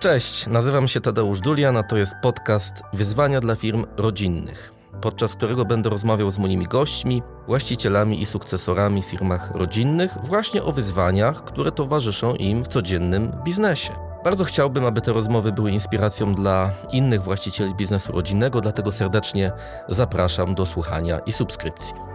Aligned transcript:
Cześć, 0.00 0.46
nazywam 0.46 0.88
się 0.88 1.00
Tadeusz 1.00 1.40
Dulian, 1.40 1.76
a 1.76 1.82
to 1.82 1.96
jest 1.96 2.12
podcast 2.22 2.74
Wyzwania 2.92 3.40
dla 3.40 3.56
firm 3.56 3.86
rodzinnych, 3.96 4.72
podczas 5.00 5.34
którego 5.34 5.64
będę 5.64 5.90
rozmawiał 5.90 6.30
z 6.30 6.38
moimi 6.38 6.66
gośćmi, 6.66 7.22
właścicielami 7.46 8.22
i 8.22 8.26
sukcesorami 8.26 9.02
w 9.02 9.06
firmach 9.06 9.50
rodzinnych 9.54 10.16
właśnie 10.22 10.62
o 10.62 10.72
wyzwaniach, 10.72 11.44
które 11.44 11.72
towarzyszą 11.72 12.34
im 12.34 12.62
w 12.62 12.68
codziennym 12.68 13.32
biznesie. 13.44 13.92
Bardzo 14.24 14.44
chciałbym, 14.44 14.84
aby 14.84 15.00
te 15.00 15.12
rozmowy 15.12 15.52
były 15.52 15.70
inspiracją 15.70 16.34
dla 16.34 16.70
innych 16.92 17.22
właścicieli 17.22 17.74
biznesu 17.74 18.12
rodzinnego, 18.12 18.60
dlatego 18.60 18.92
serdecznie 18.92 19.52
zapraszam 19.88 20.54
do 20.54 20.66
słuchania 20.66 21.18
i 21.18 21.32
subskrypcji. 21.32 22.09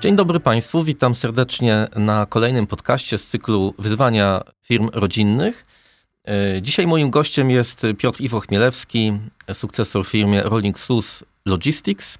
Dzień 0.00 0.16
dobry 0.16 0.40
Państwu, 0.40 0.84
witam 0.84 1.14
serdecznie 1.14 1.86
na 1.96 2.26
kolejnym 2.26 2.66
podcaście 2.66 3.18
z 3.18 3.26
cyklu 3.26 3.74
Wyzwania 3.78 4.40
firm 4.62 4.90
rodzinnych. 4.92 5.66
E, 6.28 6.62
dzisiaj 6.62 6.86
moim 6.86 7.10
gościem 7.10 7.50
jest 7.50 7.86
Piotr 7.98 8.20
Iwo 8.20 8.40
Chmielewski, 8.40 9.12
sukcesor 9.52 10.04
w 10.04 10.08
firmie 10.08 10.42
Rolling 10.42 10.78
Sus 10.78 11.24
Logistics. 11.46 12.18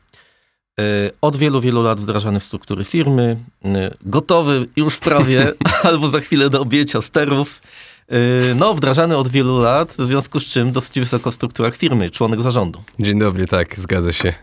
E, 0.81 1.11
od 1.21 1.37
wielu, 1.37 1.61
wielu 1.61 1.83
lat 1.83 2.01
wdrażany 2.01 2.41
w 2.41 2.45
struktury 2.45 2.85
firmy, 2.85 3.37
e, 3.65 3.91
gotowy 4.03 4.67
już 4.77 4.97
prawie, 4.97 5.53
albo 5.89 6.09
za 6.09 6.21
chwilę 6.21 6.51
do 6.51 6.61
objęcia 6.61 7.03
sterów. 7.03 7.63
Y, 8.12 8.55
no, 8.55 8.75
wdrażany 8.75 9.17
od 9.17 9.29
wielu 9.29 9.59
lat, 9.59 9.93
w 9.93 10.07
związku 10.07 10.41
z 10.41 10.45
czym 10.45 10.73
dosyć 10.73 10.98
wysoko 10.98 11.30
w 11.30 11.35
strukturach 11.35 11.77
firmy, 11.77 12.11
członek 12.11 12.43
zarządu. 12.43 12.83
Dzień 13.01 13.19
dobry, 13.19 13.47
tak, 13.47 13.79
zgadza 13.79 14.12
się. 14.12 14.34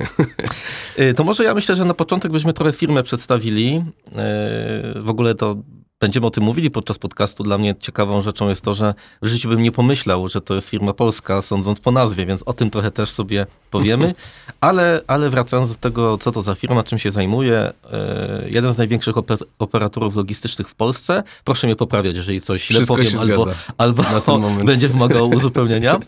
Y, 0.99 1.13
to 1.13 1.23
może 1.23 1.43
ja 1.43 1.53
myślę, 1.53 1.75
że 1.75 1.85
na 1.85 1.93
początek 1.93 2.31
byśmy 2.31 2.53
trochę 2.53 2.73
firmę 2.73 3.03
przedstawili. 3.03 3.83
Y, 4.95 5.01
w 5.01 5.09
ogóle 5.09 5.35
to 5.35 5.55
będziemy 6.05 6.27
o 6.27 6.29
tym 6.29 6.43
mówili 6.43 6.71
podczas 6.71 6.97
podcastu. 6.97 7.43
Dla 7.43 7.57
mnie 7.57 7.75
ciekawą 7.79 8.21
rzeczą 8.21 8.49
jest 8.49 8.61
to, 8.61 8.73
że 8.73 8.93
w 9.21 9.27
życiu 9.27 9.49
bym 9.49 9.63
nie 9.63 9.71
pomyślał, 9.71 10.29
że 10.29 10.41
to 10.41 10.55
jest 10.55 10.69
firma 10.69 10.93
polska, 10.93 11.41
sądząc 11.41 11.79
po 11.79 11.91
nazwie, 11.91 12.25
więc 12.25 12.43
o 12.43 12.53
tym 12.53 12.69
trochę 12.69 12.91
też 12.91 13.09
sobie 13.09 13.45
powiemy. 13.71 14.13
Ale, 14.61 15.01
ale 15.07 15.29
wracając 15.29 15.69
do 15.69 15.75
tego, 15.75 16.17
co 16.17 16.31
to 16.31 16.41
za 16.41 16.55
firma, 16.55 16.83
czym 16.83 16.99
się 16.99 17.11
zajmuje, 17.11 17.57
e, 17.91 18.43
jeden 18.49 18.73
z 18.73 18.77
największych 18.77 19.15
operatorów 19.59 20.15
logistycznych 20.15 20.69
w 20.69 20.75
Polsce. 20.75 21.23
Proszę 21.43 21.67
mnie 21.67 21.75
poprawiać, 21.75 22.15
jeżeli 22.15 22.41
coś 22.41 22.67
źle 22.67 22.85
powiem 22.85 23.19
albo, 23.19 23.47
albo 23.77 24.03
będzie 24.65 24.87
wymagało 24.87 25.27
uzupełnienia. 25.37 25.99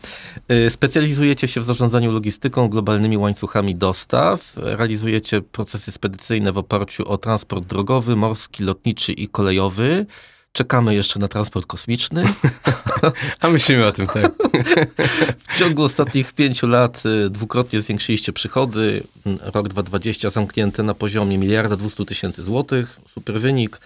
E, 0.47 0.69
specjalizujecie 0.69 1.47
się 1.47 1.61
w 1.61 1.63
zarządzaniu 1.63 2.11
logistyką, 2.11 2.69
globalnymi 2.69 3.17
łańcuchami 3.17 3.75
dostaw. 3.75 4.53
Realizujecie 4.55 5.41
procesy 5.41 5.91
spedycyjne 5.91 6.51
w 6.51 6.57
oparciu 6.57 7.09
o 7.09 7.17
transport 7.17 7.65
drogowy, 7.65 8.15
morski, 8.15 8.63
lotniczy 8.63 9.13
i 9.13 9.27
kolejowy 9.27 9.86
Czekamy 10.51 10.95
jeszcze 10.95 11.19
na 11.19 11.27
transport 11.27 11.65
kosmiczny. 11.65 12.23
A 13.41 13.49
myślimy 13.49 13.85
o 13.85 13.91
tym, 13.91 14.07
tak. 14.07 14.31
w 15.49 15.57
ciągu 15.57 15.83
ostatnich 15.83 16.33
pięciu 16.33 16.67
lat 16.67 17.03
y, 17.05 17.29
dwukrotnie 17.29 17.81
zwiększyliście 17.81 18.33
przychody. 18.33 19.03
Rok 19.25 19.67
2020 19.67 20.29
zamknięty 20.29 20.83
na 20.83 20.93
poziomie 20.93 21.37
miliarda 21.37 21.75
200 21.75 22.05
tysięcy 22.05 22.43
złotych. 22.43 22.99
Super 23.13 23.39
wynik. 23.39 23.79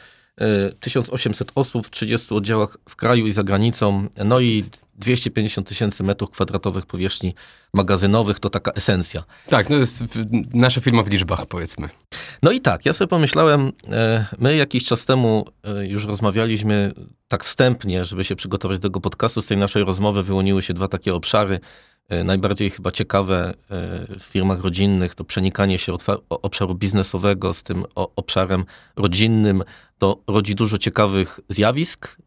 1800 0.80 1.50
y, 1.50 1.52
osób 1.56 1.88
w 1.88 1.90
30 1.90 2.34
oddziałach 2.34 2.78
w 2.90 2.96
kraju 2.96 3.28
i 3.28 3.32
za 3.32 3.44
granicą. 3.44 4.08
No 4.26 4.40
i 4.40 4.64
250 4.96 5.68
tysięcy 5.68 6.04
metrów 6.04 6.32
kwadratowych 6.32 6.86
powierzchni 6.86 7.36
magazynowych, 7.74 8.40
to 8.40 8.50
taka 8.50 8.72
esencja. 8.72 9.24
Tak, 9.48 9.70
no 9.70 9.76
jest 9.76 10.04
nasza 10.54 10.82
firma 10.82 11.04
w 11.04 11.10
liczbach, 11.10 11.46
powiedzmy. 11.46 11.90
No 12.44 12.52
i 12.52 12.62
tak, 12.62 12.86
ja 12.86 12.94
sobie 12.94 13.08
pomyślałem, 13.08 13.72
e, 13.90 14.26
my 14.40 14.56
jakiś 14.56 14.86
czas 14.86 15.06
temu 15.06 15.46
e, 15.64 15.88
już 15.88 16.06
rozmawialiśmy 16.06 16.94
tak 17.28 17.44
wstępnie, 17.44 18.06
żeby 18.06 18.24
się 18.24 18.36
przygotować 18.36 18.80
do 18.80 18.90
tego 18.90 19.02
podcastu. 19.02 19.42
Z 19.42 19.48
tej 19.48 19.58
naszej 19.58 19.84
rozmowy 19.84 20.24
wyłoniły 20.24 20.62
się 20.62 20.74
dwa 20.74 20.88
takie 20.88 21.16
obszary. 21.16 21.60
E, 22.12 22.24
najbardziej 22.24 22.70
chyba 22.70 22.92
ciekawe 22.92 23.54
w 24.20 24.24
firmach 24.24 24.64
rodzinnych 24.64 25.16
to 25.16 25.24
przenikanie 25.24 25.78
się 25.78 25.96
obszaru 26.30 26.76
biznesowego 26.76 27.54
z 27.54 27.64
tym 27.64 27.86
obszarem 27.96 28.66
rodzinnym. 28.96 29.64
To 29.98 30.24
rodzi 30.28 30.56
dużo 30.56 30.78
ciekawych 30.78 31.40
zjawisk 31.50 32.18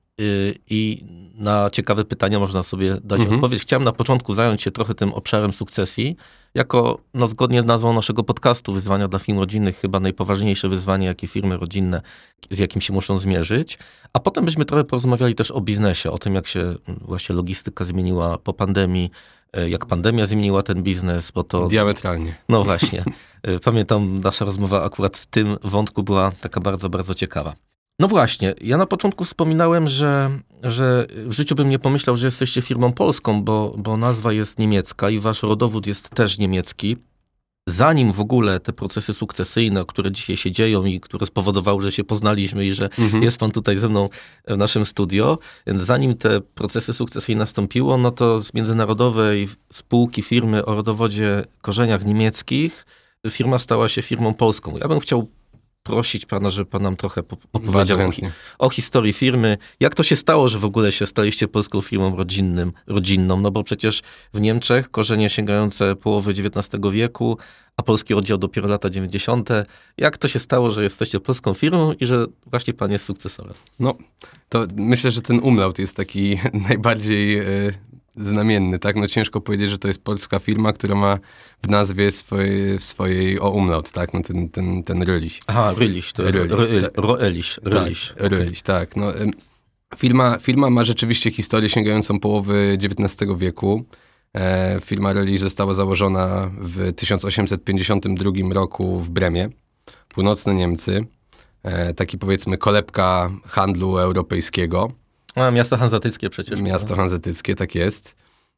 i 0.71 1.05
na 1.35 1.71
ciekawe 1.71 2.05
pytania 2.05 2.39
można 2.39 2.63
sobie 2.63 2.97
dać 3.05 3.21
mhm. 3.21 3.37
odpowiedź. 3.37 3.63
Chciałem 3.63 3.85
na 3.85 3.93
początku 3.93 4.35
zająć 4.35 4.63
się 4.63 4.71
trochę 4.71 4.95
tym 4.95 5.13
obszarem 5.13 5.53
sukcesji, 5.53 6.17
jako 6.55 6.99
no, 7.15 7.27
zgodnie 7.27 7.63
z 7.63 7.65
nazwą 7.65 7.93
naszego 7.93 8.25
podcastu 8.25 8.73
Wyzwania 8.73 9.09
dla 9.09 9.19
firm 9.19 9.39
rodzinnych, 9.39 9.79
chyba 9.79 10.01
najpoważniejsze 10.01 10.69
wyzwanie, 10.69 11.07
jakie 11.07 11.27
firmy 11.27 11.57
rodzinne, 11.57 12.03
z 12.51 12.59
jakim 12.59 12.81
się 12.81 12.93
muszą 12.93 13.19
zmierzyć. 13.19 13.79
A 14.13 14.21
potem 14.21 14.45
byśmy 14.45 14.65
trochę 14.65 14.85
porozmawiali 14.85 15.35
też 15.35 15.51
o 15.51 15.61
biznesie, 15.61 16.11
o 16.11 16.19
tym, 16.19 16.35
jak 16.35 16.47
się 16.47 16.61
mm, 16.61 17.01
właśnie 17.01 17.35
logistyka 17.35 17.85
zmieniła 17.85 18.39
po 18.39 18.53
pandemii, 18.53 19.11
e, 19.53 19.69
jak 19.69 19.87
pandemia 19.87 20.27
zmieniła 20.27 20.63
ten 20.63 20.83
biznes, 20.83 21.31
bo 21.31 21.45
to... 21.45 21.67
Diametralnie. 21.67 22.35
No 22.49 22.65
właśnie. 22.65 23.05
E, 23.43 23.61
pamiętam, 23.61 24.21
nasza 24.21 24.45
rozmowa 24.45 24.85
akurat 24.85 25.17
w 25.17 25.27
tym 25.27 25.57
wątku 25.65 26.03
była 26.03 26.33
taka 26.41 26.61
bardzo, 26.61 26.89
bardzo 26.89 27.15
ciekawa. 27.15 27.55
No 27.99 28.09
właśnie, 28.09 28.55
ja 28.61 28.77
na 28.77 28.87
początku 28.87 29.25
wspominałem, 29.25 29.89
że, 29.89 30.39
że 30.63 31.07
w 31.11 31.33
życiu 31.33 31.55
bym 31.55 31.69
nie 31.69 31.79
pomyślał, 31.79 32.17
że 32.17 32.27
jesteście 32.27 32.63
firmą 32.63 32.93
polską, 32.93 33.43
bo, 33.43 33.75
bo 33.79 33.97
nazwa 33.97 34.33
jest 34.33 34.59
niemiecka 34.59 35.11
i 35.11 35.19
wasz 35.19 35.43
rodowód 35.43 35.87
jest 35.87 36.11
też 36.11 36.39
niemiecki. 36.39 36.97
Zanim 37.69 38.13
w 38.13 38.21
ogóle 38.21 38.61
te 38.61 38.73
procesy 38.73 39.15
sukcesyjne, 39.15 39.85
które 39.85 40.13
dzisiaj 40.13 40.37
się 40.37 40.51
dzieją 40.51 40.85
i 40.85 41.01
które 41.01 41.27
spowodowały, 41.27 41.83
że 41.83 41.93
się 41.93 42.05
poznaliśmy 42.05 42.67
i 42.67 42.75
że 42.75 42.85
mhm. 42.99 43.23
jest 43.23 43.39
pan 43.39 43.51
tutaj 43.51 43.77
ze 43.77 43.89
mną 43.89 44.09
w 44.49 44.57
naszym 44.57 44.85
studio, 44.85 45.39
zanim 45.67 46.15
te 46.15 46.41
procesy 46.41 46.93
sukcesyjne 46.93 47.39
nastąpiło, 47.39 47.99
no 47.99 48.11
to 48.11 48.41
z 48.41 48.55
międzynarodowej 48.55 49.49
spółki, 49.73 50.23
firmy 50.23 50.65
o 50.65 50.75
rodowodzie 50.75 51.45
korzeniach 51.63 52.05
niemieckich, 52.05 52.87
firma 53.31 53.59
stała 53.59 53.89
się 53.89 54.03
firmą 54.03 54.35
polską. 54.35 54.77
Ja 54.77 54.89
bym 54.89 55.01
chciał 55.01 55.29
prosić 55.85 56.27
pana, 56.27 56.51
żeby 56.51 56.71
pan 56.71 56.83
nam 56.83 56.97
trochę 56.97 57.23
opowiedział 57.53 57.99
o, 58.01 58.11
o, 58.67 58.71
historii 58.71 59.13
firmy. 59.13 59.59
Jak 59.81 59.95
to 59.95 60.03
się 60.03 60.17
stało, 60.17 60.49
że 60.49 60.59
w 60.59 60.65
ogóle 60.65 60.93
się 60.93 61.07
staliście 61.07 61.49
polską 61.49 61.81
firmą 61.81 62.17
rodzinnym, 62.17 62.73
rodzinną? 62.87 63.41
No 63.41 63.51
bo 63.51 63.65
przecież 63.65 64.03
w 64.35 64.41
Niemczech 64.41 64.91
korzenie 64.91 65.31
sięgające 65.31 65.97
połowy 65.97 66.31
XIX 66.31 66.83
wieku, 66.93 67.39
a 67.77 67.83
polski 67.83 68.15
oddział 68.15 68.39
dopiero 68.39 68.69
lata 68.69 68.91
90. 68.91 69.49
Jak 69.99 70.19
to 70.19 70.29
się 70.29 70.39
stało, 70.39 70.71
że 70.71 70.83
jesteście 70.83 71.21
polską 71.21 71.55
firmą 71.55 71.93
i 71.93 72.07
że 72.07 72.27
właśnie 72.47 72.75
pan 72.75 72.93
jest 72.93 73.05
sukcesorem? 73.05 73.55
No, 73.79 73.95
to 74.49 74.67
myślę, 74.77 75.11
że 75.11 75.23
ten 75.23 75.41
umlaut 75.41 75.79
jest 75.79 75.97
taki 75.97 76.39
najbardziej 76.69 77.41
y, 77.41 77.75
znamienny, 78.17 78.79
tak? 78.79 78.97
No 78.97 79.07
ciężko 79.07 79.41
powiedzieć, 79.41 79.71
że 79.71 79.79
to 79.79 79.89
jest 79.89 80.05
polska 80.05 80.39
firma, 80.39 80.73
która 80.73 80.95
ma 80.95 81.19
w 81.63 81.69
nazwie 81.69 82.11
swojej, 82.11 82.81
swojej 82.81 83.41
o 83.41 83.51
umlaut, 83.51 83.93
tak? 83.93 84.15
No 84.15 84.21
ten, 84.23 84.49
ten, 84.49 84.83
ten 84.83 85.03
Ryliś. 85.03 85.41
Aha, 85.47 85.75
Ryliś, 85.77 86.13
to 86.13 86.23
jest 86.23 86.35
Ryliś, 86.35 86.83
tak. 86.83 86.93
Roeliś, 86.97 87.61
Ryliś. 87.63 88.09
Tak, 88.09 88.17
okay. 88.17 88.29
Ryliś, 88.29 88.63
tak. 88.63 88.97
No, 88.97 89.13
firma, 89.97 90.39
firma 90.39 90.71
ma 90.71 90.85
rzeczywiście 90.85 91.31
historię 91.31 91.69
sięgającą 91.69 92.21
połowy 92.21 92.79
XIX 92.83 93.31
wieku. 93.39 93.85
E, 94.37 94.79
firma 94.85 95.13
Ryliś 95.13 95.41
została 95.41 95.75
założona 95.75 96.51
w 96.59 96.93
1852 96.93 98.55
roku 98.55 99.01
w 99.01 99.11
Bremie, 99.11 99.49
północne 100.09 100.55
Niemcy. 100.55 101.07
E, 101.63 101.95
taki 101.95 102.19
powiedzmy 102.19 102.59
kolebka 102.59 103.31
handlu 103.47 103.99
europejskiego. 103.99 104.93
A, 105.35 105.51
miasto 105.51 105.77
hanzatyckie 105.77 106.31
przecież. 106.31 106.61
Miasto 106.61 106.97
hanzatyckie, 106.97 107.55
tak 107.55 107.75
jest. 107.75 108.15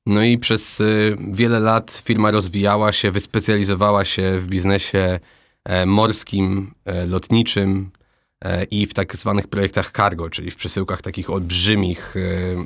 No 0.06 0.22
i 0.22 0.38
przez 0.38 0.80
y, 0.80 1.16
wiele 1.30 1.60
lat 1.60 2.02
firma 2.04 2.30
rozwijała 2.30 2.92
się, 2.92 3.10
wyspecjalizowała 3.10 4.04
się 4.04 4.38
w 4.38 4.46
biznesie 4.46 5.20
e, 5.64 5.86
morskim, 5.86 6.74
e, 6.84 7.06
lotniczym 7.06 7.90
e, 8.44 8.64
i 8.64 8.86
w 8.86 8.94
tak 8.94 9.16
zwanych 9.16 9.48
projektach 9.48 9.92
cargo, 9.92 10.30
czyli 10.30 10.50
w 10.50 10.56
przesyłkach 10.56 11.02
takich 11.02 11.30
olbrzymich, 11.30 12.14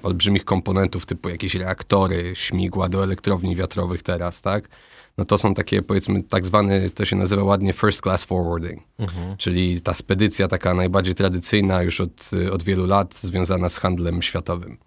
olbrzymich 0.03 0.45
komponentów 0.45 1.07
typu 1.07 1.29
jakieś 1.29 1.55
reaktory, 1.55 2.33
śmigła 2.35 2.89
do 2.89 3.05
elektrowni 3.05 3.57
wiatrowych 3.57 4.03
teraz, 4.03 4.43
tak? 4.43 4.69
No 5.19 5.25
to 5.25 5.39
są 5.39 5.55
takie 5.55 5.83
powiedzmy 5.83 6.23
tak 6.23 6.45
zwany, 6.45 6.91
to 6.91 7.05
się 7.05 7.17
nazywa 7.17 7.45
ładnie 7.45 7.73
first 7.73 8.01
class 8.01 8.25
forwarding, 8.25 8.83
mhm. 8.99 9.37
czyli 9.37 9.81
ta 9.81 9.95
spedycja 9.95 10.49
taka 10.49 10.75
najbardziej 10.75 11.15
tradycyjna 11.15 11.83
już 11.83 12.01
od, 12.01 12.31
od 12.53 12.63
wielu 12.63 12.87
lat 12.87 13.15
związana 13.15 13.69
z 13.69 13.77
handlem 13.77 14.23
światowym. 14.23 14.79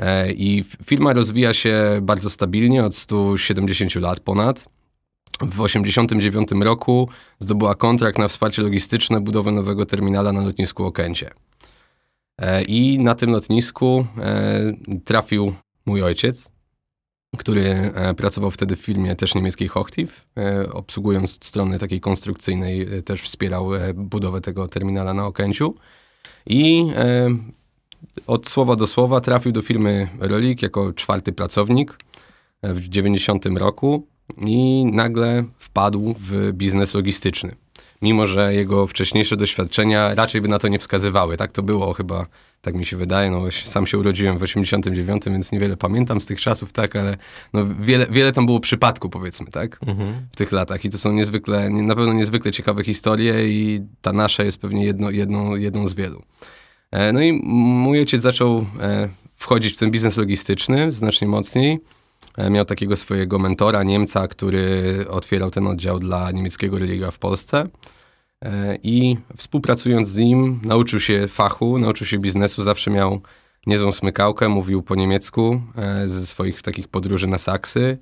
E, 0.00 0.32
I 0.32 0.64
firma 0.84 1.12
rozwija 1.12 1.54
się 1.54 1.98
bardzo 2.02 2.30
stabilnie 2.30 2.84
od 2.84 2.96
170 2.96 3.94
lat 3.94 4.20
ponad. 4.20 4.68
W 5.40 5.62
1989 5.62 6.64
roku 6.64 7.08
zdobyła 7.40 7.74
kontrakt 7.74 8.18
na 8.18 8.28
wsparcie 8.28 8.62
logistyczne 8.62 9.20
budowy 9.20 9.52
nowego 9.52 9.86
terminala 9.86 10.32
na 10.32 10.40
lotnisku 10.40 10.84
Okęcie. 10.84 11.30
E, 12.38 12.62
I 12.62 12.98
na 12.98 13.14
tym 13.14 13.30
lotnisku 13.30 14.06
e, 14.18 14.72
trafił 15.04 15.54
mój 15.86 16.02
ojciec, 16.02 16.50
który 17.38 17.62
e, 17.62 18.14
pracował 18.14 18.50
wtedy 18.50 18.76
w 18.76 18.80
firmie 18.80 19.16
też 19.16 19.34
niemieckiej 19.34 19.68
Hochtief, 19.68 20.26
e, 20.36 20.72
obsługując 20.72 21.44
strony 21.44 21.78
takiej 21.78 22.00
konstrukcyjnej, 22.00 22.82
e, 22.82 23.02
też 23.02 23.22
wspierał 23.22 23.70
budowę 23.94 24.40
tego 24.40 24.68
terminala 24.68 25.14
na 25.14 25.26
Okęciu. 25.26 25.74
I 26.46 26.86
od 28.26 28.48
słowa 28.48 28.76
do 28.76 28.86
słowa 28.86 29.20
trafił 29.20 29.52
do 29.52 29.62
firmy 29.62 30.08
Rolik 30.18 30.62
jako 30.62 30.92
czwarty 30.92 31.32
pracownik 31.32 31.98
w 32.62 32.88
90 32.88 33.46
roku 33.46 34.06
i 34.46 34.84
nagle 34.84 35.44
wpadł 35.58 36.14
w 36.18 36.52
biznes 36.52 36.94
logistyczny. 36.94 37.56
Mimo, 38.02 38.26
że 38.26 38.54
jego 38.54 38.86
wcześniejsze 38.86 39.36
doświadczenia 39.36 40.14
raczej 40.14 40.40
by 40.40 40.48
na 40.48 40.58
to 40.58 40.68
nie 40.68 40.78
wskazywały. 40.78 41.36
Tak 41.36 41.52
to 41.52 41.62
było 41.62 41.92
chyba, 41.92 42.26
tak 42.60 42.74
mi 42.74 42.84
się 42.86 42.96
wydaje. 42.96 43.30
No, 43.30 43.50
sam 43.50 43.86
się 43.86 43.98
urodziłem 43.98 44.38
w 44.38 44.42
89, 44.42 45.22
więc 45.26 45.52
niewiele 45.52 45.76
pamiętam 45.76 46.20
z 46.20 46.26
tych 46.26 46.40
czasów, 46.40 46.72
tak, 46.72 46.96
ale 46.96 47.16
no, 47.52 47.66
wiele, 47.80 48.06
wiele 48.10 48.32
tam 48.32 48.46
było 48.46 48.60
przypadku, 48.60 49.08
powiedzmy, 49.08 49.46
tak, 49.46 49.78
mhm. 49.86 50.26
w 50.32 50.36
tych 50.36 50.52
latach. 50.52 50.84
I 50.84 50.90
to 50.90 50.98
są 50.98 51.12
niezwykle, 51.12 51.70
na 51.70 51.96
pewno 51.96 52.12
niezwykle 52.12 52.52
ciekawe 52.52 52.84
historie 52.84 53.48
i 53.48 53.80
ta 54.02 54.12
nasza 54.12 54.42
jest 54.42 54.58
pewnie 54.58 54.84
jedno, 54.84 55.10
jedną, 55.10 55.56
jedną 55.56 55.88
z 55.88 55.94
wielu. 55.94 56.22
E, 56.90 57.12
no 57.12 57.20
i 57.20 57.32
mój 57.42 57.98
ojciec 57.98 58.22
zaczął 58.22 58.66
e, 58.80 59.08
wchodzić 59.36 59.74
w 59.74 59.78
ten 59.78 59.90
biznes 59.90 60.16
logistyczny 60.16 60.92
znacznie 60.92 61.28
mocniej. 61.28 61.80
E, 62.40 62.50
miał 62.50 62.64
takiego 62.64 62.96
swojego 62.96 63.38
mentora, 63.38 63.82
Niemca, 63.82 64.28
który 64.28 64.94
otwierał 65.08 65.50
ten 65.50 65.66
oddział 65.66 65.98
dla 65.98 66.30
niemieckiego 66.30 66.78
religia 66.78 67.10
w 67.10 67.18
Polsce. 67.18 67.68
I 68.82 69.16
współpracując 69.36 70.08
z 70.08 70.16
nim, 70.16 70.60
nauczył 70.64 71.00
się 71.00 71.28
fachu, 71.28 71.78
nauczył 71.78 72.06
się 72.06 72.18
biznesu, 72.18 72.62
zawsze 72.62 72.90
miał 72.90 73.20
niezłą 73.66 73.92
smykałkę, 73.92 74.48
mówił 74.48 74.82
po 74.82 74.94
niemiecku 74.94 75.60
ze 76.06 76.26
swoich 76.26 76.62
takich 76.62 76.88
podróży 76.88 77.26
na 77.26 77.38
Saksy. 77.38 77.98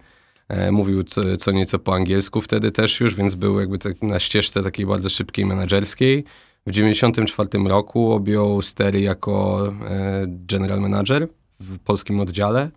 Mówił 0.71 1.03
co, 1.03 1.37
co 1.37 1.51
nieco 1.51 1.79
po 1.79 1.95
angielsku 1.95 2.41
wtedy 2.41 2.71
też 2.71 3.01
już, 3.01 3.15
więc 3.15 3.35
był 3.35 3.61
jakby 3.61 3.79
tak 3.79 4.03
na 4.03 4.19
ścieżce 4.19 4.63
takiej 4.63 4.87
bardzo 4.87 5.09
szybkiej 5.09 5.47
menedżerskiej. 5.47 6.25
W 6.67 6.71
1994 6.71 7.69
roku 7.69 8.13
objął 8.13 8.63
stery 8.63 9.01
jako 9.01 9.67
e, 9.69 10.25
general 10.27 10.81
manager 10.81 11.29
w 11.61 11.79
polskim 11.79 12.21
oddziale. 12.21 12.71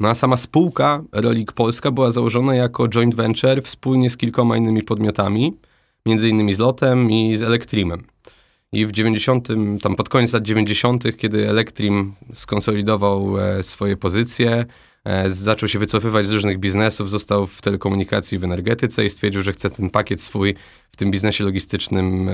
No 0.00 0.08
a 0.08 0.14
sama 0.14 0.36
spółka 0.36 1.02
Rolik 1.12 1.52
Polska 1.52 1.90
była 1.90 2.10
założona 2.10 2.54
jako 2.54 2.88
joint 2.88 3.14
venture 3.14 3.62
wspólnie 3.62 4.10
z 4.10 4.16
kilkoma 4.16 4.56
innymi 4.56 4.82
podmiotami, 4.82 5.56
między 6.06 6.28
innymi 6.28 6.54
z 6.54 6.58
Lotem 6.58 7.10
i 7.10 7.36
z 7.36 7.42
Elektrimem. 7.42 8.04
I 8.72 8.86
w 8.86 8.92
90, 8.92 9.48
tam 9.82 9.96
pod 9.96 10.08
koniec 10.08 10.32
lat 10.32 10.42
90., 10.42 11.04
kiedy 11.16 11.48
Elektrim 11.48 12.14
skonsolidował 12.34 13.40
e, 13.40 13.62
swoje 13.62 13.96
pozycje, 13.96 14.66
E, 15.04 15.30
zaczął 15.30 15.68
się 15.68 15.78
wycofywać 15.78 16.26
z 16.26 16.32
różnych 16.32 16.58
biznesów, 16.58 17.10
został 17.10 17.46
w 17.46 17.60
telekomunikacji, 17.60 18.38
w 18.38 18.44
energetyce 18.44 19.04
i 19.04 19.10
stwierdził, 19.10 19.42
że 19.42 19.52
chce 19.52 19.70
ten 19.70 19.90
pakiet 19.90 20.22
swój 20.22 20.54
w 20.92 20.96
tym 20.96 21.10
biznesie 21.10 21.44
logistycznym 21.44 22.28
e, 22.28 22.32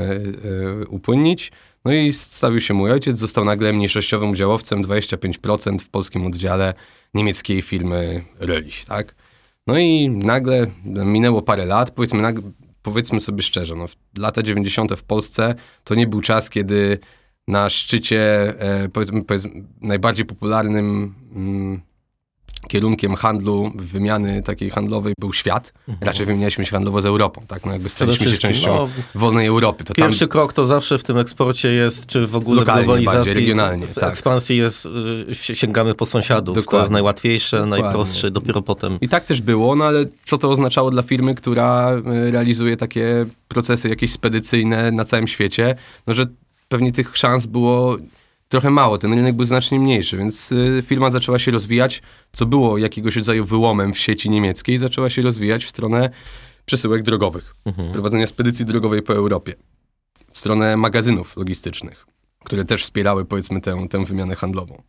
upłynnić. 0.89 1.53
No 1.85 1.93
i 1.93 2.13
stawił 2.13 2.61
się 2.61 2.75
mój 2.75 2.91
ojciec, 2.91 3.19
został 3.19 3.45
nagle 3.45 3.73
mniejszościowym 3.73 4.31
udziałowcem, 4.31 4.83
25% 4.83 5.79
w 5.79 5.89
polskim 5.89 6.27
oddziale 6.27 6.75
niemieckiej 7.15 7.63
firmy 7.63 8.25
Rölich, 8.41 8.87
tak? 8.87 9.15
No 9.67 9.79
i 9.79 10.09
nagle 10.09 10.67
minęło 10.85 11.43
parę 11.43 11.67
lat, 11.67 11.91
powiedzmy, 11.91 12.23
nagle, 12.23 12.43
powiedzmy 12.83 13.21
sobie 13.21 13.43
szczerze, 13.43 13.77
no, 13.77 13.87
lata 14.19 14.43
90. 14.43 14.93
w 14.93 15.03
Polsce 15.03 15.55
to 15.85 15.95
nie 15.95 16.07
był 16.07 16.21
czas, 16.21 16.51
kiedy 16.51 16.99
na 17.49 17.69
szczycie, 17.71 18.55
e, 18.59 18.89
powiedzmy, 18.89 19.25
powiedzmy, 19.25 19.51
najbardziej 19.81 20.27
popularnym 20.27 21.15
mm, 21.35 21.81
kierunkiem 22.69 23.15
handlu, 23.15 23.73
wymiany 23.75 24.43
takiej 24.43 24.71
handlowej 24.71 25.15
był 25.19 25.33
świat. 25.33 25.73
Mhm. 25.89 26.07
Raczej 26.07 26.27
wymienialiśmy 26.27 26.67
się 26.67 26.71
handlowo 26.71 27.03
z 27.03 27.07
Europą, 27.07 27.43
tak? 27.49 27.67
No 27.67 27.73
jakby 27.73 27.89
staliśmy 27.89 28.31
się 28.31 28.39
częścią 28.39 28.75
no, 28.75 28.89
wolnej 29.15 29.47
Europy. 29.47 29.85
To 29.85 29.95
pierwszy 29.95 30.21
tam... 30.21 30.29
krok 30.29 30.53
to 30.53 30.67
zawsze 30.67 30.99
w 30.99 31.03
tym 31.03 31.19
eksporcie 31.19 31.73
jest, 31.73 32.07
czy 32.07 32.27
w 32.27 32.37
ogóle 32.37 32.61
Lokalnie, 32.61 32.83
w 32.83 32.87
globalizacji, 32.87 33.35
regionalnie, 33.35 33.87
w 33.87 33.95
tak. 33.95 34.11
ekspansji 34.11 34.57
jest, 34.57 34.89
y, 35.51 35.55
sięgamy 35.55 35.95
po 35.95 36.07
sąsiadów. 36.07 36.55
Dokładnie. 36.55 36.79
To 36.79 36.83
jest 36.83 36.93
najłatwiejsze, 36.93 37.57
Dokładnie. 37.57 37.83
najprostsze, 37.85 38.31
dopiero 38.31 38.63
potem. 38.63 38.99
I 39.01 39.09
tak 39.09 39.25
też 39.25 39.41
było, 39.41 39.77
no 39.77 39.85
ale 39.85 40.05
co 40.25 40.39
to 40.39 40.51
oznaczało 40.51 40.91
dla 40.91 41.03
firmy, 41.03 41.35
która 41.35 41.93
y, 42.27 42.31
realizuje 42.31 42.77
takie 42.77 43.27
procesy 43.49 43.89
jakieś 43.89 44.13
spedycyjne 44.13 44.93
na 44.93 45.05
całym 45.05 45.27
świecie? 45.27 45.77
No, 46.07 46.15
że 46.15 46.27
pewnie 46.69 46.93
tych 46.93 47.17
szans 47.17 47.47
było 47.47 47.97
trochę 48.51 48.71
mało, 48.71 48.99
ten 48.99 49.15
rynek 49.15 49.37
był 49.37 49.47
znacznie 49.47 49.81
mniejszy, 49.81 50.17
więc 50.17 50.53
y, 50.53 50.83
firma 50.87 51.11
zaczęła 51.11 51.39
się 51.39 51.51
rozwijać, 51.51 52.03
co 52.33 52.47
było 52.47 52.79
jakiegoś 52.79 53.17
rodzaju 53.17 53.45
wyłomem 53.45 53.95
w 53.95 53.99
sieci 53.99 54.31
niemieckiej, 54.31 54.79
zaczęła 54.79 55.11
się 55.11 55.23
rozwijać 55.23 55.65
w 55.65 55.69
stronę 55.69 56.11
przesyłek 56.65 57.03
drogowych, 57.03 57.55
mhm. 57.65 57.93
prowadzenia 57.93 58.27
spedycji 58.27 58.65
drogowej 58.65 59.03
po 59.03 59.15
Europie, 59.15 59.55
w 60.33 60.39
stronę 60.39 60.77
magazynów 60.77 61.37
logistycznych, 61.37 62.07
które 62.45 62.65
też 62.65 62.83
wspierały 62.83 63.25
powiedzmy 63.25 63.61
tę, 63.61 63.87
tę 63.91 64.05
wymianę 64.05 64.35
handlową. 64.35 64.83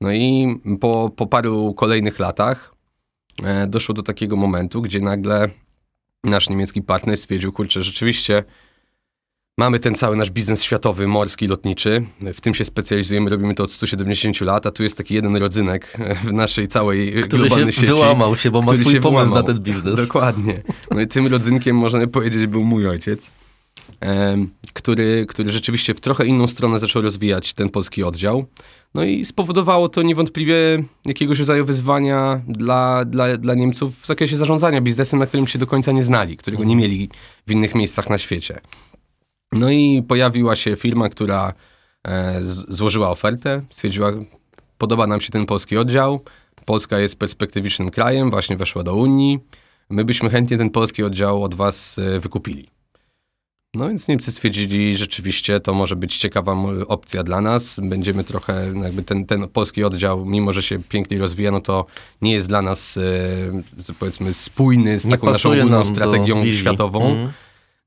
No 0.00 0.12
i 0.12 0.46
po, 0.80 1.10
po 1.16 1.26
paru 1.26 1.74
kolejnych 1.74 2.18
latach 2.18 2.74
e, 3.42 3.66
doszło 3.66 3.94
do 3.94 4.02
takiego 4.02 4.36
momentu, 4.36 4.82
gdzie 4.82 5.00
nagle 5.00 5.48
nasz 6.24 6.48
niemiecki 6.48 6.82
partner 6.82 7.16
stwierdził, 7.16 7.52
kurczę, 7.52 7.82
rzeczywiście 7.82 8.44
Mamy 9.58 9.78
ten 9.78 9.94
cały 9.94 10.16
nasz 10.16 10.30
biznes 10.30 10.62
światowy, 10.62 11.06
morski, 11.06 11.46
lotniczy. 11.46 12.04
W 12.34 12.40
tym 12.40 12.54
się 12.54 12.64
specjalizujemy, 12.64 13.30
robimy 13.30 13.54
to 13.54 13.64
od 13.64 13.72
170 13.72 14.40
lat, 14.40 14.66
a 14.66 14.70
tu 14.70 14.82
jest 14.82 14.96
taki 14.96 15.14
jeden 15.14 15.36
rodzynek 15.36 15.98
w 16.24 16.32
naszej 16.32 16.68
całej 16.68 17.12
który 17.22 17.42
globalnej 17.42 17.72
się 17.72 17.80
sieci. 17.80 17.92
wyłamał 17.92 18.36
się, 18.36 18.50
bo 18.50 18.62
ma 18.62 18.72
swój 18.76 18.84
pomysł 18.84 19.00
wyłamał. 19.00 19.34
na 19.34 19.42
ten 19.42 19.58
biznes. 19.58 19.94
Dokładnie. 19.94 20.62
No 20.90 21.00
i 21.00 21.06
tym 21.06 21.26
rodzynkiem 21.26 21.76
można 21.76 22.06
powiedzieć 22.06 22.46
był 22.46 22.64
mój 22.64 22.88
ojciec, 22.88 23.30
który, 24.72 25.26
który 25.28 25.52
rzeczywiście 25.52 25.94
w 25.94 26.00
trochę 26.00 26.26
inną 26.26 26.46
stronę 26.46 26.78
zaczął 26.78 27.02
rozwijać 27.02 27.54
ten 27.54 27.68
polski 27.68 28.02
oddział. 28.02 28.46
No 28.94 29.04
i 29.04 29.24
spowodowało 29.24 29.88
to 29.88 30.02
niewątpliwie 30.02 30.84
jakiegoś 31.04 31.38
rodzaju 31.38 31.64
wyzwania 31.64 32.40
dla, 32.48 33.04
dla, 33.04 33.36
dla 33.36 33.54
Niemców 33.54 34.00
w 34.00 34.06
zakresie 34.06 34.36
zarządzania 34.36 34.80
biznesem, 34.80 35.18
na 35.18 35.26
którym 35.26 35.46
się 35.46 35.58
do 35.58 35.66
końca 35.66 35.92
nie 35.92 36.02
znali, 36.02 36.36
którego 36.36 36.64
nie 36.64 36.76
mieli 36.76 37.08
w 37.46 37.52
innych 37.52 37.74
miejscach 37.74 38.10
na 38.10 38.18
świecie. 38.18 38.60
No 39.54 39.70
i 39.70 40.02
pojawiła 40.08 40.56
się 40.56 40.76
firma, 40.76 41.08
która 41.08 41.52
e, 42.06 42.38
złożyła 42.68 43.10
ofertę, 43.10 43.62
stwierdziła, 43.70 44.12
podoba 44.78 45.06
nam 45.06 45.20
się 45.20 45.30
ten 45.30 45.46
polski 45.46 45.76
oddział, 45.76 46.20
Polska 46.64 46.98
jest 46.98 47.16
perspektywicznym 47.16 47.90
krajem, 47.90 48.30
właśnie 48.30 48.56
weszła 48.56 48.82
do 48.82 48.94
Unii, 48.94 49.38
my 49.90 50.04
byśmy 50.04 50.30
chętnie 50.30 50.58
ten 50.58 50.70
polski 50.70 51.02
oddział 51.02 51.42
od 51.42 51.54
was 51.54 51.98
e, 51.98 52.20
wykupili. 52.20 52.68
No 53.74 53.88
więc 53.88 54.08
Niemcy 54.08 54.32
stwierdzili, 54.32 54.96
rzeczywiście 54.96 55.60
to 55.60 55.74
może 55.74 55.96
być 55.96 56.16
ciekawa 56.16 56.56
opcja 56.88 57.22
dla 57.22 57.40
nas. 57.40 57.80
Będziemy 57.82 58.24
trochę, 58.24 58.72
jakby 58.82 59.02
ten, 59.02 59.26
ten 59.26 59.48
polski 59.48 59.84
oddział, 59.84 60.26
mimo 60.26 60.52
że 60.52 60.62
się 60.62 60.78
pięknie 60.88 61.18
rozwija, 61.18 61.50
no 61.50 61.60
to 61.60 61.86
nie 62.22 62.32
jest 62.32 62.48
dla 62.48 62.62
nas, 62.62 62.96
e, 62.96 63.92
powiedzmy, 63.98 64.34
spójny 64.34 64.98
z 64.98 65.04
nie 65.04 65.10
taką 65.10 65.30
naszą 65.30 65.52
ogólną 65.52 65.84
strategią 65.84 66.52
światową. 66.52 67.06
Mm. 67.06 67.32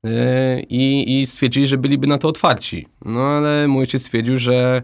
E, 0.08 0.60
i, 0.60 1.20
i 1.20 1.26
stwierdzili, 1.26 1.66
że 1.66 1.78
byliby 1.78 2.06
na 2.06 2.18
to 2.18 2.28
otwarci. 2.28 2.88
No 3.04 3.20
ale 3.20 3.68
mój 3.68 3.80
ojciec 3.80 4.02
stwierdził, 4.02 4.38
że 4.38 4.82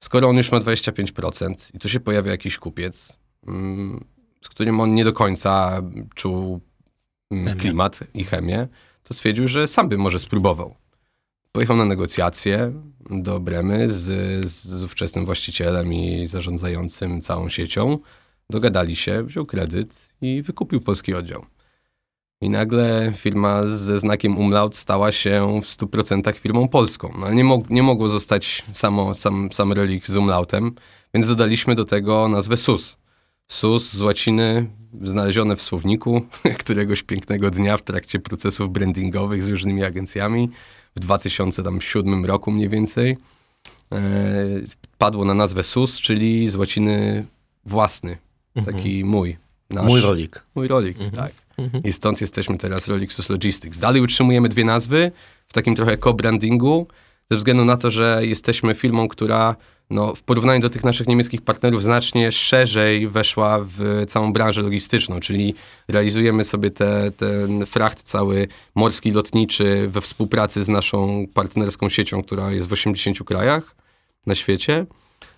skoro 0.00 0.28
on 0.28 0.36
już 0.36 0.52
ma 0.52 0.58
25% 0.58 1.54
i 1.74 1.78
tu 1.78 1.88
się 1.88 2.00
pojawia 2.00 2.30
jakiś 2.30 2.58
kupiec, 2.58 3.18
mm, 3.46 4.04
z 4.40 4.48
którym 4.48 4.80
on 4.80 4.94
nie 4.94 5.04
do 5.04 5.12
końca 5.12 5.82
czuł 6.14 6.60
mm, 7.30 7.58
klimat 7.58 8.00
i 8.14 8.24
chemię, 8.24 8.68
to 9.02 9.14
stwierdził, 9.14 9.48
że 9.48 9.66
sam 9.68 9.88
by 9.88 9.98
może 9.98 10.18
spróbował. 10.18 10.74
Pojechał 11.52 11.76
na 11.76 11.84
negocjacje 11.84 12.72
do 13.10 13.40
Bremy 13.40 13.88
z, 13.88 14.44
z 14.46 14.82
ówczesnym 14.82 15.24
właścicielem 15.24 15.92
i 15.92 16.26
zarządzającym 16.26 17.20
całą 17.20 17.48
siecią. 17.48 17.98
Dogadali 18.50 18.96
się, 18.96 19.22
wziął 19.24 19.46
kredyt 19.46 20.14
i 20.20 20.42
wykupił 20.42 20.80
polski 20.80 21.14
oddział. 21.14 21.46
I 22.42 22.50
nagle 22.50 23.12
firma 23.16 23.66
ze 23.66 23.98
znakiem 23.98 24.38
umlaut 24.38 24.76
stała 24.76 25.12
się 25.12 25.60
w 25.62 25.66
100% 25.66 26.34
firmą 26.34 26.68
polską. 26.68 27.14
No, 27.18 27.32
nie, 27.32 27.44
mog 27.44 27.70
nie 27.70 27.82
mogło 27.82 28.08
zostać 28.08 28.62
samo, 28.72 29.14
sam, 29.14 29.52
sam 29.52 29.72
relik 29.72 30.06
z 30.06 30.16
umlautem, 30.16 30.74
więc 31.14 31.28
dodaliśmy 31.28 31.74
do 31.74 31.84
tego 31.84 32.28
nazwę 32.28 32.56
SUS. 32.56 32.96
SUS 33.48 33.92
z 33.92 34.00
łaciny 34.00 34.66
znalezione 35.02 35.56
w 35.56 35.62
słowniku 35.62 36.22
któregoś 36.60 37.02
pięknego 37.02 37.50
dnia 37.50 37.76
w 37.76 37.82
trakcie 37.82 38.18
procesów 38.18 38.72
brandingowych 38.72 39.42
z 39.42 39.48
różnymi 39.48 39.84
agencjami 39.84 40.50
w 40.96 41.00
2007 41.00 42.24
roku 42.24 42.50
mniej 42.50 42.68
więcej. 42.68 43.16
E, 43.92 43.98
padło 44.98 45.24
na 45.24 45.34
nazwę 45.34 45.62
SUS, 45.62 46.00
czyli 46.00 46.48
z 46.48 46.56
łaciny 46.56 47.26
własny, 47.64 48.18
mhm. 48.54 48.76
taki 48.76 49.04
mój. 49.04 49.36
Nasz, 49.70 49.86
mój 49.86 50.00
rolik. 50.00 50.44
Mój 50.54 50.68
rolik, 50.68 51.00
mhm. 51.00 51.24
tak. 51.24 51.39
Mhm. 51.60 51.84
I 51.84 51.92
stąd 51.92 52.20
jesteśmy 52.20 52.58
teraz 52.58 52.88
Rolixus 52.88 53.30
Logistics. 53.30 53.78
Dalej 53.78 54.02
utrzymujemy 54.02 54.48
dwie 54.48 54.64
nazwy 54.64 55.12
w 55.48 55.52
takim 55.52 55.76
trochę 55.76 55.98
co-brandingu, 55.98 56.86
ze 57.30 57.36
względu 57.36 57.64
na 57.64 57.76
to, 57.76 57.90
że 57.90 58.20
jesteśmy 58.22 58.74
firmą, 58.74 59.08
która 59.08 59.56
no, 59.90 60.14
w 60.14 60.22
porównaniu 60.22 60.60
do 60.60 60.70
tych 60.70 60.84
naszych 60.84 61.06
niemieckich 61.06 61.42
partnerów 61.42 61.82
znacznie 61.82 62.32
szerzej 62.32 63.08
weszła 63.08 63.58
w 63.62 64.04
całą 64.08 64.32
branżę 64.32 64.62
logistyczną, 64.62 65.20
czyli 65.20 65.54
realizujemy 65.88 66.44
sobie 66.44 66.70
te, 66.70 67.10
ten 67.10 67.66
fracht 67.66 68.02
cały 68.02 68.48
morski, 68.74 69.12
lotniczy 69.12 69.88
we 69.88 70.00
współpracy 70.00 70.64
z 70.64 70.68
naszą 70.68 71.26
partnerską 71.34 71.88
siecią, 71.88 72.22
która 72.22 72.50
jest 72.50 72.68
w 72.68 72.72
80 72.72 73.18
krajach 73.24 73.76
na 74.26 74.34
świecie. 74.34 74.86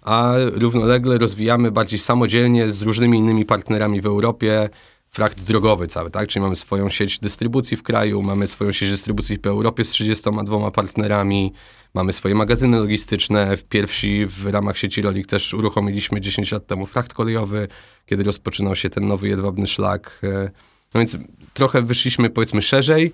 a 0.02 0.34
równolegle 0.36 1.18
rozwijamy 1.18 1.70
bardziej 1.70 1.98
samodzielnie 1.98 2.70
z 2.70 2.82
różnymi 2.82 3.18
innymi 3.18 3.44
partnerami 3.44 4.00
w 4.00 4.06
Europie 4.06 4.68
frakt 5.14 5.42
drogowy 5.42 5.86
cały, 5.86 6.10
tak? 6.10 6.28
Czyli 6.28 6.42
mamy 6.42 6.56
swoją 6.56 6.88
sieć 6.88 7.18
dystrybucji 7.18 7.76
w 7.76 7.82
kraju, 7.82 8.22
mamy 8.22 8.46
swoją 8.46 8.72
sieć 8.72 8.90
dystrybucji 8.90 9.38
po 9.38 9.48
Europie 9.48 9.84
z 9.84 9.90
32 9.90 10.70
partnerami, 10.70 11.52
mamy 11.94 12.12
swoje 12.12 12.34
magazyny 12.34 12.78
logistyczne. 12.78 13.56
Pierwsi 13.68 14.26
w 14.26 14.46
ramach 14.46 14.78
sieci 14.78 15.02
Rolik 15.02 15.26
też 15.26 15.54
uruchomiliśmy 15.54 16.20
10 16.20 16.52
lat 16.52 16.66
temu 16.66 16.86
frakt 16.86 17.14
kolejowy, 17.14 17.68
kiedy 18.06 18.22
rozpoczynał 18.22 18.76
się 18.76 18.90
ten 18.90 19.06
nowy 19.06 19.28
jedwabny 19.28 19.66
szlak. 19.66 20.20
E, 20.22 20.50
no 20.94 21.00
więc 21.00 21.16
trochę 21.54 21.82
wyszliśmy 21.82 22.30
powiedzmy 22.30 22.62
szerzej. 22.62 23.12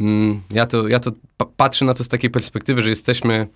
Mm, 0.00 0.42
ja 0.50 0.66
to, 0.66 0.88
ja 0.88 1.00
to 1.00 1.12
patrzę 1.56 1.84
na 1.84 1.94
to 1.94 2.04
z 2.04 2.08
takiej 2.08 2.30
perspektywy, 2.30 2.82
że 2.82 2.88
jesteśmy 2.88 3.48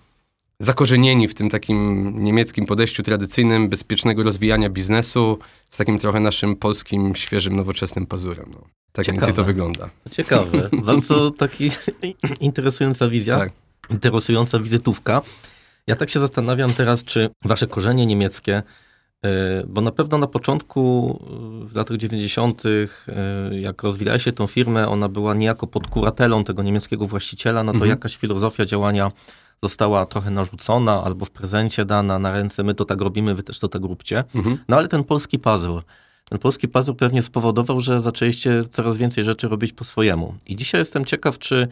zakorzenieni 0.63 1.27
w 1.27 1.33
tym 1.33 1.49
takim 1.49 2.13
niemieckim 2.23 2.65
podejściu 2.65 3.03
tradycyjnym, 3.03 3.69
bezpiecznego 3.69 4.23
rozwijania 4.23 4.69
biznesu, 4.69 5.39
z 5.69 5.77
takim 5.77 5.99
trochę 5.99 6.19
naszym 6.19 6.55
polskim, 6.55 7.15
świeżym, 7.15 7.55
nowoczesnym 7.55 8.05
pazurem. 8.05 8.45
No. 8.53 8.61
Tak 8.91 9.05
Ciekawe. 9.05 9.25
mniej 9.25 9.35
to 9.35 9.43
wygląda. 9.43 9.89
Ciekawe. 10.11 10.69
Bardzo 10.85 11.31
taki 11.31 11.71
interesująca 12.39 13.09
wizja, 13.09 13.37
tak. 13.37 13.51
interesująca 13.89 14.59
wizytówka. 14.59 15.21
Ja 15.87 15.95
tak 15.95 16.09
się 16.09 16.19
zastanawiam 16.19 16.69
teraz, 16.69 17.03
czy 17.03 17.29
wasze 17.45 17.67
korzenie 17.67 18.05
niemieckie, 18.05 18.63
e, 19.25 19.63
bo 19.67 19.81
na 19.81 19.91
pewno 19.91 20.17
na 20.17 20.27
początku, 20.27 21.19
e, 21.63 21.67
w 21.67 21.75
latach 21.75 21.97
90., 21.97 22.63
e, 23.07 23.59
jak 23.59 23.83
rozwijała 23.83 24.19
się 24.19 24.31
tą 24.31 24.47
firmę, 24.47 24.87
ona 24.87 25.09
była 25.09 25.33
niejako 25.33 25.67
pod 25.67 25.87
kuratelą 25.87 26.43
tego 26.43 26.63
niemieckiego 26.63 27.07
właściciela, 27.07 27.63
no 27.63 27.71
to 27.71 27.75
mhm. 27.75 27.89
jakaś 27.89 28.15
filozofia 28.17 28.65
działania 28.65 29.11
została 29.61 30.05
trochę 30.05 30.31
narzucona 30.31 31.03
albo 31.03 31.25
w 31.25 31.31
prezencie 31.31 31.85
dana 31.85 32.19
na 32.19 32.31
ręce, 32.31 32.63
my 32.63 32.73
to 32.73 32.85
tak 32.85 33.01
robimy, 33.01 33.35
wy 33.35 33.43
też 33.43 33.59
to 33.59 33.67
tak 33.67 33.81
róbcie. 33.81 34.23
Mhm. 34.35 34.57
No 34.67 34.77
ale 34.77 34.87
ten 34.87 35.03
polski 35.03 35.39
pazur, 35.39 35.83
ten 36.29 36.39
polski 36.39 36.67
pazur 36.67 36.97
pewnie 36.97 37.21
spowodował, 37.21 37.81
że 37.81 38.01
zaczęliście 38.01 38.61
coraz 38.71 38.97
więcej 38.97 39.23
rzeczy 39.23 39.47
robić 39.47 39.73
po 39.73 39.83
swojemu. 39.83 40.35
I 40.45 40.55
dzisiaj 40.55 40.81
jestem 40.81 41.05
ciekaw, 41.05 41.39
czy 41.39 41.67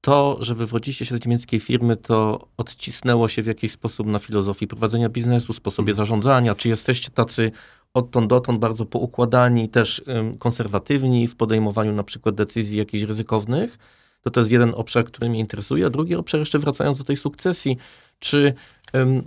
to, 0.00 0.36
że 0.40 0.54
wywodzicie 0.54 1.04
się 1.04 1.16
z 1.16 1.26
niemieckiej 1.26 1.60
firmy, 1.60 1.96
to 1.96 2.48
odcisnęło 2.56 3.28
się 3.28 3.42
w 3.42 3.46
jakiś 3.46 3.72
sposób 3.72 4.06
na 4.06 4.18
filozofii 4.18 4.66
prowadzenia 4.66 5.08
biznesu, 5.08 5.52
sposobie 5.52 5.90
mhm. 5.90 5.96
zarządzania, 5.96 6.54
czy 6.54 6.68
jesteście 6.68 7.10
tacy 7.10 7.52
odtąd 7.94 8.26
dotąd 8.26 8.58
bardzo 8.58 8.86
poukładani, 8.86 9.68
też 9.68 10.02
konserwatywni 10.38 11.28
w 11.28 11.36
podejmowaniu 11.36 11.92
na 11.92 12.02
przykład 12.02 12.34
decyzji 12.34 12.78
jakichś 12.78 13.04
ryzykownych, 13.04 13.78
to 14.22 14.30
to 14.30 14.40
jest 14.40 14.50
jeden 14.50 14.72
obszar, 14.74 15.04
który 15.04 15.28
mnie 15.30 15.40
interesuje. 15.40 15.86
A 15.86 15.90
drugi 15.90 16.14
obszar, 16.14 16.40
jeszcze 16.40 16.58
wracając 16.58 16.98
do 16.98 17.04
tej 17.04 17.16
sukcesji, 17.16 17.76
czy 18.18 18.54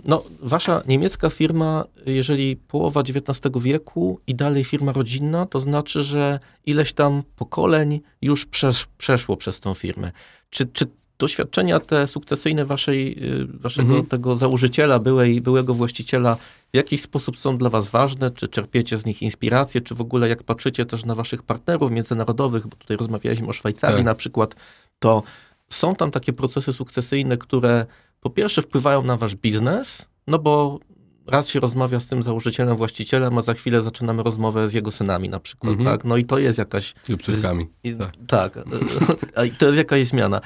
no, 0.04 0.22
wasza 0.40 0.82
niemiecka 0.86 1.30
firma, 1.30 1.84
jeżeli 2.06 2.56
połowa 2.56 3.00
XIX 3.00 3.52
wieku 3.56 4.20
i 4.26 4.34
dalej 4.34 4.64
firma 4.64 4.92
rodzinna, 4.92 5.46
to 5.46 5.60
znaczy, 5.60 6.02
że 6.02 6.38
ileś 6.66 6.92
tam 6.92 7.22
pokoleń 7.36 8.00
już 8.22 8.46
przesz, 8.46 8.86
przeszło 8.98 9.36
przez 9.36 9.60
tą 9.60 9.74
firmę. 9.74 10.12
Czy, 10.50 10.66
czy 10.66 10.86
doświadczenia 11.18 11.78
te 11.78 12.06
sukcesyjne 12.06 12.64
waszej, 12.64 13.24
y, 13.42 13.46
waszego 13.46 13.88
mhm. 13.88 14.06
tego 14.06 14.36
założyciela, 14.36 14.98
byłej, 14.98 15.40
byłego 15.40 15.74
właściciela 15.74 16.36
w 16.72 16.76
jakiś 16.76 17.02
sposób 17.02 17.38
są 17.38 17.56
dla 17.56 17.70
was 17.70 17.88
ważne? 17.88 18.30
Czy 18.30 18.48
czerpiecie 18.48 18.98
z 18.98 19.06
nich 19.06 19.22
inspirację? 19.22 19.80
Czy 19.80 19.94
w 19.94 20.00
ogóle 20.00 20.28
jak 20.28 20.42
patrzycie 20.42 20.86
też 20.86 21.04
na 21.04 21.14
waszych 21.14 21.42
partnerów 21.42 21.90
międzynarodowych, 21.90 22.66
bo 22.66 22.76
tutaj 22.76 22.96
rozmawialiśmy 22.96 23.48
o 23.48 23.52
Szwajcarii 23.52 23.96
tak. 23.96 24.04
na 24.04 24.14
przykład, 24.14 24.54
to 24.98 25.22
są 25.68 25.94
tam 25.94 26.10
takie 26.10 26.32
procesy 26.32 26.72
sukcesyjne, 26.72 27.36
które 27.36 27.86
po 28.20 28.30
pierwsze 28.30 28.62
wpływają 28.62 29.02
na 29.02 29.16
wasz 29.16 29.34
biznes, 29.34 30.08
no 30.26 30.38
bo 30.38 30.80
raz 31.26 31.48
się 31.48 31.60
rozmawia 31.60 32.00
z 32.00 32.06
tym 32.06 32.22
założycielem, 32.22 32.76
właścicielem, 32.76 33.38
a 33.38 33.42
za 33.42 33.54
chwilę 33.54 33.82
zaczynamy 33.82 34.22
rozmowę 34.22 34.68
z 34.68 34.72
jego 34.72 34.90
synami 34.90 35.28
na 35.28 35.40
przykład, 35.40 35.74
-hmm. 35.74 35.84
tak? 35.84 36.04
No 36.04 36.16
i 36.16 36.24
to 36.24 36.38
jest 36.38 36.58
jakaś... 36.58 36.94
Lub 37.08 37.22
córkami. 37.22 37.66
Tak. 37.98 38.12
tak. 38.26 38.64
to 39.58 39.66
jest 39.66 39.78
jakaś 39.78 40.06
zmiana. 40.06 40.40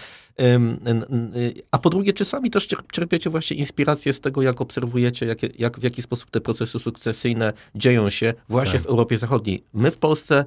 A 1.71 1.79
po 1.79 1.91
drugie, 1.91 2.13
czy 2.13 2.25
sami 2.25 2.51
też 2.51 2.69
czerpiecie 2.93 3.31
właśnie 3.31 3.57
inspirację 3.57 4.13
z 4.13 4.21
tego, 4.21 4.43
jak 4.43 4.61
obserwujecie, 4.61 5.27
jak, 5.27 5.59
jak 5.59 5.81
w 5.81 5.83
jaki 5.83 6.03
sposób 6.03 6.31
te 6.31 6.41
procesy 6.41 6.79
sukcesyjne 6.79 7.53
dzieją 7.75 8.11
się 8.11 8.35
właśnie 8.49 8.73
tak. 8.73 8.83
w 8.83 8.87
Europie 8.87 9.19
Zachodniej. 9.19 9.65
My 9.73 9.91
w 9.91 9.99
Polsce 9.99 10.45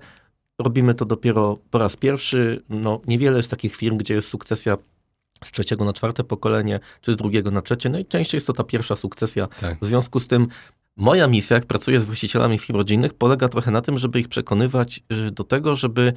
robimy 0.62 0.94
to 0.94 1.06
dopiero 1.06 1.58
po 1.72 1.78
raz 1.78 1.96
pierwszy. 1.96 2.62
No, 2.70 3.02
niewiele 3.08 3.38
jest 3.38 3.50
takich 3.50 3.76
firm, 3.76 3.98
gdzie 3.98 4.14
jest 4.14 4.28
sukcesja 4.28 4.78
z 5.44 5.52
trzeciego 5.52 5.86
na 5.86 5.94
czwarte 5.94 6.24
pokolenie, 6.24 6.80
czy 7.02 7.14
z 7.14 7.16
drugiego 7.16 7.52
na 7.52 7.62
trzecie. 7.62 7.90
Najczęściej 7.90 8.38
jest 8.38 8.48
to 8.48 8.54
ta 8.54 8.64
pierwsza 8.64 8.96
sukcesja. 8.96 9.48
Tak. 9.48 9.78
W 9.82 9.86
związku 9.86 10.20
z 10.20 10.28
tym 10.28 10.48
moja 10.96 11.28
misja, 11.28 11.56
jak 11.56 11.66
pracuję 11.66 12.00
z 12.00 12.06
właścicielami 12.06 12.60
firm 12.60 12.78
rodzinnych, 12.78 13.14
polega 13.14 13.50
trochę 13.50 13.72
na 13.72 13.82
tym, 13.82 13.98
żeby 13.98 14.20
ich 14.20 14.28
przekonywać 14.28 15.04
y, 15.28 15.32
do 15.32 15.44
tego, 15.44 15.76
żeby 15.76 16.14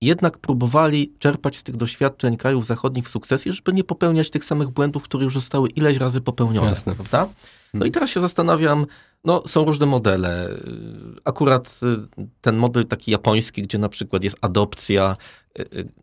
jednak 0.00 0.38
próbowali 0.38 1.12
czerpać 1.18 1.56
z 1.56 1.62
tych 1.62 1.76
doświadczeń 1.76 2.36
krajów 2.36 2.66
zachodnich 2.66 3.04
w 3.04 3.08
sukcesji, 3.08 3.52
żeby 3.52 3.72
nie 3.72 3.84
popełniać 3.84 4.30
tych 4.30 4.44
samych 4.44 4.68
błędów, 4.68 5.02
które 5.02 5.24
już 5.24 5.34
zostały 5.34 5.68
ileś 5.68 5.96
razy 5.96 6.20
popełnione. 6.20 6.68
Jasne. 6.68 6.94
Prawda? 6.94 7.28
No 7.74 7.86
i 7.86 7.90
teraz 7.90 8.10
się 8.10 8.20
zastanawiam, 8.20 8.86
no 9.24 9.42
są 9.48 9.64
różne 9.64 9.86
modele. 9.86 10.48
Akurat 11.24 11.80
y, 12.18 12.26
ten 12.40 12.56
model 12.56 12.84
taki 12.84 13.10
japoński, 13.10 13.62
gdzie 13.62 13.78
na 13.78 13.88
przykład 13.88 14.24
jest 14.24 14.36
adopcja, 14.40 15.16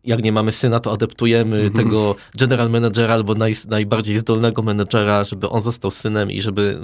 jak 0.04 0.22
nie 0.22 0.32
mamy 0.32 0.52
syna, 0.52 0.80
to 0.80 0.92
adaptujemy 0.92 1.60
mm 1.60 1.72
-hmm. 1.72 1.76
tego 1.76 2.16
general 2.38 2.70
managera 2.70 3.14
albo 3.14 3.34
naj, 3.34 3.56
najbardziej 3.68 4.18
zdolnego 4.18 4.62
menedżera, 4.62 5.24
żeby 5.24 5.48
on 5.48 5.62
został 5.62 5.90
synem 5.90 6.30
i 6.30 6.42
żeby 6.42 6.78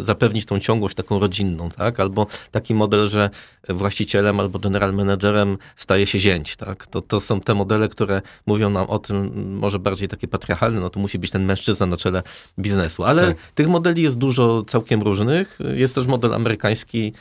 zapewnić 0.00 0.44
tą 0.44 0.60
ciągłość 0.60 0.94
taką 0.94 1.18
rodzinną, 1.18 1.68
tak? 1.68 2.00
Albo 2.00 2.26
taki 2.50 2.74
model, 2.74 3.08
że 3.08 3.30
właścicielem 3.68 4.40
albo 4.40 4.58
general 4.58 4.94
managerem 4.94 5.58
staje 5.76 6.06
się 6.06 6.18
zięć, 6.18 6.56
tak? 6.56 6.86
To, 6.86 7.02
to 7.02 7.20
są 7.20 7.40
te 7.40 7.54
modele, 7.54 7.88
które 7.88 8.22
mówią 8.46 8.70
nam 8.70 8.86
o 8.86 8.98
tym, 8.98 9.30
może 9.58 9.78
bardziej 9.78 10.08
takie 10.08 10.28
patriarchalne, 10.28 10.80
no 10.80 10.90
to 10.90 11.00
musi 11.00 11.18
być 11.18 11.30
ten 11.30 11.44
mężczyzna 11.44 11.86
na 11.86 11.96
czele 11.96 12.22
biznesu. 12.58 13.04
Ale 13.04 13.26
tak. 13.26 13.36
tych 13.54 13.68
modeli 13.68 14.02
jest 14.02 14.18
dużo 14.18 14.62
całkiem 14.62 15.02
różnych. 15.02 15.58
Jest 15.74 15.94
też 15.94 16.06
model 16.06 16.34
amerykański, 16.34 17.12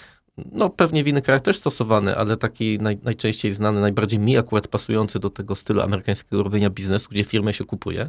no 0.52 0.70
pewnie 0.70 1.04
w 1.04 1.08
innych 1.08 1.24
krajach 1.24 1.42
też 1.42 1.58
stosowany, 1.58 2.16
ale 2.16 2.38
taki 2.38 2.80
naj, 2.80 2.98
najczęściej 3.04 3.52
znany, 3.52 3.82
najbardziej 3.82 4.20
mi 4.20 4.38
akurat 4.38 4.68
pasujący 4.68 5.20
do 5.20 5.30
tego 5.30 5.56
stylu 5.56 5.82
amerykańskiego 5.82 6.44
robienia 6.44 6.70
biznesu, 6.70 7.08
gdzie 7.12 7.24
firmę 7.24 7.54
się 7.54 7.66
kupuje, 7.66 8.08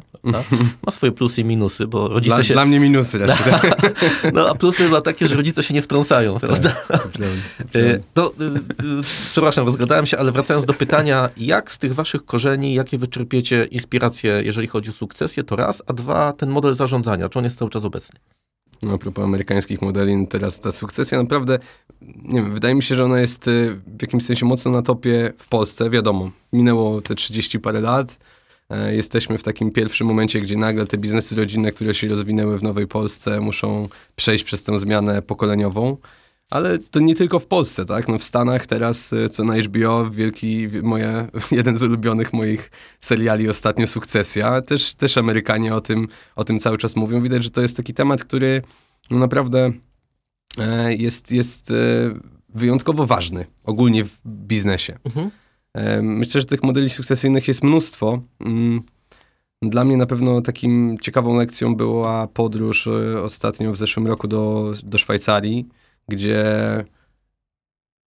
ma 0.85 0.91
swoje 0.91 1.11
plusy 1.11 1.41
i 1.41 1.45
minusy, 1.45 1.87
bo 1.87 2.07
rodzice 2.07 2.35
dla, 2.35 2.43
się... 2.43 2.53
Dla 2.53 2.65
mnie 2.65 2.79
minusy 2.79 3.17
raczej. 3.17 3.53
no 4.33 4.49
a 4.49 4.55
plusy 4.55 4.83
chyba 4.83 5.01
takie, 5.01 5.27
że 5.27 5.35
rodzice 5.35 5.63
się 5.63 5.73
nie 5.73 5.81
wtrącają, 5.81 6.39
tak, 6.39 6.49
prawda? 6.49 6.75
E, 7.75 7.99
to, 8.13 8.33
y, 8.41 8.43
y, 8.99 9.03
przepraszam, 9.31 9.65
rozgadałem 9.65 10.05
się, 10.05 10.17
ale 10.17 10.31
wracając 10.31 10.65
do 10.65 10.73
pytania, 10.73 11.29
jak 11.37 11.71
z 11.71 11.77
tych 11.77 11.95
waszych 11.95 12.25
korzeni, 12.25 12.73
jakie 12.73 12.97
wyczerpiecie 12.97 13.65
inspiracje, 13.71 14.41
jeżeli 14.43 14.67
chodzi 14.67 14.89
o 14.89 14.93
sukcesję, 14.93 15.43
to 15.43 15.55
raz, 15.55 15.83
a 15.87 15.93
dwa, 15.93 16.33
ten 16.33 16.49
model 16.49 16.75
zarządzania, 16.75 17.29
czy 17.29 17.39
on 17.39 17.45
jest 17.45 17.57
cały 17.57 17.71
czas 17.71 17.85
obecny? 17.85 18.19
No, 18.81 18.93
a 18.93 18.97
propos 18.97 19.23
amerykańskich 19.23 19.81
modeli, 19.81 20.27
teraz 20.27 20.59
ta 20.59 20.71
sukcesja 20.71 21.21
naprawdę, 21.21 21.59
nie 22.01 22.41
wiem, 22.41 22.53
wydaje 22.53 22.75
mi 22.75 22.83
się, 22.83 22.95
że 22.95 23.05
ona 23.05 23.19
jest 23.19 23.47
y, 23.47 23.81
w 23.97 24.01
jakimś 24.01 24.25
sensie 24.25 24.45
mocno 24.45 24.71
na 24.71 24.81
topie 24.81 25.33
w 25.37 25.47
Polsce, 25.47 25.89
wiadomo, 25.89 26.31
minęło 26.53 27.01
te 27.01 27.15
30 27.15 27.59
parę 27.59 27.81
lat, 27.81 28.17
e, 28.69 28.95
jesteśmy 28.95 29.37
w 29.37 29.43
takim 29.43 29.71
pierwszym 29.71 30.07
momencie, 30.07 30.41
gdzie 30.41 30.57
nagle 30.57 30.87
te 30.87 30.97
biznesy 30.97 31.35
rodzinne, 31.35 31.71
które 31.71 31.93
się 31.93 32.07
rozwinęły 32.07 32.59
w 32.59 32.63
Nowej 32.63 32.87
Polsce, 32.87 33.39
muszą 33.41 33.89
przejść 34.15 34.43
przez 34.43 34.63
tę 34.63 34.79
zmianę 34.79 35.21
pokoleniową. 35.21 35.97
Ale 36.49 36.79
to 36.79 36.99
nie 36.99 37.15
tylko 37.15 37.39
w 37.39 37.45
Polsce, 37.45 37.85
tak? 37.85 38.07
No 38.07 38.17
w 38.19 38.23
Stanach 38.23 38.67
teraz, 38.67 39.13
y, 39.13 39.29
co 39.29 39.43
na 39.43 39.57
HBO, 39.57 40.09
wielki, 40.09 40.67
moje, 40.83 41.27
jeden 41.51 41.77
z 41.77 41.83
ulubionych 41.83 42.33
moich 42.33 42.71
seriali 42.99 43.49
ostatnio 43.49 43.87
Sukcesja. 43.87 44.61
Też, 44.61 44.95
też 44.95 45.17
Amerykanie 45.17 45.75
o 45.75 45.81
tym, 45.81 46.07
o 46.35 46.43
tym 46.43 46.59
cały 46.59 46.77
czas 46.77 46.95
mówią. 46.95 47.21
Widać, 47.21 47.43
że 47.43 47.49
to 47.49 47.61
jest 47.61 47.77
taki 47.77 47.93
temat, 47.93 48.23
który 48.23 48.61
no 49.11 49.19
naprawdę 49.19 49.71
e, 50.57 50.93
jest, 50.93 51.31
jest 51.31 51.71
e, 51.71 51.73
wyjątkowo 52.49 53.05
ważny 53.05 53.45
ogólnie 53.63 54.03
w 54.03 54.17
biznesie. 54.25 54.99
Mhm. 55.03 55.31
E, 55.73 56.01
myślę, 56.01 56.41
że 56.41 56.47
tych 56.47 56.63
modeli 56.63 56.89
sukcesyjnych 56.89 57.47
jest 57.47 57.63
mnóstwo. 57.63 58.21
Mm, 58.39 58.81
dla 59.61 59.83
mnie 59.83 59.97
na 59.97 60.05
pewno 60.05 60.41
takim 60.41 60.97
ciekawą 61.01 61.37
lekcją 61.37 61.75
była 61.75 62.27
podróż 62.27 62.89
ostatnio 63.23 63.71
w 63.71 63.77
zeszłym 63.77 64.07
roku 64.07 64.27
do, 64.27 64.73
do 64.83 64.97
Szwajcarii 64.97 65.67
gdzie 66.07 66.45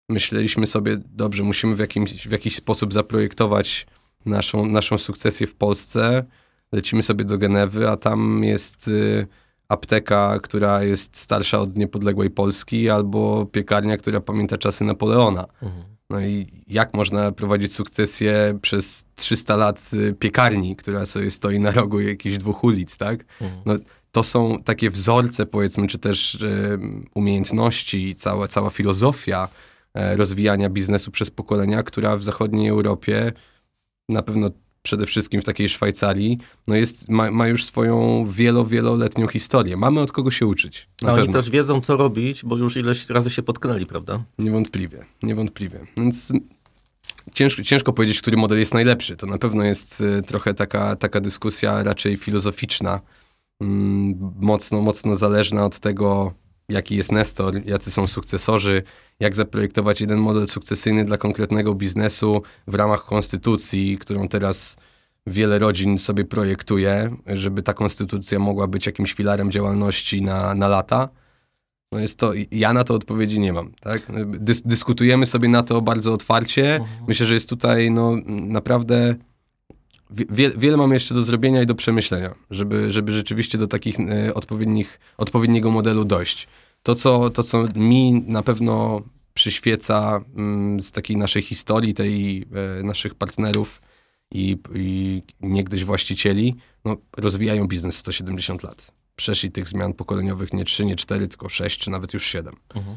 myśleliśmy 0.08 0.66
sobie, 0.66 0.96
dobrze, 1.06 1.42
musimy 1.42 1.74
w, 1.74 1.78
jakimś, 1.78 2.28
w 2.28 2.32
jakiś 2.32 2.56
sposób 2.56 2.92
zaprojektować 2.92 3.86
naszą, 4.26 4.66
naszą 4.66 4.98
sukcesję 4.98 5.46
w 5.46 5.54
Polsce. 5.54 6.24
Lecimy 6.72 7.02
sobie 7.02 7.24
do 7.24 7.38
Genewy, 7.38 7.88
a 7.88 7.96
tam 7.96 8.44
jest 8.44 8.88
y, 8.88 9.26
apteka, 9.68 10.38
która 10.42 10.82
jest 10.82 11.16
starsza 11.16 11.58
od 11.58 11.76
niepodległej 11.76 12.30
Polski, 12.30 12.90
albo 12.90 13.46
piekarnia, 13.46 13.96
która 13.96 14.20
pamięta 14.20 14.58
czasy 14.58 14.84
Napoleona. 14.84 15.44
Mhm. 15.62 15.84
No 16.10 16.20
i 16.20 16.62
jak 16.66 16.94
można 16.94 17.32
prowadzić 17.32 17.74
sukcesję 17.74 18.58
przez 18.62 19.04
300 19.14 19.56
lat 19.56 19.90
y, 19.92 20.14
piekarni, 20.14 20.76
która 20.76 21.06
sobie 21.06 21.30
stoi 21.30 21.60
na 21.60 21.70
rogu 21.70 22.00
jakichś 22.00 22.36
dwóch 22.36 22.64
ulic, 22.64 22.96
tak? 22.96 23.24
Mhm. 23.40 23.62
No, 23.66 23.74
to 24.16 24.22
są 24.22 24.62
takie 24.64 24.90
wzorce, 24.90 25.46
powiedzmy, 25.46 25.86
czy 25.86 25.98
też 25.98 26.38
umiejętności, 27.14 28.14
cała, 28.14 28.48
cała 28.48 28.70
filozofia 28.70 29.48
e, 29.94 30.16
rozwijania 30.16 30.70
biznesu 30.70 31.10
przez 31.10 31.30
pokolenia, 31.30 31.82
która 31.82 32.16
w 32.16 32.22
zachodniej 32.22 32.68
Europie, 32.68 33.32
na 34.08 34.22
pewno 34.22 34.48
przede 34.82 35.06
wszystkim 35.06 35.40
w 35.40 35.44
takiej 35.44 35.68
Szwajcarii, 35.68 36.38
no 36.66 36.74
jest, 36.74 37.08
ma, 37.08 37.30
ma 37.30 37.48
już 37.48 37.64
swoją 37.64 38.26
wielo, 38.30 38.64
wieloletnią 38.64 39.28
historię. 39.28 39.76
Mamy 39.76 40.00
od 40.00 40.12
kogo 40.12 40.30
się 40.30 40.46
uczyć. 40.46 40.88
A 41.04 41.12
oni 41.12 41.32
też 41.32 41.50
wiedzą, 41.50 41.80
co 41.80 41.96
robić, 41.96 42.44
bo 42.44 42.56
już 42.56 42.76
ileś 42.76 43.10
razy 43.10 43.30
się 43.30 43.42
potknęli, 43.42 43.86
prawda? 43.86 44.24
Niewątpliwie, 44.38 45.04
niewątpliwie. 45.22 45.86
Więc 45.96 46.32
ciężko, 47.34 47.62
ciężko 47.62 47.92
powiedzieć, 47.92 48.20
który 48.20 48.36
model 48.36 48.58
jest 48.58 48.74
najlepszy. 48.74 49.16
To 49.16 49.26
na 49.26 49.38
pewno 49.38 49.64
jest 49.64 50.00
y, 50.00 50.22
trochę 50.22 50.54
taka, 50.54 50.96
taka 50.96 51.20
dyskusja 51.20 51.82
raczej 51.82 52.16
filozoficzna, 52.16 53.00
mocno, 53.60 54.80
mocno 54.80 55.16
zależna 55.16 55.64
od 55.64 55.80
tego, 55.80 56.32
jaki 56.68 56.96
jest 56.96 57.12
Nestor, 57.12 57.54
jacy 57.66 57.90
są 57.90 58.06
sukcesorzy, 58.06 58.82
jak 59.20 59.34
zaprojektować 59.34 60.00
jeden 60.00 60.18
model 60.18 60.48
sukcesyjny 60.48 61.04
dla 61.04 61.18
konkretnego 61.18 61.74
biznesu 61.74 62.42
w 62.66 62.74
ramach 62.74 63.04
konstytucji, 63.04 63.98
którą 63.98 64.28
teraz 64.28 64.76
wiele 65.26 65.58
rodzin 65.58 65.98
sobie 65.98 66.24
projektuje, 66.24 67.16
żeby 67.26 67.62
ta 67.62 67.74
konstytucja 67.74 68.38
mogła 68.38 68.66
być 68.66 68.86
jakimś 68.86 69.12
filarem 69.12 69.50
działalności 69.50 70.22
na, 70.22 70.54
na 70.54 70.68
lata. 70.68 71.08
No 71.92 71.98
jest 72.00 72.18
to, 72.18 72.32
ja 72.50 72.72
na 72.72 72.84
to 72.84 72.94
odpowiedzi 72.94 73.40
nie 73.40 73.52
mam, 73.52 73.72
tak? 73.80 74.02
Dys, 74.26 74.62
dyskutujemy 74.62 75.26
sobie 75.26 75.48
na 75.48 75.62
to 75.62 75.80
bardzo 75.80 76.12
otwarcie. 76.12 76.76
Mhm. 76.76 77.04
Myślę, 77.08 77.26
że 77.26 77.34
jest 77.34 77.48
tutaj 77.48 77.90
no, 77.90 78.16
naprawdę 78.26 79.14
wie, 80.10 80.50
wiele 80.50 80.76
mamy 80.76 80.94
jeszcze 80.94 81.14
do 81.14 81.22
zrobienia 81.22 81.62
i 81.62 81.66
do 81.66 81.74
przemyślenia, 81.74 82.34
żeby, 82.50 82.90
żeby 82.90 83.12
rzeczywiście 83.12 83.58
do 83.58 83.66
takich 83.66 84.00
e, 84.00 84.34
odpowiednich, 84.34 85.00
odpowiedniego 85.16 85.70
modelu 85.70 86.04
dojść. 86.04 86.48
To 86.82 86.94
co, 86.94 87.30
to, 87.30 87.42
co 87.42 87.64
mi 87.76 88.12
na 88.12 88.42
pewno 88.42 89.02
przyświeca 89.34 90.24
mm, 90.36 90.80
z 90.80 90.92
takiej 90.92 91.16
naszej 91.16 91.42
historii, 91.42 91.94
tej 91.94 92.46
e, 92.78 92.82
naszych 92.82 93.14
partnerów 93.14 93.82
i, 94.32 94.58
i 94.74 95.22
niegdyś 95.40 95.84
właścicieli, 95.84 96.54
no, 96.84 96.96
rozwijają 97.16 97.68
biznes 97.68 97.96
170 97.96 98.62
lat 98.62 98.96
przeszli 99.16 99.50
tych 99.50 99.68
zmian 99.68 99.92
pokoleniowych 99.92 100.52
nie 100.52 100.64
trzy, 100.64 100.84
nie 100.84 100.96
cztery, 100.96 101.28
tylko 101.28 101.48
sześć, 101.48 101.80
czy 101.80 101.90
nawet 101.90 102.14
już 102.14 102.26
siedem. 102.26 102.54
Mhm. 102.74 102.96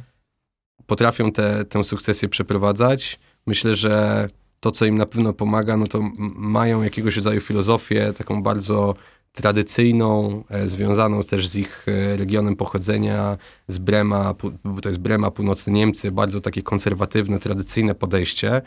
Potrafią 0.85 1.31
te, 1.31 1.65
tę 1.65 1.83
sukcesję 1.83 2.29
przeprowadzać. 2.29 3.19
Myślę, 3.47 3.75
że 3.75 4.27
to, 4.59 4.71
co 4.71 4.85
im 4.85 4.97
na 4.97 5.05
pewno 5.05 5.33
pomaga, 5.33 5.77
no 5.77 5.87
to 5.87 5.99
mają 6.35 6.83
jakiegoś 6.83 7.15
rodzaju 7.15 7.41
filozofię, 7.41 8.13
taką 8.17 8.43
bardzo 8.43 8.95
tradycyjną, 9.31 10.43
e, 10.49 10.67
związaną 10.67 11.23
też 11.23 11.47
z 11.47 11.55
ich 11.55 11.85
e, 11.87 12.17
regionem 12.17 12.55
pochodzenia, 12.55 13.37
z 13.67 13.77
Brema, 13.77 14.35
to 14.81 14.89
jest 14.89 14.99
Brema, 14.99 15.31
północne 15.31 15.73
Niemcy, 15.73 16.11
bardzo 16.11 16.41
takie 16.41 16.61
konserwatywne, 16.61 17.39
tradycyjne 17.39 17.95
podejście. 17.95 18.61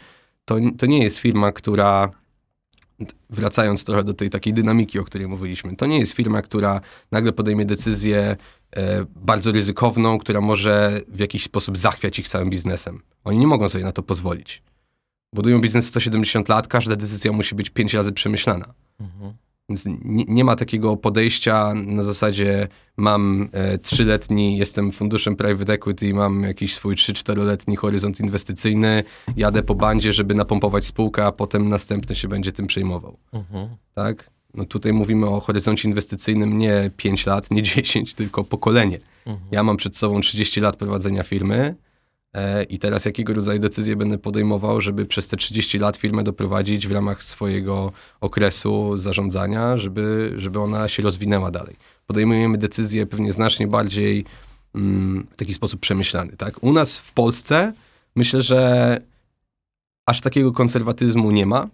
To, 0.45 0.57
to 0.79 0.87
nie 0.87 1.03
jest 1.03 1.19
firma, 1.19 1.53
która 1.53 2.11
wracając 3.31 3.85
trochę 3.85 4.05
do 4.05 4.15
tej 4.15 4.31
takiej 4.31 4.53
dynamiki, 4.53 4.99
o 4.99 5.05
której 5.05 5.29
mówiliśmy, 5.29 5.77
to 5.77 5.87
nie 5.87 5.99
jest 5.99 6.13
firma, 6.13 6.43
która 6.43 6.81
nagle 7.11 7.33
podejmie 7.33 7.65
decyzję 7.65 8.37
e, 8.77 9.07
bardzo 9.17 9.53
ryzykowną, 9.53 10.19
która 10.19 10.41
może 10.41 11.01
w 11.09 11.19
jakiś 11.19 11.45
sposób 11.45 11.79
zachwiać 11.79 12.19
ich 12.19 12.29
całym 12.29 12.51
biznesem. 12.51 13.03
Oni 13.25 13.39
nie 13.39 13.47
mogą 13.47 13.69
sobie 13.69 13.85
na 13.85 13.93
to 13.93 14.03
pozwolić. 14.03 14.63
Budują 15.35 15.61
biznes 15.61 15.87
170 15.87 16.49
lat, 16.49 16.69
każda 16.69 16.97
decyzja 16.97 17.33
musi 17.33 17.55
być 17.55 17.71
5 17.71 17.95
razy 17.95 18.12
przemyślana. 18.12 18.75
Mhm. 19.01 19.33
Więc 19.69 19.85
nie, 20.05 20.25
nie, 20.25 20.45
ma 20.45 20.57
takiego 20.57 20.97
podejścia 20.97 21.75
na 21.75 22.03
zasadzie 22.03 22.68
mam 22.97 23.49
e, 23.53 23.79
trzyletni, 23.79 24.59
jestem 24.59 24.92
funduszem 24.92 25.37
private 25.37 25.73
equity, 25.73 26.14
mam 26.14 26.42
jakiś 26.42 26.75
swój 26.75 26.95
3-4-letni 26.95 27.77
horyzont 27.77 28.21
inwestycyjny, 28.21 29.05
jadę 29.37 29.62
po 29.62 29.75
bandzie, 29.75 30.12
żeby 30.12 30.35
napompować 30.35 30.85
spółkę, 30.87 31.25
a 31.25 31.33
potem 31.33 31.68
następny 31.68 32.16
się 32.16 32.29
będzie 32.29 32.53
tym 32.53 32.66
przejmował. 32.66 33.16
Mhm. 33.33 33.68
Tak? 33.95 34.31
No 34.55 34.64
tutaj 34.64 34.92
mówimy 34.92 35.27
o 35.27 35.40
horyzoncie 35.40 35.88
inwestycyjnym 35.88 36.59
nie 36.59 36.90
5 36.97 37.27
lat, 37.27 37.51
nie 37.51 37.62
10, 37.62 38.14
tylko 38.14 38.45
pokolenie. 38.45 38.99
Mhm. 39.27 39.49
Ja 39.53 39.62
mam 39.62 39.77
przed 39.77 39.97
sobą 39.97 40.21
30 40.21 40.61
lat 40.61 40.77
prowadzenia 40.77 41.23
firmy, 41.23 41.75
I 42.68 42.79
teraz 42.79 43.05
jakiego 43.05 43.35
rodzaju 43.35 43.59
decyzje 43.59 43.97
będę 43.97 44.18
podejmował, 44.18 44.81
żeby 44.81 45.07
przez 45.07 45.29
te 45.29 45.37
30 45.37 45.79
lat 45.79 45.97
firmę 45.97 46.23
doprowadzić 46.23 46.88
w 46.88 46.92
ramach 46.92 47.23
swojego 47.23 47.92
okresu 48.21 48.97
zarządzania, 48.97 49.77
żeby, 49.77 50.33
żeby 50.37 50.61
ona 50.61 50.88
się 50.88 51.03
rozwinęła 51.03 51.51
dalej. 51.51 51.77
Podejmujemy 52.07 52.59
decyzje 52.59 53.07
pewnie 53.07 53.33
znacznie 53.33 53.66
bardziej 53.66 54.25
mm, 54.75 55.27
w 55.31 55.37
taki 55.37 55.55
sposób 55.55 55.81
przemyślany. 55.81 56.37
Tak? 56.37 56.62
U 56.62 56.73
nas 56.73 56.99
w 56.99 57.12
Polsce 57.12 57.73
myślę, 58.16 58.42
że 58.42 59.01
aż 60.07 60.21
takiego 60.21 60.53
konserwatyzmu 60.53 61.31
nie 61.31 61.47
ma. 61.47 61.68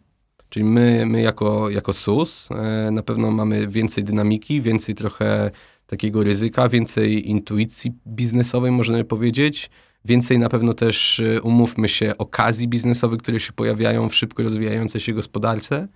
Czyli 0.48 0.64
my, 0.64 1.06
my 1.06 1.22
jako, 1.22 1.70
jako 1.70 1.92
SUS 1.92 2.48
e, 2.50 2.90
na 2.90 3.02
pewno 3.02 3.30
mamy 3.30 3.68
więcej 3.68 4.04
dynamiki, 4.04 4.62
więcej 4.62 4.94
trochę 4.94 5.50
takiego 5.86 6.24
ryzyka, 6.24 6.68
więcej 6.68 7.30
intuicji 7.30 7.92
biznesowej, 8.06 8.70
można 8.70 9.04
powiedzieć 9.04 9.70
Więcej 10.04 10.38
na 10.38 10.48
pewno 10.48 10.74
też, 10.74 11.18
y, 11.18 11.42
umówmy 11.42 11.88
się, 11.88 12.18
okazji 12.18 12.68
biznesowych, 12.68 13.22
które 13.22 13.40
się 13.40 13.52
pojawiają 13.52 14.08
w 14.08 14.14
szybko 14.14 14.42
rozwijającej 14.42 15.00
się 15.00 15.12
gospodarce. 15.12 15.88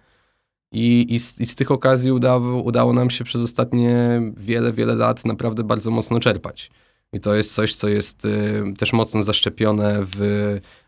I, 0.72 1.14
i, 1.14 1.20
z, 1.20 1.40
i 1.40 1.46
z 1.46 1.54
tych 1.54 1.70
okazji 1.70 2.12
udało, 2.12 2.62
udało 2.62 2.92
nam 2.92 3.10
się 3.10 3.24
przez 3.24 3.42
ostatnie 3.42 4.20
wiele, 4.36 4.72
wiele 4.72 4.94
lat 4.94 5.24
naprawdę 5.24 5.64
bardzo 5.64 5.90
mocno 5.90 6.20
czerpać. 6.20 6.70
I 7.12 7.20
to 7.20 7.34
jest 7.34 7.54
coś, 7.54 7.74
co 7.74 7.88
jest 7.88 8.24
y, 8.24 8.62
też 8.78 8.92
mocno 8.92 9.22
zaszczepione 9.22 9.98
w, 10.00 10.16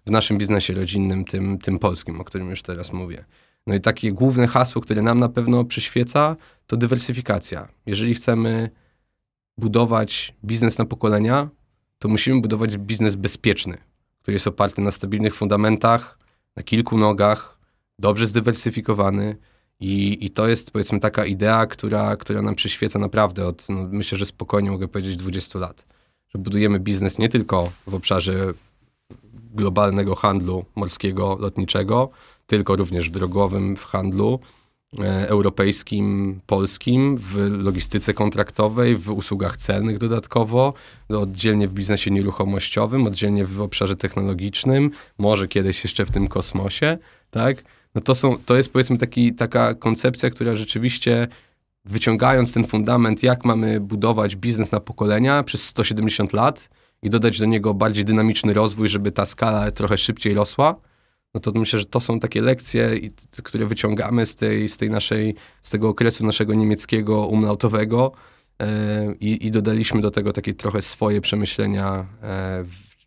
w 0.07 0.11
naszym 0.11 0.38
biznesie 0.38 0.74
rodzinnym, 0.74 1.24
tym, 1.24 1.59
tym 1.59 1.79
polskim, 1.79 2.20
o 2.20 2.24
którym 2.24 2.50
już 2.50 2.62
teraz 2.62 2.92
mówię. 2.92 3.24
No 3.66 3.74
i 3.74 3.81
takie 3.81 4.12
główne 4.12 4.46
hasło, 4.46 4.83
które 4.83 5.03
nam 5.03 5.18
na 5.18 5.29
pewno 5.29 5.64
przyświeca, 5.64 6.37
to 6.66 6.77
dywersyfikacja. 6.77 7.68
Jeżeli 7.87 8.14
chcemy 8.14 8.70
budować 9.59 10.35
biznes 10.44 10.79
na 10.79 10.85
pokolenia, 10.85 11.48
to 12.04 12.08
musimy 12.08 12.40
budować 12.40 12.78
biznes 12.78 13.14
bezpieczny, 13.14 13.76
który 14.22 14.34
jest 14.34 14.46
oparty 14.46 14.82
na 14.82 14.90
stabilnych 14.90 15.34
fundamentach, 15.34 16.18
na 16.56 16.62
kilku 16.62 16.98
nogach, 16.98 17.58
dobrze 17.98 18.26
zdywersyfikowany. 18.26 19.36
I, 19.80 20.24
I 20.24 20.30
to 20.30 20.48
jest 20.48 20.70
powiedzmy 20.70 21.00
taka 21.00 21.24
idea, 21.24 21.66
która, 21.66 22.16
która 22.16 22.42
nam 22.42 22.54
przyświeca 22.54 22.98
naprawdę 22.98 23.46
od, 23.46 23.68
no, 23.68 23.88
myślę, 23.90 24.18
że 24.18 24.26
spokojnie 24.26 24.70
mogę 24.70 24.88
powiedzieć, 24.88 25.16
20 25.16 25.58
lat. 25.58 25.86
Że 26.28 26.38
budujemy 26.38 26.80
biznes 26.80 27.18
nie 27.18 27.28
tylko 27.28 27.70
w 27.86 27.94
obszarze 27.94 28.52
globalnego 29.54 30.14
handlu 30.14 30.64
morskiego, 30.74 31.36
lotniczego, 31.40 32.10
tylko 32.46 32.76
również 32.76 33.08
w 33.08 33.12
drogowym, 33.12 33.76
w 33.76 33.84
handlu, 33.84 34.40
europejskim, 35.02 36.40
polskim, 36.46 37.16
w 37.18 37.37
logistyce 37.62 38.14
kontraktowej, 38.14 38.96
w 38.96 39.11
usługach 39.11 39.57
celnych 39.57 39.98
dodatkowo, 39.98 40.74
oddzielnie 41.09 41.68
w 41.68 41.72
biznesie 41.72 42.11
nieruchomościowym, 42.11 43.07
oddzielnie 43.07 43.44
w 43.44 43.61
obszarze 43.61 43.96
technologicznym, 43.96 44.90
może 45.18 45.48
kiedyś 45.48 45.85
jeszcze 45.85 46.07
w 46.07 46.11
tym 46.11 46.28
kosmosie, 46.28 46.98
tak? 47.30 47.64
No 47.94 48.00
to, 48.00 48.14
są, 48.14 48.37
to 48.46 48.57
jest 48.57 48.72
powiedzmy 48.72 48.98
taki, 48.98 49.35
taka 49.35 49.74
koncepcja, 49.74 50.30
która 50.30 50.57
rzeczywiście 50.57 51.28
wyciągając 51.85 52.52
ten 52.52 52.66
fundament, 52.66 53.22
jak 53.22 53.44
mamy 53.44 53.80
budować 53.80 54.37
biznes 54.37 54.72
na 54.72 54.80
pokolenia 54.80 55.42
przez 55.42 55.64
170 55.64 56.33
lat 56.33 56.68
i 57.02 57.11
dodać 57.11 57.38
do 57.38 57.46
niego 57.46 57.74
bardziej 57.74 58.04
dynamiczny 58.04 58.52
rozwój, 58.52 58.88
żeby 58.88 59.12
ta 59.12 59.26
skala 59.26 59.70
trochę 59.70 59.98
szybciej 59.98 60.35
rosła, 60.35 60.76
no 61.34 61.40
to 61.40 61.52
myślę, 61.54 61.78
że 61.78 61.84
to 61.84 62.00
są 62.00 62.20
takie 62.20 62.42
lekcje, 62.42 62.90
które 63.44 63.66
wyciągamy 63.66 64.26
z, 64.26 64.36
tej, 64.36 64.68
z, 64.68 64.76
tej 64.76 64.90
naszej, 64.90 65.34
z 65.62 65.70
tego 65.70 65.88
okresu 65.88 66.26
naszego 66.26 66.54
niemieckiego 66.54 67.26
umlautowego 67.26 68.12
e, 68.60 69.14
i, 69.20 69.46
i, 69.46 69.50
dodaliśmy 69.50 70.00
do 70.00 70.10
tego 70.10 70.32
takie 70.32 70.54
trochę 70.54 70.82
swoje 70.82 71.20
przemyślenia 71.20 72.06
e, 72.22 72.64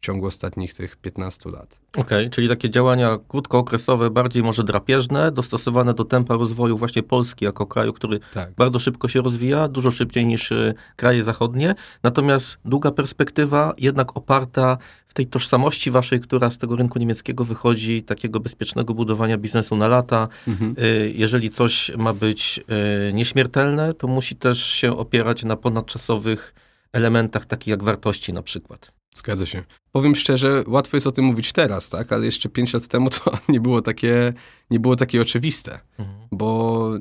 ciągu 0.07 0.25
ostatnich 0.25 0.73
tych 0.73 0.95
15 0.95 1.49
lat. 1.49 1.79
Okej, 1.91 2.01
okay, 2.01 2.29
czyli 2.29 2.49
takie 2.49 2.69
działania 2.69 3.17
krótkookresowe, 3.27 4.09
bardziej 4.09 4.43
może 4.43 4.63
drapieżne, 4.63 5.31
dostosowane 5.31 5.93
do 5.93 6.05
tempa 6.05 6.35
rozwoju 6.35 6.77
właśnie 6.77 7.03
Polski 7.03 7.45
jako 7.45 7.65
kraju, 7.65 7.93
który 7.93 8.19
tak. 8.33 8.51
bardzo 8.57 8.79
szybko 8.79 9.07
się 9.07 9.21
rozwija, 9.21 9.67
dużo 9.67 9.91
szybciej 9.91 10.25
niż 10.25 10.51
e, 10.51 10.73
kraje 10.95 11.23
zachodnie. 11.23 11.75
Natomiast 12.03 12.57
długa 12.65 12.91
perspektywa, 12.91 13.73
jednak 13.77 14.17
oparta 14.17 14.77
w 15.07 15.13
tej 15.13 15.27
tożsamości 15.27 15.91
waszej, 15.91 16.19
która 16.19 16.51
z 16.51 16.57
tego 16.57 16.75
rynku 16.75 16.99
niemieckiego 16.99 17.45
wychodzi, 17.45 18.03
takiego 18.03 18.39
bezpiecznego 18.39 18.93
budowania 18.93 19.37
biznesu 19.37 19.75
na 19.75 19.87
lata. 19.87 20.27
Mhm. 20.47 20.75
E, 20.77 21.09
jeżeli 21.09 21.49
coś 21.49 21.91
ma 21.97 22.13
być 22.13 22.59
e, 22.67 23.13
nieśmiertelne, 23.13 23.93
to 23.93 24.07
musi 24.07 24.35
też 24.35 24.65
się 24.65 24.97
opierać 24.97 25.43
na 25.43 25.55
ponadczasowych 25.55 26.53
elementach, 26.93 27.45
takich 27.45 27.67
jak 27.67 27.83
wartości 27.83 28.33
na 28.33 28.43
przykład. 28.43 28.96
Zgadza 29.17 29.45
się. 29.45 29.63
Powiem 29.91 30.15
szczerze, 30.15 30.63
łatwo 30.67 30.97
jest 30.97 31.07
o 31.07 31.11
tym 31.11 31.25
mówić 31.25 31.53
teraz, 31.53 31.89
tak? 31.89 32.11
Ale 32.13 32.25
jeszcze 32.25 32.49
pięć 32.49 32.73
lat 32.73 32.87
temu 32.87 33.09
to 33.09 33.31
nie 33.49 33.59
było 33.59 33.81
takie, 33.81 34.33
nie 34.69 34.79
było 34.79 34.95
takie 34.95 35.21
oczywiste, 35.21 35.79
mhm. 35.99 36.27
bo 36.31 36.91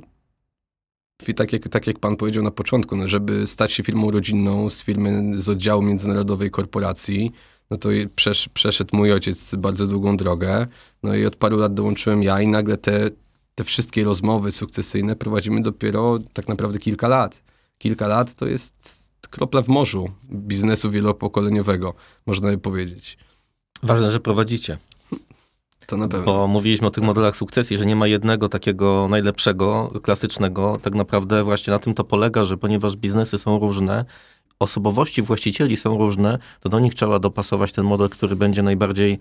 tak 1.37 1.53
jak, 1.53 1.69
tak 1.69 1.87
jak 1.87 1.99
pan 1.99 2.17
powiedział 2.17 2.43
na 2.43 2.51
początku, 2.51 2.97
no 2.97 3.09
żeby 3.09 3.47
stać 3.47 3.73
się 3.73 3.83
firmą 3.83 4.11
rodzinną 4.11 4.71
z 4.71 4.83
firmy 4.83 5.41
z 5.41 5.49
oddziału 5.49 5.83
międzynarodowej 5.83 6.51
korporacji, 6.51 7.33
no 7.71 7.77
to 7.77 7.89
przesz, 8.17 8.49
przeszedł 8.49 8.97
mój 8.97 9.13
ojciec 9.13 9.55
bardzo 9.55 9.87
długą 9.87 10.17
drogę, 10.17 10.67
no 11.03 11.15
i 11.15 11.27
od 11.27 11.37
paru 11.37 11.57
lat 11.57 11.75
dołączyłem 11.75 12.23
ja 12.23 12.41
i 12.41 12.49
nagle 12.49 12.77
te, 12.77 13.11
te 13.55 13.65
wszystkie 13.65 14.05
rozmowy 14.05 14.53
sukcesyjne 14.53 15.17
prowadzimy 15.17 15.61
dopiero 15.61 16.19
tak 16.33 16.49
naprawdę 16.49 16.79
kilka 16.79 17.09
lat. 17.09 17.43
Kilka 17.79 18.07
lat 18.07 18.35
to 18.35 18.47
jest 18.47 19.06
kropla 19.29 19.63
w 19.63 19.69
morzu 19.69 20.11
biznesu 20.33 20.91
wielopokoleniowego, 20.91 21.95
można 22.27 22.51
by 22.51 22.59
powiedzieć. 22.59 23.19
Ważne, 23.83 24.11
że 24.11 24.21
prowadzicie. 24.21 24.79
To 25.87 25.97
na 25.97 26.09
pewno. 26.09 26.27
Bo 26.27 26.47
mówiliśmy 26.47 26.87
o 26.87 26.91
tych 26.91 27.05
modelach 27.05 27.37
sukcesji, 27.37 27.79
że 27.79 27.87
nie 27.87 27.97
ma 27.97 28.07
jednego 28.07 28.49
takiego 28.49 29.09
najlepszego, 29.09 29.91
klasycznego. 30.03 30.79
Tak 30.83 30.95
naprawdę 30.95 31.45
właśnie 31.45 31.71
na 31.71 31.79
tym 31.79 31.95
to 31.95 32.05
polega, 32.05 32.45
że 32.45 32.57
ponieważ 32.57 32.97
biznesy 32.97 33.39
są 33.39 33.59
różne, 33.59 34.05
osobowości 34.59 35.23
właścicieli 35.23 35.77
są 35.77 35.99
różne, 35.99 36.39
to 36.61 36.69
do 36.69 36.81
nich 36.81 36.95
trzeba 36.95 37.19
dopasować 37.19 37.73
ten 37.73 37.85
model, 37.85 38.09
który 38.09 38.37
będzie 38.37 38.63
najbardziej 38.63 39.19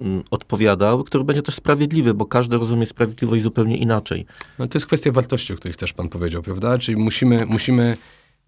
mm, 0.00 0.22
odpowiadał, 0.30 1.04
który 1.04 1.24
będzie 1.24 1.42
też 1.42 1.54
sprawiedliwy, 1.54 2.14
bo 2.14 2.26
każdy 2.26 2.58
rozumie 2.58 2.86
sprawiedliwość 2.86 3.42
zupełnie 3.42 3.76
inaczej. 3.76 4.26
No 4.58 4.68
to 4.68 4.76
jest 4.76 4.86
kwestia 4.86 5.12
wartości, 5.12 5.52
o 5.52 5.56
których 5.56 5.76
też 5.76 5.92
pan 5.92 6.08
powiedział, 6.08 6.42
prawda? 6.42 6.78
Czyli 6.78 6.98
musimy, 6.98 7.46
musimy 7.46 7.96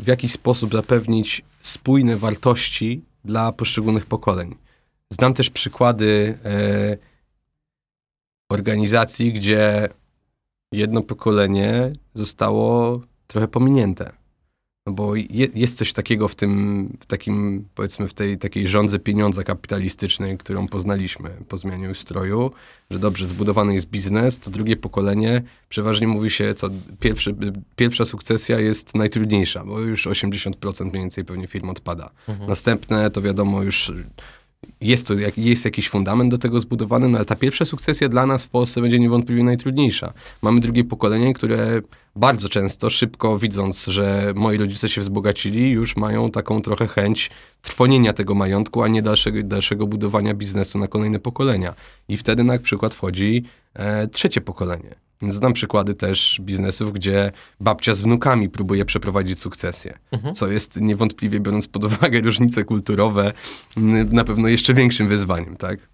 w 0.00 0.06
jakiś 0.06 0.32
sposób 0.32 0.72
zapewnić 0.72 1.42
spójne 1.60 2.16
wartości 2.16 3.02
dla 3.24 3.52
poszczególnych 3.52 4.06
pokoleń. 4.06 4.54
Znam 5.10 5.34
też 5.34 5.50
przykłady 5.50 6.38
e, 6.44 6.96
organizacji, 8.50 9.32
gdzie 9.32 9.88
jedno 10.72 11.02
pokolenie 11.02 11.92
zostało 12.14 13.00
trochę 13.26 13.48
pominięte. 13.48 14.19
No 14.90 14.94
bo 14.94 15.16
je, 15.16 15.48
jest 15.54 15.76
coś 15.76 15.92
takiego 15.92 16.28
w 16.28 16.34
tym, 16.34 16.96
w 17.00 17.06
takim, 17.06 17.64
powiedzmy, 17.74 18.08
w 18.08 18.14
tej 18.14 18.38
takiej 18.38 18.68
rządze 18.68 18.98
pieniądza 18.98 19.44
kapitalistycznej, 19.44 20.38
którą 20.38 20.68
poznaliśmy 20.68 21.30
po 21.48 21.56
zmianie 21.56 21.90
ustroju, 21.90 22.50
że 22.90 22.98
dobrze, 22.98 23.26
zbudowany 23.26 23.74
jest 23.74 23.86
biznes, 23.86 24.38
to 24.38 24.50
drugie 24.50 24.76
pokolenie, 24.76 25.42
przeważnie 25.68 26.08
mówi 26.08 26.30
się, 26.30 26.54
co 26.54 26.68
pierwszy, 27.00 27.34
pierwsza 27.76 28.04
sukcesja 28.04 28.60
jest 28.60 28.94
najtrudniejsza, 28.94 29.64
bo 29.64 29.80
już 29.80 30.06
80% 30.06 30.84
mniej 30.84 30.92
więcej 30.92 31.24
pewnie 31.24 31.46
firm 31.46 31.70
odpada. 31.70 32.10
Mhm. 32.28 32.48
Następne 32.48 33.10
to 33.10 33.22
wiadomo 33.22 33.62
już 33.62 33.92
jest 34.80 35.06
to 35.06 35.14
jest 35.36 35.64
jakiś 35.64 35.88
fundament 35.88 36.30
do 36.30 36.38
tego 36.38 36.60
zbudowany, 36.60 37.08
no 37.08 37.18
ale 37.18 37.24
ta 37.24 37.36
pierwsza 37.36 37.64
sukcesja 37.64 38.08
dla 38.08 38.26
nas 38.26 38.44
w 38.44 38.48
Polsce 38.48 38.80
będzie 38.80 38.98
niewątpliwie 38.98 39.44
najtrudniejsza. 39.44 40.12
Mamy 40.42 40.60
drugie 40.60 40.84
pokolenie, 40.84 41.34
które 41.34 41.80
bardzo 42.16 42.48
często, 42.48 42.90
szybko 42.90 43.38
widząc, 43.38 43.84
że 43.84 44.32
moi 44.36 44.58
rodzice 44.58 44.88
się 44.88 45.00
wzbogacili, 45.00 45.70
już 45.70 45.96
mają 45.96 46.28
taką 46.28 46.62
trochę 46.62 46.86
chęć 46.86 47.30
trwonienia 47.62 48.12
tego 48.12 48.34
majątku, 48.34 48.82
a 48.82 48.88
nie 48.88 49.02
dalszego, 49.02 49.42
dalszego 49.42 49.86
budowania 49.86 50.34
biznesu 50.34 50.78
na 50.78 50.86
kolejne 50.86 51.18
pokolenia. 51.18 51.74
I 52.08 52.16
wtedy 52.16 52.44
na 52.44 52.58
przykład 52.58 52.94
wchodzi 52.94 53.44
e, 53.74 54.08
trzecie 54.08 54.40
pokolenie. 54.40 55.09
Znam 55.28 55.52
przykłady 55.52 55.94
też 55.94 56.40
biznesów, 56.40 56.92
gdzie 56.92 57.32
babcia 57.60 57.94
z 57.94 58.02
wnukami 58.02 58.48
próbuje 58.48 58.84
przeprowadzić 58.84 59.38
sukcesję, 59.38 59.98
mhm. 60.12 60.34
co 60.34 60.48
jest 60.48 60.80
niewątpliwie, 60.80 61.40
biorąc 61.40 61.68
pod 61.68 61.84
uwagę 61.84 62.20
różnice 62.20 62.64
kulturowe, 62.64 63.32
na 64.10 64.24
pewno 64.24 64.48
jeszcze 64.48 64.74
większym 64.74 65.08
wyzwaniem, 65.08 65.56
tak? 65.56 65.90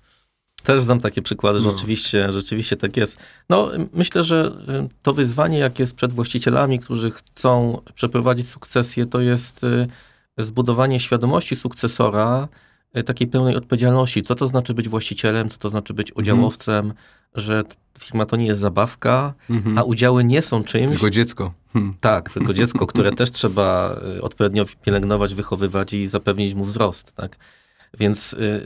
Też 0.63 0.81
znam 0.81 1.01
takie 1.01 1.23
przykłady, 1.23 1.61
no. 1.61 1.71
rzeczywiście, 1.71 2.33
rzeczywiście 2.33 2.77
tak 2.77 2.97
jest. 2.97 3.17
No, 3.49 3.71
myślę, 3.93 4.23
że 4.23 4.53
y, 4.85 4.89
to 5.03 5.13
wyzwanie, 5.13 5.59
jakie 5.59 5.83
jest 5.83 5.95
przed 5.95 6.13
właścicielami, 6.13 6.79
którzy 6.79 7.11
chcą 7.11 7.83
przeprowadzić 7.95 8.49
sukcesję, 8.49 9.07
to 9.07 9.21
jest 9.21 9.65
y, 9.65 9.87
zbudowanie 10.39 11.01
świadomości 11.01 11.57
sukcesora, 11.57 12.49
takiej 13.05 13.27
pełnej 13.27 13.57
odpowiedzialności. 13.57 14.23
Co 14.23 14.35
to 14.35 14.47
znaczy 14.47 14.75
być 14.75 14.89
właścicielem, 14.89 15.49
co 15.49 15.59
to 15.59 15.71
znaczy 15.71 15.95
być 15.95 16.11
mhm. 16.11 16.23
udziałowcem, 16.23 16.87
mhm. 16.87 16.95
że 17.35 17.63
firma 17.99 18.27
to 18.27 18.37
nie 18.37 18.47
jest 18.47 18.61
zabawka, 18.61 19.35
mhm. 19.51 19.79
a 19.79 19.83
udziały 19.83 20.25
nie 20.25 20.43
są 20.43 20.65
czymś... 20.65 20.91
Tylko 20.91 21.11
dziecko. 21.11 21.53
Hmm. 21.73 21.95
Tak, 22.01 22.31
tylko 22.31 22.55
dziecko, 22.55 22.87
które 22.87 23.13
też 23.13 23.31
trzeba 23.31 24.01
odpowiednio 24.23 24.65
pielęgnować, 24.85 25.35
wychowywać 25.35 25.93
i 25.93 26.09
zapewnić 26.09 26.55
mu 26.55 26.65
wzrost. 26.65 27.13
Tak? 27.13 27.37
Więc 27.99 28.33
y, 28.33 28.63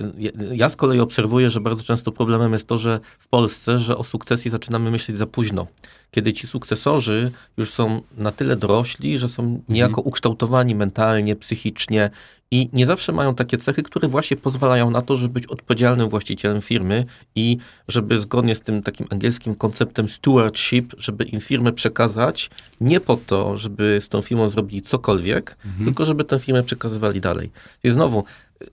ja 0.52 0.68
z 0.68 0.76
kolei 0.76 1.00
obserwuję, 1.00 1.50
że 1.50 1.60
bardzo 1.60 1.82
często 1.82 2.12
problemem 2.12 2.52
jest 2.52 2.66
to, 2.66 2.78
że 2.78 3.00
w 3.18 3.28
Polsce, 3.28 3.78
że 3.78 3.96
o 3.96 4.04
sukcesji 4.04 4.50
zaczynamy 4.50 4.90
myśleć 4.90 5.16
za 5.16 5.26
późno. 5.26 5.66
Kiedy 6.10 6.32
ci 6.32 6.46
sukcesorzy 6.46 7.30
już 7.56 7.70
są 7.70 8.02
na 8.16 8.32
tyle 8.32 8.56
dorośli, 8.56 9.18
że 9.18 9.28
są 9.28 9.62
niejako 9.68 10.00
mhm. 10.00 10.08
ukształtowani 10.08 10.74
mentalnie, 10.74 11.36
psychicznie 11.36 12.10
i 12.50 12.68
nie 12.72 12.86
zawsze 12.86 13.12
mają 13.12 13.34
takie 13.34 13.58
cechy, 13.58 13.82
które 13.82 14.08
właśnie 14.08 14.36
pozwalają 14.36 14.90
na 14.90 15.02
to, 15.02 15.16
żeby 15.16 15.34
być 15.34 15.46
odpowiedzialnym 15.46 16.08
właścicielem 16.08 16.62
firmy 16.62 17.04
i 17.34 17.56
żeby 17.88 18.18
zgodnie 18.18 18.54
z 18.54 18.60
tym 18.60 18.82
takim 18.82 19.06
angielskim 19.10 19.54
konceptem 19.54 20.08
stewardship, 20.08 20.94
żeby 20.98 21.24
im 21.24 21.40
firmę 21.40 21.72
przekazać 21.72 22.50
nie 22.80 23.00
po 23.00 23.16
to, 23.16 23.58
żeby 23.58 24.00
z 24.02 24.08
tą 24.08 24.22
firmą 24.22 24.50
zrobili 24.50 24.82
cokolwiek, 24.82 25.56
mhm. 25.66 25.84
tylko 25.84 26.04
żeby 26.04 26.24
tę 26.24 26.38
firmę 26.38 26.62
przekazywali 26.62 27.20
dalej. 27.20 27.50
I 27.84 27.90
znowu, 27.90 28.24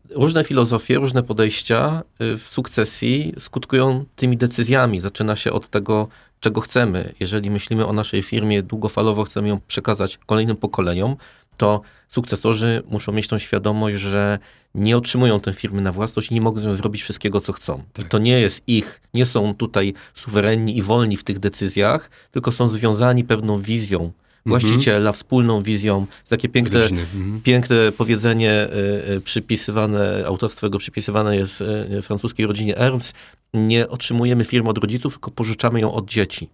różne 0.09 0.43
filozofie, 0.43 0.95
różne 0.95 1.23
podejścia 1.23 2.03
y, 2.21 2.37
w 2.37 2.47
sukcesji 2.47 3.33
skutkują 3.39 4.05
tymi 4.15 4.37
decyzjami. 4.37 4.99
Zaczyna 4.99 5.35
się 5.35 5.51
od 5.51 5.69
tego, 5.69 6.07
czego 6.39 6.61
chcemy. 6.61 7.13
Jeżeli 7.19 7.51
myślimy 7.51 7.85
o 7.85 7.93
naszej 7.93 8.23
firmie 8.23 8.63
długofalowo, 8.63 9.23
chcemy 9.23 9.47
ją 9.47 9.59
przekazać 9.67 10.19
kolejnym 10.25 10.57
pokoleniom, 10.57 11.15
to 11.57 11.81
sukcesorzy 12.07 12.83
muszą 12.89 13.11
mieć 13.11 13.27
tą 13.27 13.39
świadomość, 13.39 13.97
że 13.97 14.39
nie 14.75 14.97
otrzymują 14.97 15.39
tę 15.39 15.53
firmy 15.53 15.81
na 15.81 15.91
własność 15.91 16.31
i 16.31 16.33
nie 16.33 16.41
mogą 16.41 16.75
zrobić 16.75 17.01
wszystkiego, 17.01 17.41
co 17.41 17.53
chcą. 17.53 17.83
Tak. 17.93 18.07
To 18.07 18.17
nie 18.17 18.39
jest 18.39 18.63
ich, 18.67 19.01
nie 19.13 19.25
są 19.25 19.55
tutaj 19.55 19.93
suwerenni 20.15 20.77
i 20.77 20.81
wolni 20.81 21.17
w 21.17 21.23
tych 21.23 21.39
decyzjach, 21.39 22.09
tylko 22.31 22.51
są 22.51 22.69
związani 22.69 23.23
pewną 23.23 23.61
wizją 23.61 24.11
właściciela, 24.47 24.97
mhm. 24.97 25.13
wspólną 25.13 25.63
wizją. 25.63 26.07
Takie 26.29 26.49
piękne, 26.49 26.83
mhm. 26.83 27.41
piękne 27.43 27.91
powiedzenie 27.97 28.67
y, 29.15 29.21
przypisywane, 29.21 30.23
autorstwo 30.27 30.67
jego 30.67 30.77
przypisywane 30.77 31.37
jest 31.37 31.61
y, 31.61 32.01
francuskiej 32.01 32.47
rodzinie 32.47 32.77
Ernst. 32.77 33.13
Nie 33.53 33.87
otrzymujemy 33.87 34.45
firmy 34.45 34.69
od 34.69 34.77
rodziców, 34.77 35.13
tylko 35.13 35.31
pożyczamy 35.31 35.79
ją 35.79 35.93
od 35.93 36.09
dzieci 36.09 36.49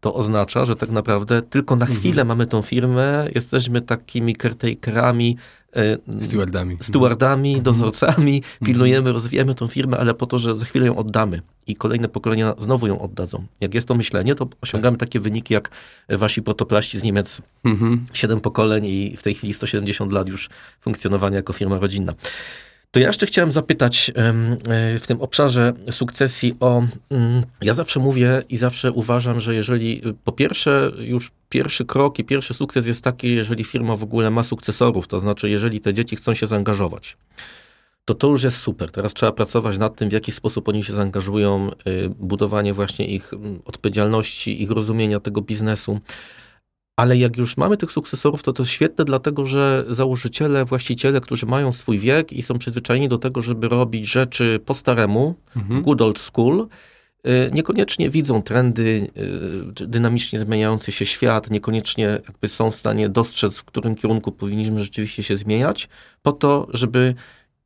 to 0.00 0.14
oznacza, 0.14 0.64
że 0.64 0.76
tak 0.76 0.90
naprawdę 0.90 1.42
tylko 1.42 1.76
na 1.76 1.86
chwilę 1.86 2.22
mhm. 2.22 2.28
mamy 2.28 2.46
tą 2.46 2.62
firmę, 2.62 3.28
jesteśmy 3.34 3.80
takimi 3.80 4.36
caretakerami, 4.36 5.36
stewardami, 6.20 6.78
stewardami 6.80 7.48
mhm. 7.48 7.64
dozorcami, 7.64 8.36
mhm. 8.36 8.66
pilnujemy, 8.66 9.12
rozwijamy 9.12 9.54
tą 9.54 9.68
firmę, 9.68 9.98
ale 9.98 10.14
po 10.14 10.26
to, 10.26 10.38
że 10.38 10.56
za 10.56 10.64
chwilę 10.64 10.86
ją 10.86 10.96
oddamy 10.96 11.40
i 11.66 11.76
kolejne 11.76 12.08
pokolenia 12.08 12.54
znowu 12.60 12.86
ją 12.86 13.00
oddadzą. 13.00 13.46
Jak 13.60 13.74
jest 13.74 13.88
to 13.88 13.94
myślenie, 13.94 14.34
to 14.34 14.48
osiągamy 14.60 14.96
tak. 14.96 15.08
takie 15.08 15.20
wyniki 15.20 15.54
jak 15.54 15.70
wasi 16.08 16.42
protoplaści 16.42 16.98
z 16.98 17.02
Niemiec. 17.02 17.42
Mhm. 17.64 18.06
Siedem 18.12 18.40
pokoleń 18.40 18.86
i 18.86 19.16
w 19.16 19.22
tej 19.22 19.34
chwili 19.34 19.54
170 19.54 20.12
lat 20.12 20.28
już 20.28 20.48
funkcjonowania 20.80 21.36
jako 21.36 21.52
firma 21.52 21.78
rodzinna. 21.78 22.14
To 22.90 23.00
ja 23.00 23.06
jeszcze 23.06 23.26
chciałem 23.26 23.52
zapytać 23.52 24.10
e, 24.14 24.32
w 24.98 25.06
tym 25.06 25.20
obszarze 25.20 25.72
sukcesji 25.90 26.54
o. 26.60 26.82
Mm, 27.10 27.42
ja 27.62 27.74
zawsze 27.74 28.00
mówię 28.00 28.42
i 28.48 28.56
zawsze 28.56 28.92
uważam, 28.92 29.40
że 29.40 29.54
jeżeli 29.54 30.08
y, 30.08 30.14
po 30.24 30.32
pierwsze 30.32 30.92
już 30.98 31.30
pierwszy 31.48 31.84
krok 31.84 32.18
i 32.18 32.24
pierwszy 32.24 32.54
sukces 32.54 32.86
jest 32.86 33.04
taki, 33.04 33.34
jeżeli 33.34 33.64
firma 33.64 33.96
w 33.96 34.02
ogóle 34.02 34.30
ma 34.30 34.44
sukcesorów, 34.44 35.08
to 35.08 35.20
znaczy 35.20 35.50
jeżeli 35.50 35.80
te 35.80 35.94
dzieci 35.94 36.16
chcą 36.16 36.34
się 36.34 36.46
zaangażować 36.46 37.16
to 38.08 38.14
to 38.14 38.28
już 38.28 38.42
jest 38.42 38.56
super. 38.56 38.90
Teraz 38.90 39.14
trzeba 39.14 39.32
pracować 39.32 39.78
nad 39.78 39.96
tym, 39.96 40.08
w 40.08 40.12
jaki 40.12 40.32
sposób 40.32 40.68
oni 40.68 40.84
się 40.84 40.92
zaangażują, 40.92 41.70
y, 41.88 42.08
budowanie 42.08 42.74
właśnie 42.74 43.06
ich 43.06 43.32
mm, 43.32 43.60
odpowiedzialności, 43.64 44.62
ich 44.62 44.70
rozumienia 44.70 45.20
tego 45.20 45.42
biznesu. 45.42 46.00
Ale 46.98 47.16
jak 47.16 47.36
już 47.36 47.56
mamy 47.56 47.76
tych 47.76 47.92
sukcesorów, 47.92 48.42
to 48.42 48.52
to 48.52 48.64
świetne, 48.64 49.04
dlatego 49.04 49.46
że 49.46 49.84
założyciele, 49.88 50.64
właściciele, 50.64 51.20
którzy 51.20 51.46
mają 51.46 51.72
swój 51.72 51.98
wiek 51.98 52.32
i 52.32 52.42
są 52.42 52.58
przyzwyczajeni 52.58 53.08
do 53.08 53.18
tego, 53.18 53.42
żeby 53.42 53.68
robić 53.68 54.06
rzeczy 54.06 54.60
po 54.66 54.74
staremu, 54.74 55.34
mhm. 55.56 55.82
good 55.82 56.02
old 56.02 56.18
school, 56.18 56.68
y, 57.26 57.50
niekoniecznie 57.52 58.10
widzą 58.10 58.42
trendy, 58.42 59.10
y, 59.80 59.86
dynamicznie 59.86 60.38
zmieniający 60.38 60.92
się 60.92 61.06
świat, 61.06 61.50
niekoniecznie 61.50 62.04
jakby 62.04 62.48
są 62.48 62.70
w 62.70 62.76
stanie 62.76 63.08
dostrzec, 63.08 63.58
w 63.58 63.64
którym 63.64 63.94
kierunku 63.94 64.32
powinniśmy 64.32 64.84
rzeczywiście 64.84 65.22
się 65.22 65.36
zmieniać, 65.36 65.88
po 66.22 66.32
to, 66.32 66.66
żeby 66.72 67.14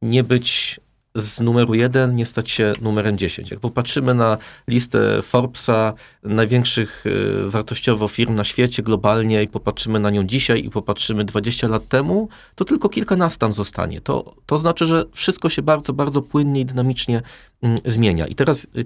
nie 0.03 0.25
być 0.25 0.81
z 1.15 1.41
numeru 1.41 1.75
1 1.75 2.17
nie 2.17 2.27
stać 2.27 2.51
się 2.51 2.73
numerem 2.83 3.19
10. 3.19 3.51
Jak 3.51 3.61
popatrzymy 3.61 4.15
na 4.15 4.39
listę 4.69 5.23
Forbesa, 5.23 5.93
największych 6.23 7.07
y, 7.07 7.51
wartościowo 7.51 8.09
firm 8.09 8.35
na 8.35 8.45
świecie 8.45 8.83
globalnie 8.83 9.43
i 9.43 9.49
popatrzymy 9.49 10.01
na 10.01 10.11
nią 10.11 10.25
dzisiaj 10.25 10.65
i 10.65 10.71
popatrzymy 10.71 11.25
20 11.25 11.69
lat 11.69 11.89
temu, 11.89 12.29
to 12.55 12.65
tylko 12.65 12.89
kilkanaście 12.89 13.39
tam 13.39 13.53
zostanie. 13.53 14.01
To, 14.01 14.35
to 14.47 14.59
znaczy, 14.59 14.87
że 14.87 15.05
wszystko 15.13 15.49
się 15.49 15.63
bardzo, 15.63 15.93
bardzo 15.93 16.23
płynnie 16.23 16.61
i 16.61 16.65
dynamicznie 16.65 17.23
mm, 17.63 17.79
zmienia. 17.85 18.27
I 18.27 18.35
teraz 18.35 18.65
y, 18.65 18.85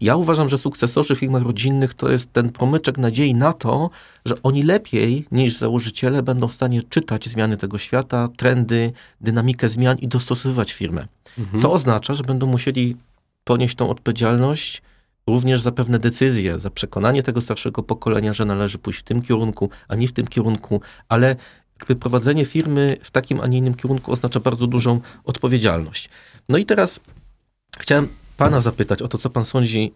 ja 0.00 0.16
uważam, 0.16 0.48
że 0.48 0.58
sukcesorzy 0.58 1.14
w 1.14 1.18
firmach 1.18 1.42
rodzinnych 1.42 1.94
to 1.94 2.12
jest 2.12 2.32
ten 2.32 2.50
promyczek 2.50 2.98
nadziei 2.98 3.34
na 3.34 3.52
to, 3.52 3.90
że 4.24 4.34
oni 4.42 4.62
lepiej 4.62 5.26
niż 5.32 5.56
założyciele 5.56 6.22
będą 6.22 6.48
w 6.48 6.54
stanie 6.54 6.82
czytać 6.82 7.28
zmiany 7.28 7.56
tego 7.56 7.78
świata, 7.78 8.28
trendy, 8.36 8.92
dynamikę 9.20 9.68
zmian 9.68 9.98
i 9.98 10.08
dostosowywać 10.08 10.72
firmę. 10.72 11.06
Mhm. 11.42 11.62
To 11.62 11.72
oznacza, 11.72 12.14
że 12.14 12.22
będą 12.22 12.46
musieli 12.46 12.96
ponieść 13.44 13.74
tą 13.74 13.90
odpowiedzialność 13.90 14.82
również 15.26 15.60
za 15.60 15.72
pewne 15.72 15.98
decyzje, 15.98 16.58
za 16.58 16.70
przekonanie 16.70 17.22
tego 17.22 17.40
starszego 17.40 17.82
pokolenia, 17.82 18.32
że 18.32 18.44
należy 18.44 18.78
pójść 18.78 19.00
w 19.00 19.02
tym 19.02 19.22
kierunku, 19.22 19.70
a 19.88 19.94
nie 19.94 20.08
w 20.08 20.12
tym 20.12 20.26
kierunku, 20.26 20.80
ale 21.08 21.36
jakby 21.80 21.96
prowadzenie 21.96 22.44
firmy 22.44 22.96
w 23.02 23.10
takim, 23.10 23.40
a 23.40 23.46
nie 23.46 23.58
innym 23.58 23.74
kierunku 23.74 24.12
oznacza 24.12 24.40
bardzo 24.40 24.66
dużą 24.66 25.00
odpowiedzialność. 25.24 26.08
No 26.48 26.58
i 26.58 26.66
teraz 26.66 27.00
chciałem 27.78 28.08
pana 28.36 28.60
zapytać 28.60 29.02
o 29.02 29.08
to, 29.08 29.18
co 29.18 29.30
pan 29.30 29.44
sądzi 29.44 29.92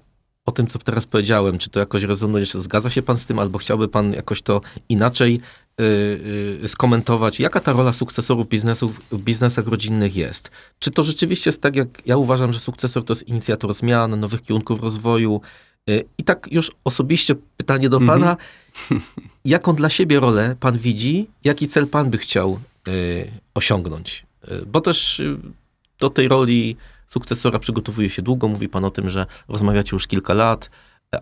o 0.46 0.52
tym, 0.52 0.66
co 0.66 0.78
teraz 0.78 1.06
powiedziałem. 1.06 1.58
Czy 1.58 1.70
to 1.70 1.80
jakoś 1.80 2.02
rezonuje, 2.02 2.46
czy 2.46 2.60
zgadza 2.60 2.90
się 2.90 3.02
pan 3.02 3.18
z 3.18 3.26
tym, 3.26 3.38
albo 3.38 3.58
chciałby 3.58 3.88
pan 3.88 4.12
jakoś 4.12 4.42
to 4.42 4.60
inaczej 4.88 5.40
skomentować, 6.66 7.40
jaka 7.40 7.60
ta 7.60 7.72
rola 7.72 7.92
sukcesorów 7.92 8.48
biznesów 8.48 9.00
w 9.12 9.22
biznesach 9.22 9.66
rodzinnych 9.66 10.16
jest. 10.16 10.50
Czy 10.78 10.90
to 10.90 11.02
rzeczywiście 11.02 11.48
jest 11.48 11.62
tak, 11.62 11.76
jak 11.76 11.88
ja 12.06 12.16
uważam, 12.16 12.52
że 12.52 12.60
sukcesor 12.60 13.04
to 13.04 13.12
jest 13.12 13.28
inicjator 13.28 13.74
zmian, 13.74 14.20
nowych 14.20 14.42
kierunków 14.42 14.82
rozwoju. 14.82 15.40
Y, 15.90 16.04
I 16.18 16.24
tak 16.24 16.48
już 16.50 16.72
osobiście 16.84 17.34
pytanie 17.56 17.88
do 17.88 18.00
pana, 18.00 18.36
mm 18.90 19.02
-hmm. 19.02 19.20
jaką 19.44 19.74
dla 19.74 19.88
siebie 19.88 20.20
rolę 20.20 20.56
pan 20.60 20.78
widzi, 20.78 21.26
jaki 21.44 21.68
cel 21.68 21.86
pan 21.86 22.10
by 22.10 22.18
chciał 22.18 22.58
osiągnąć? 23.54 24.26
Bo 24.66 24.80
też 24.80 25.22
do 25.98 26.10
tej 26.10 26.28
roli 26.28 26.76
sukcesora 27.08 27.58
przygotowuje 27.58 28.10
się 28.10 28.22
długo, 28.22 28.48
mówi 28.48 28.68
pan 28.68 28.84
o 28.84 28.90
tym, 28.90 29.10
że 29.10 29.26
rozmawiacie 29.48 29.90
już 29.92 30.06
kilka 30.06 30.34
lat, 30.34 30.70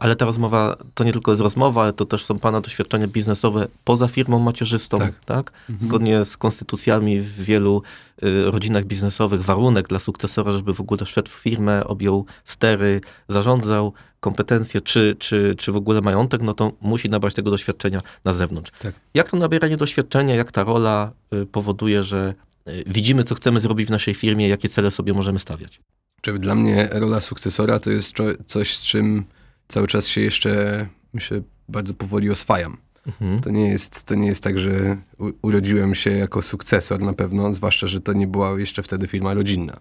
ale 0.00 0.16
ta 0.16 0.24
rozmowa 0.24 0.76
to 0.94 1.04
nie 1.04 1.12
tylko 1.12 1.32
jest 1.32 1.42
rozmowa, 1.42 1.82
ale 1.82 1.92
to 1.92 2.04
też 2.04 2.24
są 2.24 2.38
pana 2.38 2.60
doświadczenia 2.60 3.06
biznesowe 3.06 3.68
poza 3.84 4.08
firmą 4.08 4.38
macierzystą, 4.38 4.98
tak? 4.98 5.24
tak? 5.24 5.52
Mhm. 5.70 5.88
Zgodnie 5.88 6.24
z 6.24 6.36
konstytucjami 6.36 7.20
w 7.20 7.42
wielu 7.42 7.82
y, 8.22 8.50
rodzinach 8.50 8.84
biznesowych 8.84 9.44
warunek 9.44 9.88
dla 9.88 9.98
sukcesora, 9.98 10.52
żeby 10.52 10.74
w 10.74 10.80
ogóle 10.80 11.04
wszedł 11.06 11.30
w 11.30 11.34
firmę, 11.34 11.84
objął 11.84 12.26
stery, 12.44 13.00
zarządzał 13.28 13.92
kompetencje, 14.20 14.80
czy, 14.80 15.16
czy, 15.18 15.54
czy 15.58 15.72
w 15.72 15.76
ogóle 15.76 16.00
majątek, 16.00 16.42
no 16.42 16.54
to 16.54 16.72
musi 16.80 17.10
nabrać 17.10 17.34
tego 17.34 17.50
doświadczenia 17.50 18.00
na 18.24 18.32
zewnątrz. 18.32 18.70
Tak. 18.78 18.94
Jak 19.14 19.30
to 19.30 19.36
nabieranie 19.36 19.76
doświadczenia, 19.76 20.34
jak 20.34 20.52
ta 20.52 20.64
rola 20.64 21.12
y, 21.34 21.46
powoduje, 21.46 22.04
że 22.04 22.34
y, 22.68 22.84
widzimy, 22.86 23.24
co 23.24 23.34
chcemy 23.34 23.60
zrobić 23.60 23.88
w 23.88 23.90
naszej 23.90 24.14
firmie, 24.14 24.48
jakie 24.48 24.68
cele 24.68 24.90
sobie 24.90 25.12
możemy 25.12 25.38
stawiać? 25.38 25.80
Czy 26.20 26.38
dla 26.38 26.54
mnie 26.54 26.88
rola 26.92 27.20
sukcesora 27.20 27.78
to 27.78 27.90
jest 27.90 28.14
coś, 28.46 28.76
z 28.76 28.82
czym 28.82 29.24
cały 29.68 29.86
czas 29.86 30.06
się 30.06 30.20
jeszcze, 30.20 30.86
myślę, 31.12 31.40
bardzo 31.68 31.94
powoli 31.94 32.30
oswajam. 32.30 32.76
Mhm. 33.06 33.38
To, 33.38 33.50
nie 33.50 33.68
jest, 33.68 34.04
to 34.04 34.14
nie 34.14 34.26
jest 34.26 34.42
tak, 34.42 34.58
że 34.58 34.96
u, 35.18 35.30
urodziłem 35.42 35.94
się 35.94 36.10
jako 36.10 36.42
sukcesor 36.42 37.02
na 37.02 37.12
pewno, 37.12 37.52
zwłaszcza, 37.52 37.86
że 37.86 38.00
to 38.00 38.12
nie 38.12 38.26
była 38.26 38.58
jeszcze 38.58 38.82
wtedy 38.82 39.06
firma 39.06 39.34
rodzinna. 39.34 39.76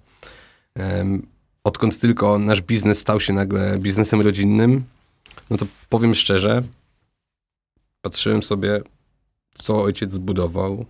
Um, 0.79 1.27
odkąd 1.63 1.99
tylko 1.99 2.39
nasz 2.39 2.61
biznes 2.61 2.99
stał 2.99 3.19
się 3.19 3.33
nagle 3.33 3.79
biznesem 3.79 4.21
rodzinnym, 4.21 4.83
no 5.49 5.57
to 5.57 5.65
powiem 5.89 6.15
szczerze, 6.15 6.63
patrzyłem 8.01 8.43
sobie, 8.43 8.81
co 9.53 9.81
ojciec 9.81 10.13
zbudował, 10.13 10.85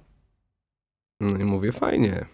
no 1.19 1.38
i 1.38 1.43
mówię, 1.43 1.71
fajnie, 1.71 2.25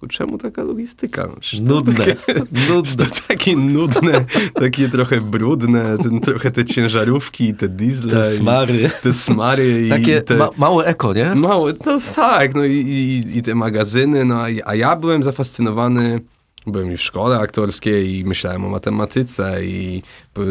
tylko 0.00 0.06
czemu 0.14 0.38
taka 0.38 0.62
logistyka? 0.62 1.28
No, 1.62 1.74
nudne. 1.74 2.04
Takie, 2.04 2.34
nudne. 2.68 3.06
Takie 3.28 3.56
nudne, 3.56 4.24
takie 4.54 4.88
trochę 4.88 5.20
brudne, 5.20 5.98
ten, 5.98 6.20
trochę 6.20 6.50
te 6.50 6.64
ciężarówki, 6.64 7.54
te 7.54 7.68
diesle. 7.68 8.12
Te 8.12 8.30
smary. 8.30 8.90
Te 9.02 9.12
smary. 9.12 9.86
takie 9.90 10.22
te, 10.22 10.36
ma, 10.36 10.50
małe 10.56 10.84
eko, 10.84 11.14
nie? 11.14 11.34
Małe, 11.34 11.72
to 11.72 12.00
tak. 12.16 12.54
No 12.54 12.64
i, 12.64 12.72
i, 12.72 13.38
i 13.38 13.42
te 13.42 13.54
magazyny. 13.54 14.24
No, 14.24 14.42
a 14.64 14.74
ja 14.74 14.96
byłem 14.96 15.22
zafascynowany 15.22 16.20
byłem 16.66 16.92
i 16.92 16.96
w 16.96 17.02
szkole 17.02 17.38
aktorskiej 17.38 18.18
i 18.18 18.24
myślałem 18.24 18.64
o 18.64 18.68
matematyce 18.68 19.64
i 19.64 20.02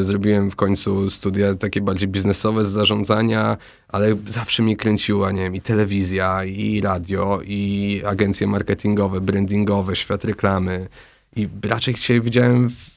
zrobiłem 0.01 0.51
w 0.51 0.55
końcu 0.55 1.09
studia 1.09 1.55
takie 1.55 1.81
bardziej 1.81 2.07
biznesowe 2.07 2.65
z 2.65 2.67
zarządzania, 2.67 3.57
ale 3.87 4.15
zawsze 4.27 4.63
mnie 4.63 4.75
kręciła, 4.75 5.31
nie 5.31 5.41
wiem, 5.41 5.55
i 5.55 5.61
telewizja, 5.61 6.43
i 6.43 6.81
radio, 6.81 7.39
i 7.45 8.01
agencje 8.05 8.47
marketingowe, 8.47 9.21
brandingowe, 9.21 9.95
świat 9.95 10.25
reklamy. 10.25 10.87
I 11.35 11.47
raczej 11.63 11.95
się 11.97 12.21
widziałem 12.21 12.69
w, 12.69 12.95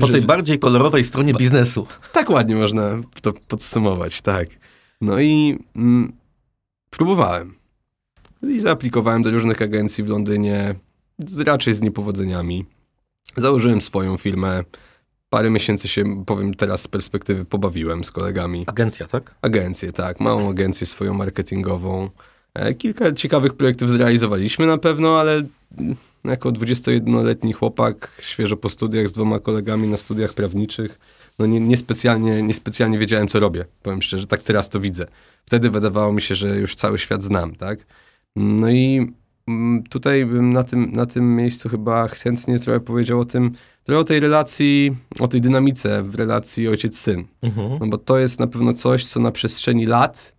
po 0.00 0.08
tej 0.08 0.22
bardziej 0.22 0.58
kolorowej 0.58 1.04
stronie 1.04 1.34
biznesu. 1.34 1.86
Tak 2.12 2.30
ładnie 2.30 2.56
można 2.56 3.00
to 3.22 3.32
podsumować, 3.32 4.22
tak. 4.22 4.48
No 5.00 5.20
i 5.20 5.58
mm, 5.76 6.12
próbowałem. 6.90 7.54
I 8.42 8.60
zaaplikowałem 8.60 9.22
do 9.22 9.30
różnych 9.30 9.62
agencji 9.62 10.04
w 10.04 10.08
Londynie, 10.08 10.74
raczej 11.46 11.74
z 11.74 11.82
niepowodzeniami. 11.82 12.66
Założyłem 13.36 13.80
swoją 13.80 14.16
firmę. 14.16 14.64
Parę 15.30 15.50
miesięcy 15.50 15.88
się, 15.88 16.24
powiem 16.24 16.54
teraz 16.54 16.82
z 16.82 16.88
perspektywy, 16.88 17.44
pobawiłem 17.44 18.04
z 18.04 18.10
kolegami. 18.10 18.64
Agencja, 18.66 19.06
tak? 19.06 19.34
Agencję, 19.42 19.92
tak. 19.92 20.20
Małą 20.20 20.50
agencję 20.50 20.86
swoją 20.86 21.14
marketingową. 21.14 22.10
E, 22.54 22.74
kilka 22.74 23.12
ciekawych 23.12 23.54
projektów 23.54 23.90
zrealizowaliśmy 23.90 24.66
na 24.66 24.78
pewno, 24.78 25.20
ale 25.20 25.42
jako 26.24 26.48
21-letni 26.48 27.52
chłopak, 27.52 28.18
świeżo 28.20 28.56
po 28.56 28.68
studiach 28.68 29.08
z 29.08 29.12
dwoma 29.12 29.38
kolegami 29.40 29.88
na 29.88 29.96
studiach 29.96 30.34
prawniczych, 30.34 30.98
no 31.38 31.46
nie, 31.46 31.60
niespecjalnie, 31.60 32.42
niespecjalnie 32.42 32.98
wiedziałem, 32.98 33.28
co 33.28 33.40
robię. 33.40 33.64
Powiem 33.82 34.02
szczerze, 34.02 34.26
tak 34.26 34.42
teraz 34.42 34.68
to 34.68 34.80
widzę. 34.80 35.06
Wtedy 35.44 35.70
wydawało 35.70 36.12
mi 36.12 36.22
się, 36.22 36.34
że 36.34 36.56
już 36.56 36.74
cały 36.74 36.98
świat 36.98 37.22
znam, 37.22 37.56
tak? 37.56 37.78
No 38.36 38.70
i 38.70 39.00
Mm, 39.00 39.14
tutaj 39.90 40.26
bym 40.26 40.52
na 40.52 40.64
tym, 40.64 40.92
na 40.92 41.06
tym 41.06 41.36
miejscu 41.36 41.68
chyba 41.68 42.08
chętnie 42.08 42.58
trochę 42.58 42.80
powiedział 42.80 43.20
o 43.20 43.24
tym, 43.24 43.50
trochę 43.84 44.00
o 44.00 44.04
tej 44.04 44.20
relacji, 44.20 44.96
o 45.20 45.28
tej 45.28 45.40
dynamice 45.40 46.02
w 46.02 46.14
relacji 46.14 46.68
ojciec-syn. 46.68 47.24
Mhm. 47.42 47.78
No 47.80 47.86
bo 47.86 47.98
to 47.98 48.18
jest 48.18 48.40
na 48.40 48.46
pewno 48.46 48.72
coś, 48.72 49.06
co 49.06 49.20
na 49.20 49.30
przestrzeni 49.30 49.86
lat, 49.86 50.38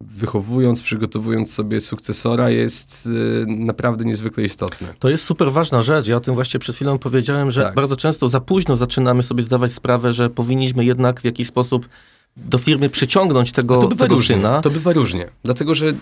wychowując, 0.00 0.82
przygotowując 0.82 1.52
sobie 1.52 1.80
sukcesora, 1.80 2.50
jest 2.50 3.06
y, 3.06 3.44
naprawdę 3.46 4.04
niezwykle 4.04 4.44
istotne. 4.44 4.94
To 4.98 5.08
jest 5.08 5.24
super 5.24 5.52
ważna 5.52 5.82
rzecz. 5.82 6.06
Ja 6.06 6.16
o 6.16 6.20
tym 6.20 6.34
właśnie 6.34 6.60
przed 6.60 6.76
chwilą 6.76 6.98
powiedziałem, 6.98 7.50
że 7.50 7.62
tak. 7.62 7.74
bardzo 7.74 7.96
często 7.96 8.28
za 8.28 8.40
późno 8.40 8.76
zaczynamy 8.76 9.22
sobie 9.22 9.42
zdawać 9.42 9.72
sprawę, 9.72 10.12
że 10.12 10.30
powinniśmy 10.30 10.84
jednak 10.84 11.20
w 11.20 11.24
jakiś 11.24 11.48
sposób 11.48 11.88
do 12.36 12.58
firmy 12.58 12.88
przyciągnąć 12.90 13.52
tego, 13.52 13.80
to 13.80 13.88
bywa 13.88 14.04
tego 14.04 14.14
różnie, 14.14 14.36
syna. 14.36 14.60
To 14.60 14.70
bywa 14.70 14.92
różnie, 14.92 15.28
dlatego 15.42 15.74
że 15.74 15.92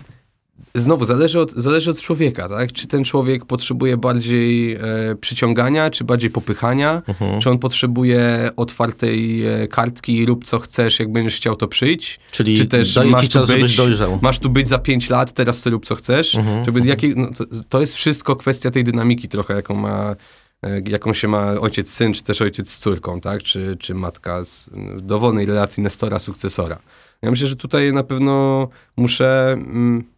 Znowu, 0.75 1.05
zależy 1.05 1.41
od, 1.41 1.53
zależy 1.53 1.91
od 1.91 2.01
człowieka, 2.01 2.49
tak? 2.49 2.73
Czy 2.73 2.87
ten 2.87 3.05
człowiek 3.05 3.45
potrzebuje 3.45 3.97
bardziej 3.97 4.75
e, 4.75 4.79
przyciągania, 5.21 5.91
czy 5.91 6.05
bardziej 6.05 6.31
popychania? 6.31 7.03
Mhm. 7.07 7.41
Czy 7.41 7.51
on 7.51 7.59
potrzebuje 7.59 8.51
otwartej 8.57 9.47
e, 9.47 9.69
kartki, 9.69 10.27
rób 10.27 10.45
co 10.45 10.59
chcesz, 10.59 10.99
jak 10.99 11.13
będziesz 11.13 11.37
chciał, 11.37 11.57
to 11.57 11.69
przyjdź? 11.69 12.21
Czyli 12.31 12.59
czy 12.59 12.67
też 12.67 12.97
masz, 12.97 13.29
czas, 13.29 13.49
tu 13.49 13.53
być, 13.53 13.81
masz 14.23 14.39
tu 14.39 14.51
być 14.51 14.69
za 14.69 14.79
pięć 14.79 15.11
lat, 15.11 15.33
teraz 15.33 15.59
sobie 15.59 15.73
rób 15.73 15.87
co 15.87 15.95
chcesz? 15.95 16.35
Mhm. 16.35 16.65
Żeby, 16.65 16.81
jakie, 16.81 17.15
no, 17.17 17.31
to, 17.37 17.45
to, 17.69 17.81
jest 17.81 17.95
wszystko 17.95 18.37
kwestia 18.37 18.71
tej 18.71 18.85
dynamiki 18.85 19.29
trochę, 19.29 19.55
jaką 19.55 19.75
ma 19.75 20.17
e, 20.63 20.81
jaką 20.87 21.13
się 21.13 21.29
ma 21.29 21.53
ojciec 21.61 21.91
syn, 21.91 22.15
czy 22.15 22.23
też 22.23 22.43
ojciec 22.43 22.71
z 22.71 22.79
córką, 22.79 23.21
tak? 23.21 23.43
Czy, 23.43 23.77
czy 23.79 23.95
matka 23.95 24.45
z 24.45 24.71
dowolnej 24.97 25.47
relacji 25.47 25.83
nestora, 25.83 26.19
sukcesora. 26.19 26.79
Ja 27.23 27.31
myślę, 27.31 27.47
że 27.47 27.57
tutaj 27.57 27.93
na 27.93 28.03
pewno 28.03 28.69
muszę... 28.97 29.53
Mm, 29.53 30.12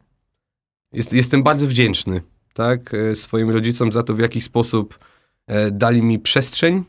jest, 0.95 1.13
jestem 1.13 1.43
bardzo 1.43 1.67
wdzięczny 1.67 2.21
tak, 2.55 2.95
e, 2.95 3.15
swoim 3.15 3.51
rodzicom 3.51 3.93
za 3.93 4.03
to, 4.03 4.15
w 4.15 4.19
jaki 4.19 4.41
sposób 4.41 4.99
e, 5.47 5.71
dali 5.71 6.03
mi 6.03 6.19
przestrzeń, 6.19 6.85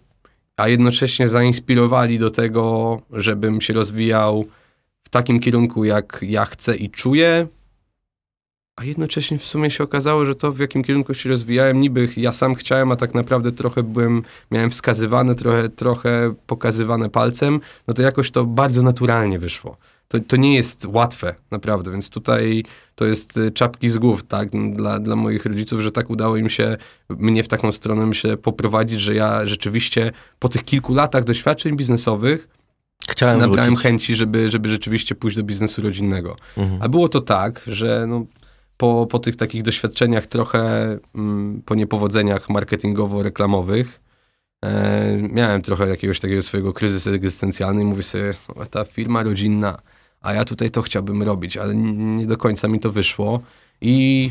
a 0.57 0.67
jednocześnie 0.67 1.27
zainspirowali 1.27 2.19
do 2.19 2.31
tego, 2.31 3.01
żebym 3.11 3.61
się 3.61 3.73
rozwijał 3.73 4.45
w 5.03 5.09
takim 5.09 5.39
kierunku, 5.39 5.85
jak 5.85 6.19
ja 6.21 6.45
chcę 6.45 6.75
i 6.75 6.89
czuję. 6.89 7.47
A 8.75 8.83
jednocześnie 8.83 9.37
w 9.37 9.45
sumie 9.45 9.71
się 9.71 9.83
okazało, 9.83 10.25
że 10.25 10.35
to, 10.35 10.51
w 10.51 10.59
jakim 10.59 10.83
kierunku 10.83 11.13
się 11.13 11.29
rozwijałem, 11.29 11.79
niby 11.79 12.09
ja 12.17 12.31
sam 12.31 12.55
chciałem, 12.55 12.91
a 12.91 12.95
tak 12.95 13.13
naprawdę 13.13 13.51
trochę 13.51 13.83
byłem, 13.83 14.23
miałem 14.51 14.69
wskazywane, 14.69 15.35
trochę, 15.35 15.69
trochę 15.69 16.33
pokazywane 16.47 17.09
palcem, 17.09 17.59
no 17.87 17.93
to 17.93 18.01
jakoś 18.01 18.31
to 18.31 18.45
bardzo 18.45 18.81
naturalnie 18.81 19.39
wyszło. 19.39 19.77
To, 20.07 20.19
to 20.19 20.35
nie 20.35 20.55
jest 20.55 20.85
łatwe, 20.85 21.35
naprawdę, 21.51 21.91
więc 21.91 22.09
tutaj 22.09 22.63
to 22.95 23.05
jest 23.05 23.37
y, 23.37 23.51
czapki 23.51 23.89
z 23.89 23.97
głów, 23.97 24.23
tak, 24.23 24.49
dla, 24.73 24.99
dla 24.99 25.15
moich 25.15 25.45
rodziców, 25.45 25.81
że 25.81 25.91
tak 25.91 26.09
udało 26.09 26.37
im 26.37 26.49
się 26.49 26.77
mnie 27.09 27.43
w 27.43 27.47
taką 27.47 27.71
stronę, 27.71 28.05
myślę, 28.05 28.37
poprowadzić, 28.37 28.99
że 28.99 29.15
ja 29.15 29.45
rzeczywiście 29.45 30.11
po 30.39 30.49
tych 30.49 30.63
kilku 30.63 30.93
latach 30.93 31.23
doświadczeń 31.23 31.75
biznesowych 31.75 32.47
Chciałem 33.09 33.39
nabrałem 33.39 33.73
wrócić. 33.73 33.83
chęci, 33.83 34.15
żeby, 34.15 34.49
żeby 34.49 34.69
rzeczywiście 34.69 35.15
pójść 35.15 35.37
do 35.37 35.43
biznesu 35.43 35.81
rodzinnego. 35.81 36.35
Mhm. 36.57 36.81
A 36.81 36.89
było 36.89 37.09
to 37.09 37.21
tak, 37.21 37.61
że 37.67 38.05
no, 38.07 38.25
po, 38.77 39.07
po 39.09 39.19
tych 39.19 39.35
takich 39.35 39.63
doświadczeniach 39.63 40.25
trochę, 40.25 40.97
mm, 41.15 41.61
po 41.65 41.75
niepowodzeniach 41.75 42.49
marketingowo-reklamowych, 42.49 43.85
e, 44.65 45.17
miałem 45.31 45.61
trochę 45.61 45.87
jakiegoś 45.87 46.19
takiego 46.19 46.41
swojego 46.41 46.73
kryzysu 46.73 47.13
egzystencjalnego 47.13 47.81
i 47.81 47.89
mówię 47.89 48.03
sobie, 48.03 48.33
no, 48.55 48.65
ta 48.65 48.85
firma 48.85 49.23
rodzinna, 49.23 49.77
a 50.25 50.33
ja 50.33 50.45
tutaj 50.45 50.71
to 50.71 50.81
chciałbym 50.81 51.23
robić, 51.23 51.57
ale 51.57 51.75
nie 51.75 52.25
do 52.25 52.37
końca 52.37 52.67
mi 52.67 52.79
to 52.79 52.91
wyszło 52.91 53.39
i 53.81 54.29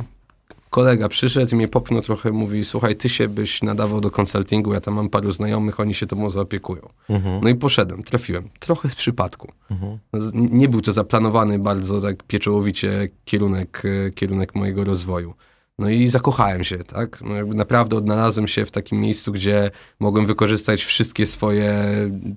kolega 0.70 1.09
przyszedł 1.09 1.52
i 1.52 1.57
mnie 1.57 1.68
popchnął 1.68 2.02
trochę, 2.02 2.33
mówi, 2.33 2.64
słuchaj, 2.64 2.96
ty 2.96 3.09
się 3.09 3.28
byś 3.28 3.62
nadawał 3.62 4.00
do 4.00 4.11
konsultingu, 4.11 4.72
ja 4.72 4.80
tam 4.80 4.94
mam 4.94 5.09
paru 5.09 5.30
znajomych, 5.30 5.80
oni 5.80 5.94
się 5.94 6.07
tobą 6.07 6.30
zaopiekują. 6.30 6.88
Mhm. 7.09 7.40
No 7.42 7.48
i 7.48 7.54
poszedłem, 7.54 8.02
trafiłem, 8.02 8.48
trochę 8.59 8.88
z 8.88 8.94
przypadku. 8.94 9.52
Mhm. 9.70 9.98
Nie 10.35 10.68
był 10.68 10.80
to 10.80 10.92
zaplanowany 10.92 11.59
bardzo 11.59 12.00
tak 12.00 12.22
pieczołowicie 12.22 13.09
kierunek, 13.24 13.83
e, 13.85 14.11
kierunek 14.11 14.54
mojego 14.54 14.85
rozwoju. 14.85 15.35
No 15.78 15.88
i 15.88 16.08
zakochałem 16.08 16.64
się, 16.64 16.78
tak? 16.78 17.20
No 17.20 17.34
jakby 17.34 17.54
naprawdę 17.54 17.96
odnalazłem 17.96 18.48
się 18.48 18.66
w 18.66 18.70
takim 18.70 19.00
miejscu, 19.00 19.32
gdzie 19.32 19.70
mogłem 20.00 20.26
wykorzystać 20.26 20.84
wszystkie 20.84 21.26
swoje 21.26 21.84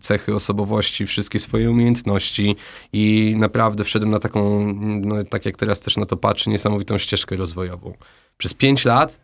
cechy 0.01 0.35
osobowości, 0.35 1.07
wszystkie 1.07 1.39
swoje 1.39 1.71
umiejętności 1.71 2.55
i 2.93 3.35
naprawdę 3.37 3.83
wszedłem 3.83 4.11
na 4.11 4.19
taką, 4.19 4.73
no 4.83 5.23
tak 5.23 5.45
jak 5.45 5.57
teraz 5.57 5.79
też 5.79 5.97
na 5.97 6.05
to 6.05 6.17
patrzę, 6.17 6.49
niesamowitą 6.49 6.97
ścieżkę 6.97 7.35
rozwojową. 7.35 7.93
Przez 8.37 8.53
pięć 8.53 8.85
lat 8.85 9.19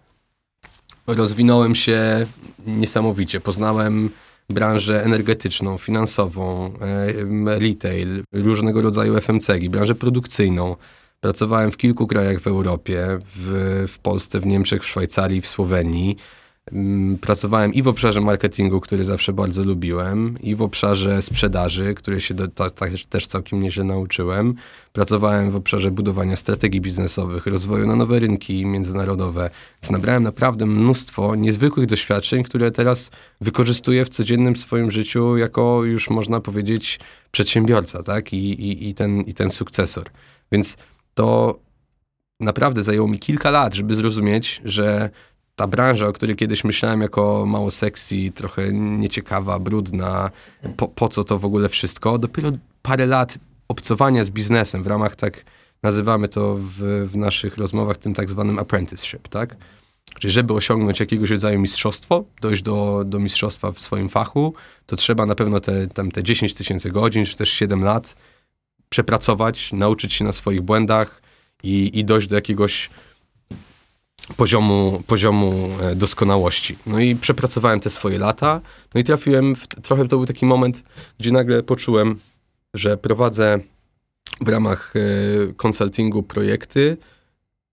rozwinąłem 1.07 1.75
się 1.75 2.25
niesamowicie. 2.67 3.39
Poznałem 3.39 4.09
branżę 4.49 5.03
energetyczną, 5.03 5.77
finansową, 5.77 6.73
e, 7.45 7.59
retail, 7.59 8.23
różnego 8.33 8.81
rodzaju 8.81 9.15
FMCG, 9.21 9.69
branżę 9.69 9.95
produkcyjną. 9.95 10.75
Pracowałem 11.23 11.71
w 11.71 11.77
kilku 11.77 12.07
krajach 12.07 12.39
w 12.39 12.47
Europie, 12.47 13.19
w, 13.35 13.85
w 13.87 13.99
Polsce, 13.99 14.39
w 14.39 14.45
Niemczech, 14.45 14.83
w 14.83 14.87
Szwajcarii, 14.87 15.41
w 15.41 15.47
Słowenii. 15.47 16.17
Mm, 16.71 17.17
Pracowałem 17.17 17.73
i 17.73 17.81
w 17.81 17.87
obszarze 17.87 18.21
marketingu, 18.21 18.79
który 18.79 19.03
zawsze 19.03 19.33
bardzo 19.33 19.63
lubiłem, 19.63 20.37
i 20.41 20.55
w 20.55 20.61
obszarze 20.61 21.21
sprzedaży, 21.21 21.93
który 21.93 22.21
się 22.21 22.33
do, 22.33 22.47
też 23.09 23.27
całkiem 23.27 23.61
nieźle 23.61 23.83
nauczyłem. 23.83 24.55
Pracowałem 24.93 25.51
w 25.51 25.55
obszarze 25.55 25.91
budowania 25.91 26.35
strategii 26.35 26.81
biznesowych, 26.81 27.47
rozwoju 27.47 27.87
na 27.87 27.95
nowe 27.95 28.19
rynki 28.19 28.65
międzynarodowe. 28.65 29.49
Więc 29.81 29.91
nabrałem 29.91 30.23
naprawdę 30.23 30.65
mnóstwo 30.65 31.35
niezwykłych 31.35 31.85
doświadczeń, 31.85 32.43
które 32.43 32.71
teraz 32.71 33.11
wykorzystuję 33.41 34.05
w 34.05 34.09
codziennym 34.09 34.55
swoim 34.55 34.91
życiu 34.91 35.37
jako 35.37 35.83
już 35.83 36.09
można 36.09 36.39
powiedzieć 36.39 36.99
przedsiębiorca, 37.31 38.03
tak? 38.03 38.33
I, 38.33 38.37
i, 38.37 38.89
i, 38.89 38.93
ten, 38.93 39.21
i 39.21 39.33
ten 39.33 39.49
sukcesor. 39.49 40.05
Więc 40.51 40.77
to 41.13 41.59
naprawdę 42.39 42.83
zajęło 42.83 43.07
mi 43.07 43.19
kilka 43.19 43.51
lat, 43.51 43.73
żeby 43.73 43.95
zrozumieć, 43.95 44.61
że 44.65 45.09
ta 45.55 45.67
branża, 45.67 46.07
o 46.07 46.13
której 46.13 46.35
kiedyś 46.35 46.63
myślałem 46.63 47.01
jako 47.01 47.45
mało 47.45 47.71
sexy, 47.71 48.31
trochę 48.35 48.73
nieciekawa, 48.73 49.59
brudna, 49.59 50.31
po, 50.77 50.87
po 50.87 51.09
co 51.09 51.23
to 51.23 51.39
w 51.39 51.45
ogóle 51.45 51.69
wszystko, 51.69 52.17
dopiero 52.17 52.51
parę 52.81 53.05
lat 53.05 53.37
obcowania 53.67 54.23
z 54.23 54.29
biznesem 54.29 54.83
w 54.83 54.87
ramach 54.87 55.15
tak, 55.15 55.45
nazywamy 55.83 56.27
to 56.27 56.55
w, 56.55 57.07
w 57.11 57.15
naszych 57.15 57.57
rozmowach 57.57 57.97
tym 57.97 58.13
tak 58.13 58.29
zwanym 58.29 58.59
apprenticeship, 58.59 59.27
tak? 59.27 59.55
Czyli 60.19 60.31
żeby 60.31 60.53
osiągnąć 60.53 60.99
jakiegoś 60.99 61.29
rodzaju 61.29 61.59
mistrzostwo, 61.59 62.23
dojść 62.41 62.61
do, 62.61 63.03
do 63.05 63.19
mistrzostwa 63.19 63.71
w 63.71 63.79
swoim 63.79 64.09
fachu, 64.09 64.53
to 64.85 64.95
trzeba 64.95 65.25
na 65.25 65.35
pewno 65.35 65.59
te, 65.59 65.87
tam 65.87 66.11
te 66.11 66.23
10 66.23 66.53
tysięcy 66.53 66.91
godzin, 66.91 67.25
czy 67.25 67.37
też 67.37 67.49
7 67.49 67.83
lat 67.83 68.15
przepracować, 68.93 69.73
nauczyć 69.73 70.13
się 70.13 70.25
na 70.25 70.31
swoich 70.31 70.61
błędach 70.61 71.21
i, 71.63 71.99
i 71.99 72.05
dojść 72.05 72.27
do 72.27 72.35
jakiegoś 72.35 72.89
poziomu, 74.37 75.03
poziomu 75.07 75.69
e, 75.81 75.95
doskonałości. 75.95 76.75
No 76.85 76.99
i 76.99 77.15
przepracowałem 77.15 77.79
te 77.79 77.89
swoje 77.89 78.19
lata, 78.19 78.61
no 78.93 79.01
i 79.01 79.03
trafiłem, 79.03 79.55
w, 79.55 79.67
trochę 79.67 80.07
to 80.07 80.17
był 80.17 80.25
taki 80.25 80.45
moment, 80.45 80.83
gdzie 81.19 81.31
nagle 81.31 81.63
poczułem, 81.63 82.19
że 82.73 82.97
prowadzę 82.97 83.59
w 84.41 84.49
ramach 84.49 84.93
e, 84.95 84.99
konsultingu 85.53 86.23
projekty 86.23 86.97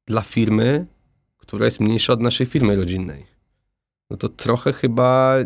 dla 0.06 0.20
firmy, 0.22 0.87
która 1.38 1.64
jest 1.64 1.80
mniejsza 1.80 2.12
od 2.12 2.20
naszej 2.20 2.46
firmy 2.46 2.76
rodzinnej. 2.76 3.26
No 4.11 4.16
to 4.16 4.28
trochę 4.28 4.72
chyba 4.72 5.37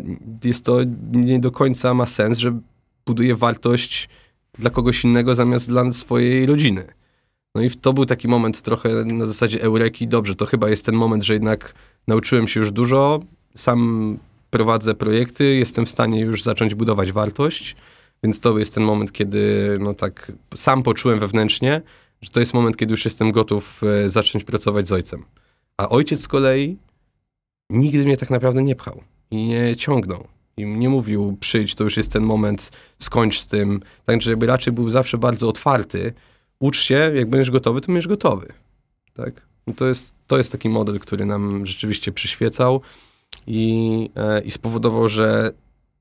jest 0.43 0.65
to 0.65 0.79
nie 1.11 1.39
do 1.39 1.51
końca 1.51 1.93
ma 1.93 2.05
sens, 2.05 2.37
że 2.37 2.59
buduję 3.05 3.35
wartość 3.35 4.09
dla 4.59 4.69
kogoś 4.69 5.03
innego 5.03 5.35
zamiast 5.35 5.67
dla 5.67 5.91
swojej 5.91 6.45
rodziny. 6.45 6.83
No 7.55 7.61
i 7.61 7.69
to 7.69 7.93
był 7.93 8.05
taki 8.05 8.27
moment 8.27 8.61
trochę 8.61 9.05
na 9.05 9.25
zasadzie 9.25 9.61
eureki, 9.61 10.07
dobrze, 10.07 10.35
to 10.35 10.45
chyba 10.45 10.69
jest 10.69 10.85
ten 10.85 10.95
moment, 10.95 11.23
że 11.23 11.33
jednak 11.33 11.73
nauczyłem 12.07 12.47
się 12.47 12.59
już 12.59 12.71
dużo, 12.71 13.19
sam 13.55 14.17
prowadzę 14.49 14.95
projekty, 14.95 15.55
jestem 15.55 15.85
w 15.85 15.89
stanie 15.89 16.19
już 16.19 16.43
zacząć 16.43 16.75
budować 16.75 17.11
wartość, 17.11 17.75
więc 18.23 18.39
to 18.39 18.59
jest 18.59 18.73
ten 18.73 18.83
moment, 18.83 19.11
kiedy 19.11 19.73
no 19.79 19.93
tak 19.93 20.31
sam 20.55 20.83
poczułem 20.83 21.19
wewnętrznie, 21.19 21.81
że 22.21 22.29
to 22.29 22.39
jest 22.39 22.53
moment, 22.53 22.77
kiedy 22.77 22.91
już 22.91 23.05
jestem 23.05 23.31
gotów 23.31 23.81
e, 23.83 24.09
zacząć 24.09 24.43
pracować 24.43 24.87
z 24.87 24.91
ojcem. 24.91 25.25
A 25.77 25.89
ojciec 25.89 26.21
z 26.21 26.27
kolei 26.27 26.77
nigdy 27.69 28.05
mnie 28.05 28.17
tak 28.17 28.29
naprawdę 28.29 28.63
nie 28.63 28.75
pchał 28.75 29.03
i 29.31 29.47
nie 29.47 29.75
ciągnął. 29.75 30.27
I 30.57 30.65
nie 30.65 30.89
mówił, 30.89 31.37
przyjdź, 31.39 31.75
to 31.75 31.83
już 31.83 31.97
jest 31.97 32.11
ten 32.11 32.23
moment, 32.23 32.71
skończ 32.99 33.39
z 33.39 33.47
tym. 33.47 33.81
Także 34.05 34.29
jakby 34.29 34.45
raczej 34.45 34.73
był 34.73 34.89
zawsze 34.89 35.17
bardzo 35.17 35.49
otwarty. 35.49 36.13
Ucz 36.59 36.79
się, 36.81 37.11
jak 37.15 37.29
będziesz 37.29 37.51
gotowy, 37.51 37.81
to 37.81 37.87
będziesz 37.87 38.07
gotowy. 38.07 38.53
Tak? 39.13 39.41
No 39.67 39.73
to, 39.73 39.85
jest, 39.85 40.13
to 40.27 40.37
jest 40.37 40.51
taki 40.51 40.69
model, 40.69 40.99
który 40.99 41.25
nam 41.25 41.65
rzeczywiście 41.65 42.11
przyświecał 42.11 42.81
i, 43.47 44.09
e, 44.15 44.41
i 44.41 44.51
spowodował, 44.51 45.07
że 45.07 45.51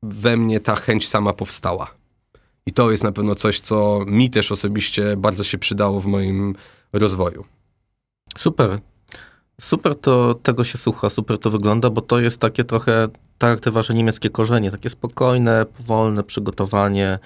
we 0.02 0.36
mnie 0.36 0.60
ta 0.60 0.76
chęć 0.76 1.08
sama 1.08 1.32
powstała. 1.32 1.94
I 2.66 2.72
to 2.72 2.90
jest 2.90 3.02
na 3.02 3.12
pewno 3.12 3.34
coś, 3.34 3.60
co 3.60 4.04
mi 4.06 4.30
też 4.30 4.52
osobiście 4.52 5.16
bardzo 5.16 5.44
się 5.44 5.58
przydało 5.58 6.00
w 6.00 6.06
moim 6.06 6.54
rozwoju. 6.92 7.44
Super. 8.38 8.78
Super 9.60 9.96
to 10.00 10.34
tego 10.34 10.64
się 10.64 10.78
słucha, 10.78 11.10
super 11.10 11.38
to 11.38 11.50
wygląda, 11.50 11.90
bo 11.90 12.00
to 12.00 12.20
jest 12.20 12.40
takie 12.40 12.64
trochę, 12.64 13.08
tak 13.38 13.50
jak 13.50 13.60
te 13.60 13.70
wasze 13.70 13.94
niemieckie 13.94 14.30
korzenie, 14.30 14.70
takie 14.70 14.90
spokojne, 14.90 15.66
powolne 15.76 16.24
przygotowanie 16.24 17.18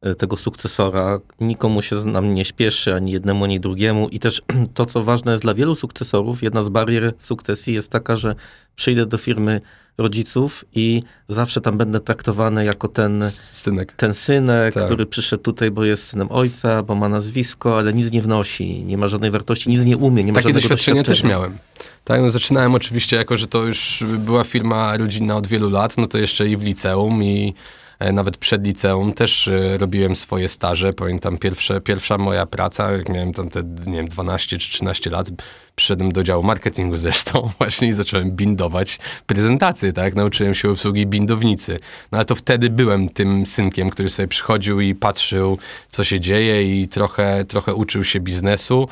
e, 0.00 0.14
tego 0.14 0.36
sukcesora. 0.36 1.20
Nikomu 1.40 1.82
się 1.82 2.00
z 2.00 2.04
nam 2.04 2.34
nie 2.34 2.44
śpieszy, 2.44 2.94
ani 2.94 3.12
jednemu, 3.12 3.44
ani 3.44 3.60
drugiemu. 3.60 4.08
I 4.08 4.18
też 4.18 4.42
to, 4.74 4.86
co 4.86 5.02
ważne 5.02 5.32
jest 5.32 5.42
dla 5.42 5.54
wielu 5.54 5.74
sukcesorów, 5.74 6.42
jedna 6.42 6.62
z 6.62 6.68
barier 6.68 7.12
w 7.18 7.26
sukcesji 7.26 7.74
jest 7.74 7.90
taka, 7.90 8.16
że 8.16 8.34
przyjdę 8.76 9.06
do 9.06 9.18
firmy 9.18 9.60
rodziców 9.98 10.64
i 10.74 11.02
zawsze 11.28 11.60
tam 11.60 11.78
będę 11.78 12.00
traktowany 12.00 12.64
jako 12.64 12.88
ten 12.88 13.24
Synek. 13.30 13.92
ten 13.92 14.14
synek, 14.14 14.74
Tak. 14.74 14.86
który 14.86 15.06
przyszedł 15.06 15.42
tutaj, 15.42 15.70
bo 15.70 15.84
jest 15.84 16.06
synem 16.06 16.28
ojca, 16.30 16.82
bo 16.82 16.94
ma 16.94 17.08
nazwisko, 17.08 17.78
ale 17.78 17.92
nic 17.92 18.12
nie 18.12 18.22
wnosi, 18.22 18.84
nie 18.84 18.96
ma 18.98 19.08
żadnej 19.08 19.30
wartości, 19.30 19.70
nic 19.70 19.84
nie 19.84 19.96
umie, 19.96 20.24
nie 20.24 20.32
ma 20.32 20.36
Takie 20.36 20.48
żadnego 20.48 20.68
doświadczenia 20.68 21.02
też 21.02 21.22
miałem. 21.24 21.58
Tak, 22.06 22.20
no 22.20 22.30
zaczynałem 22.30 22.74
oczywiście, 22.74 23.16
jako 23.16 23.36
że 23.36 23.46
to 23.46 23.62
już 23.62 24.04
była 24.18 24.44
firma 24.44 24.96
rodzinna 24.96 25.36
od 25.36 25.46
wielu 25.46 25.70
lat, 25.70 25.96
no 25.96 26.06
to 26.06 26.18
jeszcze 26.18 26.48
i 26.48 26.56
w 26.56 26.62
liceum 26.62 27.22
i 27.22 27.54
e, 27.98 28.12
nawet 28.12 28.36
przed 28.36 28.66
liceum 28.66 29.12
też 29.12 29.48
e, 29.48 29.78
robiłem 29.78 30.16
swoje 30.16 30.48
staże. 30.48 30.92
Pamiętam 30.92 31.38
pierwsze, 31.38 31.80
pierwsza 31.80 32.18
moja 32.18 32.46
praca, 32.46 32.92
jak 32.92 33.08
miałem 33.08 33.32
tam 33.32 33.48
te, 33.48 33.62
nie 33.86 33.96
wiem, 33.96 34.08
12 34.08 34.58
czy 34.58 34.70
13 34.70 35.10
lat, 35.10 35.30
przyszedłem 35.76 36.12
do 36.12 36.22
działu 36.22 36.42
marketingu 36.42 36.96
zresztą 36.96 37.50
właśnie 37.58 37.88
i 37.88 37.92
zacząłem 37.92 38.30
bindować 38.30 38.98
prezentacje, 39.26 39.92
tak? 39.92 40.14
Nauczyłem 40.14 40.54
się 40.54 40.70
obsługi 40.70 41.06
bindownicy. 41.06 41.78
No 42.12 42.18
ale 42.18 42.24
to 42.24 42.34
wtedy 42.34 42.70
byłem 42.70 43.08
tym 43.08 43.46
synkiem, 43.46 43.90
który 43.90 44.08
sobie 44.08 44.28
przychodził 44.28 44.80
i 44.80 44.94
patrzył, 44.94 45.58
co 45.88 46.04
się 46.04 46.20
dzieje 46.20 46.80
i 46.80 46.88
trochę, 46.88 47.44
trochę 47.44 47.74
uczył 47.74 48.04
się 48.04 48.20
biznesu. 48.20 48.88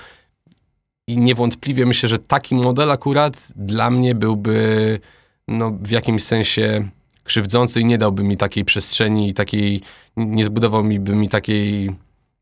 I 1.06 1.18
niewątpliwie 1.18 1.86
myślę, 1.86 2.08
że 2.08 2.18
taki 2.18 2.54
model 2.54 2.90
akurat 2.90 3.48
dla 3.56 3.90
mnie 3.90 4.14
byłby 4.14 5.00
no, 5.48 5.70
w 5.82 5.90
jakimś 5.90 6.24
sensie 6.24 6.88
krzywdzący 7.24 7.80
i 7.80 7.84
nie 7.84 7.98
dałby 7.98 8.24
mi 8.24 8.36
takiej 8.36 8.64
przestrzeni 8.64 9.28
i 9.28 9.34
takiej, 9.34 9.80
nie 10.16 10.44
zbudował 10.44 10.84
mi, 10.84 11.00
by 11.00 11.14
mi 11.14 11.28
takiej, 11.28 11.96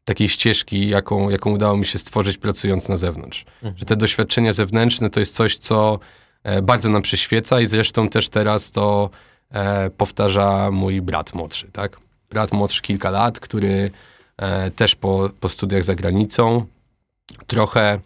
takiej 0.05 0.29
ścieżki, 0.29 0.89
jaką, 0.89 1.31
jaką 1.31 1.51
udało 1.51 1.77
mi 1.77 1.85
się 1.85 1.99
stworzyć 1.99 2.39
pracując 2.39 2.89
na 2.89 2.97
zewnątrz. 2.97 3.45
Mhm. 3.55 3.79
Że 3.79 3.85
te 3.85 3.97
doświadczenia 3.97 4.53
zewnętrzne 4.53 5.11
to 5.11 5.21
jest 5.21 5.35
coś, 5.35 5.57
co 5.57 5.99
e, 6.43 6.63
bardzo 6.63 6.89
nam 6.89 7.03
przyświeca 7.03 7.61
i 7.61 7.67
zresztą 7.67 8.09
też 8.09 8.29
teraz 8.29 8.71
to 8.71 9.11
e, 9.51 9.91
powtarza 9.91 10.71
mój 10.71 11.03
brat 11.03 11.35
młodszy, 11.35 11.71
tak? 11.73 11.97
Brat 12.31 12.53
młodszy 12.53 12.83
kilka 12.83 13.11
lat, 13.11 13.41
który 13.41 13.91
e, 14.37 14.71
też 14.71 14.95
po, 14.95 15.31
po 15.41 15.49
studiach 15.49 15.85
za 15.85 15.95
granicą. 15.95 16.67
Trochę, 17.47 18.01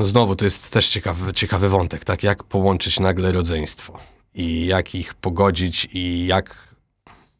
znowu, 0.00 0.36
to 0.36 0.44
jest 0.44 0.72
też 0.72 0.88
ciekawy, 0.88 1.32
ciekawy 1.32 1.68
wątek, 1.68 2.04
tak? 2.04 2.22
Jak 2.22 2.44
połączyć 2.44 3.00
nagle 3.00 3.32
rodzeństwo 3.32 3.98
i 4.34 4.66
jak 4.66 4.94
ich 4.94 5.14
pogodzić 5.14 5.88
i 5.92 6.26
jak, 6.26 6.74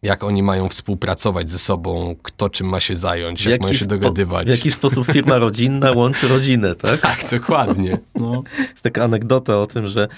jak 0.02 0.24
oni 0.24 0.42
mają 0.42 0.68
współpracować 0.68 1.50
ze 1.50 1.58
sobą, 1.58 2.16
kto 2.22 2.50
czym 2.50 2.68
ma 2.68 2.80
się 2.80 2.96
zająć, 2.96 3.44
jak 3.44 3.60
mają 3.60 3.74
się 3.74 3.86
dogadywać. 3.86 4.46
W 4.46 4.50
jaki 4.50 4.70
sposób 4.70 5.06
firma 5.06 5.38
rodzinna 5.38 5.92
łączy 5.96 6.28
rodzinę, 6.28 6.74
tak? 6.74 7.00
tak, 7.00 7.30
dokładnie. 7.30 7.98
No. 8.14 8.42
Jest 8.58 8.82
taka 8.82 9.04
anegdota 9.04 9.58
o 9.58 9.66
tym, 9.66 9.88
że 9.88 10.02
e, 10.02 10.08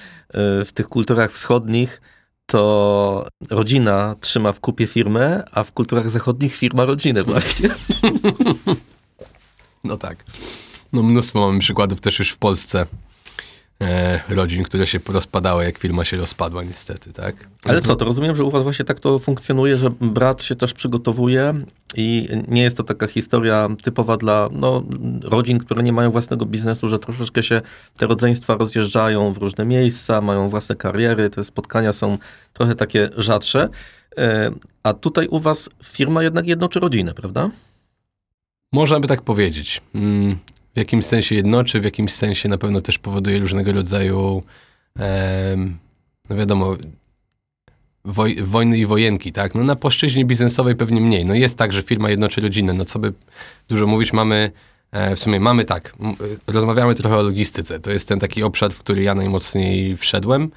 w 0.64 0.72
tych 0.72 0.88
kulturach 0.88 1.32
wschodnich 1.32 2.00
to 2.46 3.28
rodzina 3.50 4.14
trzyma 4.20 4.52
w 4.52 4.60
kupie 4.60 4.86
firmę, 4.86 5.42
a 5.52 5.64
w 5.64 5.72
kulturach 5.72 6.10
zachodnich 6.10 6.56
firma 6.56 6.84
rodzinę 6.84 7.24
właśnie. 7.24 7.68
No 9.84 9.96
tak. 9.96 10.24
No 10.92 11.02
mnóstwo 11.02 11.40
mamy 11.46 11.58
przykładów 11.58 12.00
też 12.00 12.18
już 12.18 12.30
w 12.30 12.38
Polsce 12.38 12.86
e, 13.82 14.20
rodzin, 14.28 14.62
które 14.62 14.86
się 14.86 14.98
rozpadały, 15.08 15.64
jak 15.64 15.78
firma 15.78 16.04
się 16.04 16.16
rozpadła 16.16 16.62
niestety, 16.62 17.12
tak? 17.12 17.48
Ale 17.64 17.80
co, 17.80 17.96
to 17.96 18.04
rozumiem, 18.04 18.36
że 18.36 18.44
u 18.44 18.50
was 18.50 18.62
właśnie 18.62 18.84
tak 18.84 19.00
to 19.00 19.18
funkcjonuje, 19.18 19.76
że 19.76 19.90
brat 20.00 20.42
się 20.42 20.56
też 20.56 20.74
przygotowuje 20.74 21.54
i 21.94 22.28
nie 22.48 22.62
jest 22.62 22.76
to 22.76 22.82
taka 22.82 23.06
historia 23.06 23.68
typowa 23.82 24.16
dla 24.16 24.48
no, 24.52 24.82
rodzin, 25.22 25.58
które 25.58 25.82
nie 25.82 25.92
mają 25.92 26.10
własnego 26.10 26.46
biznesu, 26.46 26.88
że 26.88 26.98
troszeczkę 26.98 27.42
się 27.42 27.60
te 27.96 28.06
rodzeństwa 28.06 28.54
rozjeżdżają 28.54 29.32
w 29.32 29.38
różne 29.38 29.64
miejsca, 29.64 30.20
mają 30.20 30.48
własne 30.48 30.76
kariery, 30.76 31.30
te 31.30 31.44
spotkania 31.44 31.92
są 31.92 32.18
trochę 32.52 32.74
takie 32.74 33.08
rzadsze. 33.16 33.68
E, 34.18 34.50
a 34.82 34.92
tutaj 34.92 35.28
u 35.28 35.40
was 35.40 35.70
firma 35.84 36.22
jednak 36.22 36.46
jednoczy 36.46 36.80
rodzinę, 36.80 37.14
prawda? 37.14 37.50
Można 38.72 39.00
by 39.00 39.08
tak 39.08 39.22
powiedzieć. 39.22 39.82
W 40.76 40.78
jakimś 40.78 41.04
sensie 41.04 41.34
jednoczy, 41.34 41.80
w 41.80 41.84
jakimś 41.84 42.12
sensie 42.12 42.48
na 42.48 42.58
pewno 42.58 42.80
też 42.80 42.98
powoduje 42.98 43.38
różnego 43.38 43.72
rodzaju, 43.72 44.42
no 46.30 46.36
wiadomo, 46.36 46.76
woj, 48.04 48.36
wojny 48.42 48.78
i 48.78 48.86
wojenki, 48.86 49.32
tak? 49.32 49.54
No 49.54 49.64
na 49.64 49.76
płaszczyźnie 49.76 50.24
biznesowej 50.24 50.76
pewnie 50.76 51.00
mniej. 51.00 51.24
No 51.24 51.34
jest 51.34 51.58
tak, 51.58 51.72
że 51.72 51.82
firma 51.82 52.10
jednoczy 52.10 52.40
rodzinę. 52.40 52.72
No 52.72 52.84
co 52.84 52.98
by 52.98 53.12
dużo 53.68 53.86
mówić, 53.86 54.12
mamy 54.12 54.50
e, 54.92 55.16
w 55.16 55.18
sumie 55.18 55.40
mamy 55.40 55.64
tak, 55.64 55.92
rozmawiamy 56.46 56.94
trochę 56.94 57.16
o 57.16 57.22
logistyce. 57.22 57.80
To 57.80 57.90
jest 57.90 58.08
ten 58.08 58.20
taki 58.20 58.42
obszar, 58.42 58.72
w 58.72 58.78
który 58.78 59.02
ja 59.02 59.14
najmocniej 59.14 59.96
wszedłem, 59.96 60.50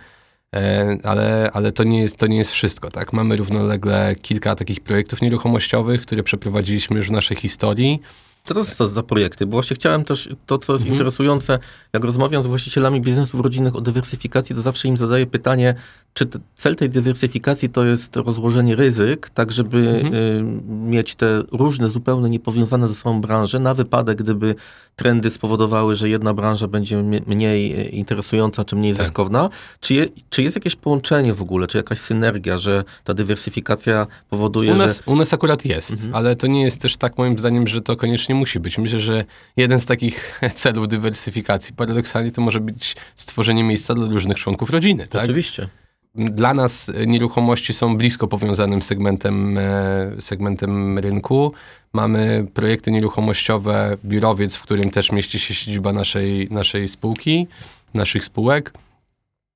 e, 0.55 0.97
ale, 1.03 1.49
ale 1.53 1.71
to, 1.71 1.83
nie 1.83 1.99
jest, 1.99 2.17
to 2.17 2.27
nie 2.27 2.37
jest 2.37 2.51
wszystko. 2.51 2.91
Tak? 2.91 3.13
Mamy 3.13 3.35
równolegle 3.35 4.15
kilka 4.21 4.55
takich 4.55 4.79
projektów 4.79 5.21
nieruchomościowych, 5.21 6.01
które 6.01 6.23
przeprowadziliśmy 6.23 6.97
już 6.97 7.07
w 7.07 7.11
naszej 7.11 7.37
historii. 7.37 8.01
Co 8.43 8.53
to 8.53 8.65
są 8.65 8.87
za 8.87 9.03
projekty? 9.03 9.45
Bo 9.45 9.51
właśnie 9.51 9.75
chciałem 9.75 10.03
też, 10.03 10.29
to 10.45 10.57
co 10.57 10.73
jest 10.73 10.83
mhm. 10.83 10.93
interesujące, 10.93 11.59
jak 11.93 12.03
rozmawiam 12.03 12.43
z 12.43 12.47
właścicielami 12.47 13.01
biznesów 13.01 13.41
rodzinnych 13.41 13.75
o 13.75 13.81
dywersyfikacji, 13.81 14.55
to 14.55 14.61
zawsze 14.61 14.87
im 14.87 14.97
zadaję 14.97 15.27
pytanie, 15.27 15.75
czy 16.13 16.27
cel 16.55 16.75
tej 16.75 16.89
dywersyfikacji 16.89 17.69
to 17.69 17.85
jest 17.85 18.15
rozłożenie 18.15 18.75
ryzyk, 18.75 19.29
tak 19.29 19.51
żeby 19.51 19.77
mhm. 19.77 20.13
y, 20.13 20.43
mieć 20.89 21.15
te 21.15 21.43
różne, 21.51 21.89
zupełnie 21.89 22.29
niepowiązane 22.29 22.87
ze 22.87 22.95
sobą 22.95 23.21
branże, 23.21 23.59
na 23.59 23.73
wypadek, 23.73 24.17
gdyby 24.17 24.55
trendy 24.95 25.29
spowodowały, 25.29 25.95
że 25.95 26.09
jedna 26.09 26.33
branża 26.33 26.67
będzie 26.67 27.03
mniej 27.27 27.79
y, 27.79 27.89
interesująca, 27.89 28.65
czy 28.65 28.75
mniej 28.75 28.93
tak. 28.93 29.05
zyskowna? 29.05 29.49
Czy, 29.79 29.93
je, 29.93 30.05
czy 30.29 30.43
jest 30.43 30.55
jakieś 30.55 30.75
połączenie 30.75 31.33
w 31.33 31.41
ogóle, 31.41 31.67
czy 31.67 31.77
jakaś 31.77 31.99
synergia, 31.99 32.57
że 32.57 32.83
ta 33.03 33.13
dywersyfikacja 33.13 34.07
powoduje, 34.29 34.73
u 34.73 34.75
nas, 34.75 34.97
że... 34.97 35.03
U 35.05 35.15
nas 35.15 35.33
akurat 35.33 35.65
jest, 35.65 35.91
mhm. 35.91 36.15
ale 36.15 36.35
to 36.35 36.47
nie 36.47 36.61
jest 36.61 36.81
też 36.81 36.97
tak 36.97 37.17
moim 37.17 37.39
zdaniem, 37.39 37.67
że 37.67 37.81
to 37.81 37.95
koniecznie 37.95 38.35
musi 38.39 38.59
być. 38.59 38.77
Myślę, 38.77 38.99
że 38.99 39.25
jeden 39.57 39.79
z 39.79 39.85
takich 39.85 40.39
celów 40.55 40.87
dywersyfikacji 40.87 41.73
paradoksalnie 41.73 42.31
to 42.31 42.41
może 42.41 42.59
być 42.59 42.95
stworzenie 43.15 43.63
miejsca 43.63 43.93
dla 43.93 44.07
różnych 44.07 44.37
członków 44.37 44.69
rodziny. 44.69 45.07
Tak? 45.07 45.23
Oczywiście 45.23 45.69
dla 46.15 46.53
nas 46.53 46.91
nieruchomości 47.07 47.73
są 47.73 47.97
blisko 47.97 48.27
powiązanym 48.27 48.81
segmentem, 48.81 49.57
e, 49.57 50.11
segmentem 50.19 50.99
rynku. 50.99 51.53
Mamy 51.93 52.47
projekty 52.53 52.91
nieruchomościowe, 52.91 53.97
biurowiec, 54.05 54.55
w 54.55 54.61
którym 54.61 54.89
też 54.89 55.11
mieści 55.11 55.39
się 55.39 55.53
siedziba 55.53 55.93
naszej, 55.93 56.47
naszej 56.51 56.87
spółki, 56.87 57.47
naszych 57.93 58.23
spółek. 58.23 58.73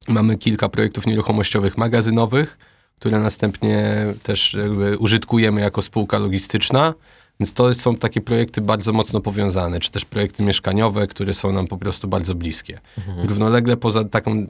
Mamy 0.07 0.37
kilka 0.37 0.69
projektów 0.69 1.07
nieruchomościowych 1.07 1.77
magazynowych, 1.77 2.57
które 2.99 3.19
następnie 3.19 4.05
też 4.23 4.57
użytkujemy 4.99 5.61
jako 5.61 5.81
spółka 5.81 6.17
logistyczna. 6.19 6.93
Więc 7.39 7.53
to 7.53 7.73
są 7.73 7.95
takie 7.95 8.21
projekty 8.21 8.61
bardzo 8.61 8.93
mocno 8.93 9.21
powiązane, 9.21 9.79
czy 9.79 9.91
też 9.91 10.05
projekty 10.05 10.43
mieszkaniowe, 10.43 11.07
które 11.07 11.33
są 11.33 11.51
nam 11.51 11.67
po 11.67 11.77
prostu 11.77 12.07
bardzo 12.07 12.35
bliskie. 12.35 12.79
Mhm. 12.97 13.27
Równolegle 13.27 13.77
poza 13.77 14.03
taką 14.03 14.47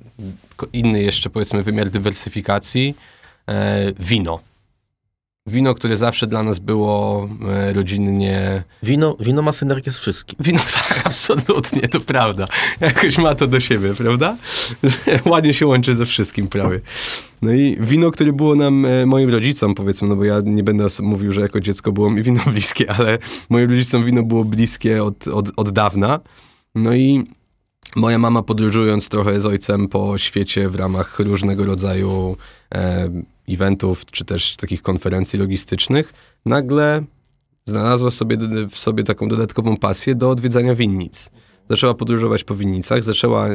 inny 0.74 1.04
jeszcze 1.04 1.30
powiedzmy 1.30 1.64
wymiar 1.64 1.90
dywersyfikacji, 1.90 2.96
e, 3.50 3.94
wino. 4.00 4.40
Wino, 5.48 5.74
które 5.74 5.98
zawsze 5.98 6.28
dla 6.28 6.44
nas 6.44 6.60
było 6.60 7.30
e, 7.50 7.74
rodzinnie. 7.74 8.64
Wino, 8.84 9.18
wino 9.20 9.42
ma 9.42 9.52
synergię 9.52 9.92
z 9.92 10.00
wszystkim. 10.00 10.40
Wino, 10.40 10.60
tak, 10.90 11.02
absolutnie, 11.06 11.82
to 11.82 12.00
prawda. 12.00 12.48
Jakoś 12.82 13.18
ma 13.18 13.36
to 13.36 13.48
do 13.48 13.60
siebie, 13.60 13.94
prawda? 13.94 14.38
Ładnie 15.26 15.54
się 15.54 15.68
łączy 15.68 15.96
ze 15.96 16.06
wszystkim 16.06 16.48
prawie. 16.48 16.82
No 17.42 17.54
i 17.54 17.78
wino, 17.80 18.12
które 18.12 18.34
było 18.34 18.56
nam, 18.56 18.86
e, 18.86 19.06
moim 19.06 19.30
rodzicom, 19.30 19.76
powiedzmy, 19.76 20.08
no 20.08 20.16
bo 20.16 20.24
ja 20.24 20.40
nie 20.44 20.64
będę 20.64 20.88
mówił, 21.02 21.32
że 21.32 21.42
jako 21.42 21.60
dziecko 21.60 21.92
było 21.92 22.10
mi 22.12 22.24
wino 22.24 22.42
bliskie, 22.52 22.92
ale 22.92 23.18
moim 23.50 23.70
rodzicom 23.70 24.06
wino 24.06 24.24
było 24.24 24.46
bliskie 24.46 25.04
od, 25.04 25.28
od, 25.28 25.52
od 25.56 25.70
dawna. 25.70 26.20
No 26.76 26.94
i 26.94 27.24
Moja 27.96 28.20
mama 28.20 28.44
podróżując 28.44 29.10
trochę 29.10 29.40
z 29.40 29.46
ojcem 29.46 29.88
po 29.88 30.18
świecie 30.18 30.70
w 30.70 30.76
ramach 30.76 31.20
różnego 31.20 31.66
rodzaju 31.66 32.38
e, 32.76 33.10
eventów, 33.50 34.06
czy 34.06 34.26
też 34.26 34.56
takich 34.56 34.82
konferencji 34.82 35.40
logistycznych, 35.40 36.14
nagle 36.46 37.04
znalazła 37.66 38.12
sobie 38.12 38.38
w 38.72 38.78
sobie 38.78 39.04
taką 39.04 39.28
dodatkową 39.28 39.78
pasję 39.78 40.16
do 40.16 40.30
odwiedzania 40.30 40.76
winnic. 40.76 41.30
Zaczęła 41.70 41.94
podróżować 41.94 42.44
po 42.44 42.56
winnicach, 42.56 43.04
zaczęła 43.04 43.48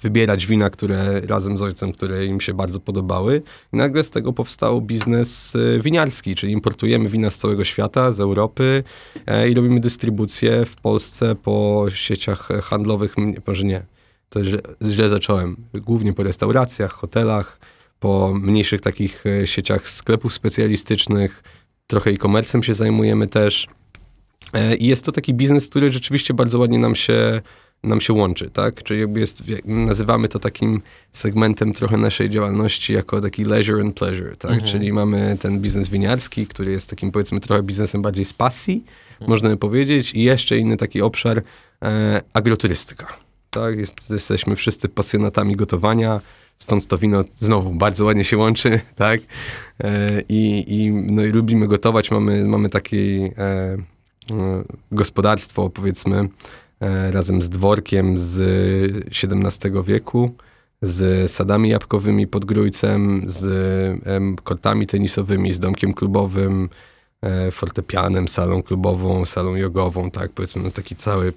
wybierać 0.00 0.46
wina, 0.46 0.70
które 0.70 1.20
razem 1.20 1.58
z 1.58 1.62
ojcem, 1.62 1.92
które 1.92 2.26
im 2.26 2.40
się 2.40 2.54
bardzo 2.54 2.80
podobały. 2.80 3.42
I 3.72 3.76
nagle 3.76 4.04
z 4.04 4.10
tego 4.10 4.32
powstał 4.32 4.80
biznes 4.80 5.52
e, 5.56 5.80
winiarski, 5.80 6.34
czyli 6.34 6.52
importujemy 6.52 7.08
wina 7.08 7.30
z 7.30 7.38
całego 7.38 7.64
świata, 7.64 8.12
z 8.12 8.20
Europy 8.20 8.84
e, 9.26 9.48
i 9.48 9.54
robimy 9.54 9.80
dystrybucję 9.80 10.64
w 10.64 10.76
Polsce 10.76 11.34
po 11.34 11.86
sieciach 11.90 12.48
handlowych, 12.62 13.14
może 13.46 13.64
nie, 13.64 13.82
to 14.28 14.44
źle, 14.44 14.58
źle 14.82 15.08
zacząłem, 15.08 15.56
głównie 15.74 16.12
po 16.12 16.22
restauracjach, 16.22 16.92
hotelach, 16.92 17.58
po 18.04 18.34
mniejszych 18.34 18.80
takich 18.80 19.24
e, 19.26 19.46
sieciach 19.46 19.88
sklepów 19.88 20.34
specjalistycznych, 20.34 21.42
trochę 21.86 22.10
e-commerce'em 22.10 22.62
się 22.62 22.74
zajmujemy 22.74 23.26
też. 23.26 23.66
I 24.78 24.86
jest 24.86 25.04
to 25.04 25.12
taki 25.12 25.34
biznes, 25.34 25.68
który 25.68 25.92
rzeczywiście 25.92 26.34
bardzo 26.34 26.58
ładnie 26.58 26.78
nam 26.78 26.94
się 26.94 27.42
nam 27.82 28.00
się 28.00 28.12
łączy, 28.12 28.50
tak? 28.50 28.82
Czyli 28.82 29.00
jakby 29.00 29.20
jest, 29.20 29.42
nazywamy 29.64 30.28
to 30.28 30.38
takim 30.38 30.82
segmentem 31.12 31.72
trochę 31.72 31.96
naszej 31.96 32.30
działalności 32.30 32.92
jako 32.92 33.20
taki 33.20 33.44
leisure 33.44 33.80
and 33.80 33.94
pleasure, 33.94 34.36
tak? 34.36 34.52
Mhm. 34.52 34.70
Czyli 34.70 34.92
mamy 34.92 35.36
ten 35.40 35.60
biznes 35.60 35.88
winiarski, 35.88 36.46
który 36.46 36.72
jest 36.72 36.90
takim 36.90 37.10
powiedzmy 37.10 37.40
trochę 37.40 37.62
biznesem 37.62 38.02
bardziej 38.02 38.24
z 38.24 38.32
pasji, 38.32 38.84
mhm. 39.10 39.30
można 39.30 39.48
by 39.48 39.56
powiedzieć, 39.56 40.14
i 40.14 40.22
jeszcze 40.22 40.58
inny 40.58 40.76
taki 40.76 41.02
obszar 41.02 41.42
e, 41.82 42.20
agroturystyka, 42.32 43.06
tak? 43.50 43.78
Jest, 43.78 44.10
jesteśmy 44.10 44.56
wszyscy 44.56 44.88
pasjonatami 44.88 45.56
gotowania, 45.56 46.20
stąd 46.58 46.86
to 46.86 46.98
wino 46.98 47.24
znowu 47.34 47.70
bardzo 47.70 48.04
ładnie 48.04 48.24
się 48.24 48.36
łączy, 48.36 48.80
tak? 48.96 49.20
E, 49.80 50.20
i, 50.28 50.64
i, 50.68 50.90
no, 50.90 51.24
i 51.24 51.28
lubimy 51.28 51.68
gotować, 51.68 52.10
mamy, 52.10 52.44
mamy 52.44 52.68
takie 52.68 52.96
e, 53.38 53.76
gospodarstwo, 54.92 55.70
powiedzmy, 55.70 56.28
E, 56.80 57.10
razem 57.10 57.42
z 57.42 57.48
dworkiem 57.48 58.18
z 58.18 58.40
XVII 59.24 59.82
wieku, 59.84 60.30
z 60.82 61.30
sadami 61.30 61.68
jabłkowymi 61.68 62.26
pod 62.26 62.44
Grójcem, 62.44 63.22
z 63.26 63.44
kortami 64.42 64.86
tenisowymi, 64.86 65.52
z 65.52 65.58
domkiem 65.58 65.94
klubowym, 65.94 66.68
e, 67.22 67.50
fortepianem, 67.50 68.28
salą 68.28 68.62
klubową, 68.62 69.24
salą 69.24 69.54
jogową, 69.54 70.10
tak, 70.10 70.32
powiedzmy, 70.32 70.62
no 70.62 70.70
taki 70.70 70.96
cały 70.96 71.32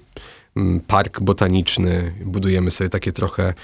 mm, 0.56 0.80
park 0.80 1.20
botaniczny. 1.20 2.14
Budujemy 2.24 2.70
sobie 2.70 2.90
takie 2.90 3.12
trochę, 3.12 3.54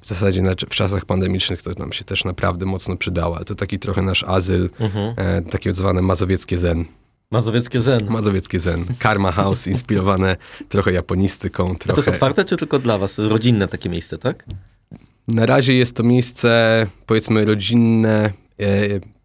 w 0.00 0.06
zasadzie 0.06 0.42
w 0.68 0.74
czasach 0.74 1.04
pandemicznych 1.04 1.62
to 1.62 1.70
nam 1.78 1.92
się 1.92 2.04
też 2.04 2.24
naprawdę 2.24 2.66
mocno 2.66 2.96
przydało, 2.96 3.36
ale 3.36 3.44
to 3.44 3.54
taki 3.54 3.78
trochę 3.78 4.02
nasz 4.02 4.24
azyl, 4.24 4.70
mhm. 4.80 5.14
e, 5.16 5.42
takie 5.42 5.72
zwane 5.72 6.02
mazowieckie 6.02 6.58
zen. 6.58 6.84
Mazowieckie 7.30 7.80
Zen. 7.80 8.10
Mazowieckie 8.10 8.60
Zen. 8.60 8.84
Karma 8.98 9.32
House, 9.32 9.66
inspirowane 9.76 10.36
trochę 10.68 10.92
japonistyką. 10.92 11.76
Trochę... 11.76 11.92
A 11.92 11.94
to 11.94 12.00
jest 12.00 12.08
otwarte, 12.08 12.44
czy 12.44 12.56
tylko 12.56 12.78
dla 12.78 12.98
was? 12.98 13.18
Rodzinne 13.18 13.68
takie 13.68 13.88
miejsce, 13.88 14.18
tak? 14.18 14.44
Na 15.28 15.46
razie 15.46 15.74
jest 15.74 15.96
to 15.96 16.02
miejsce, 16.02 16.86
powiedzmy, 17.06 17.44
rodzinne. 17.44 18.32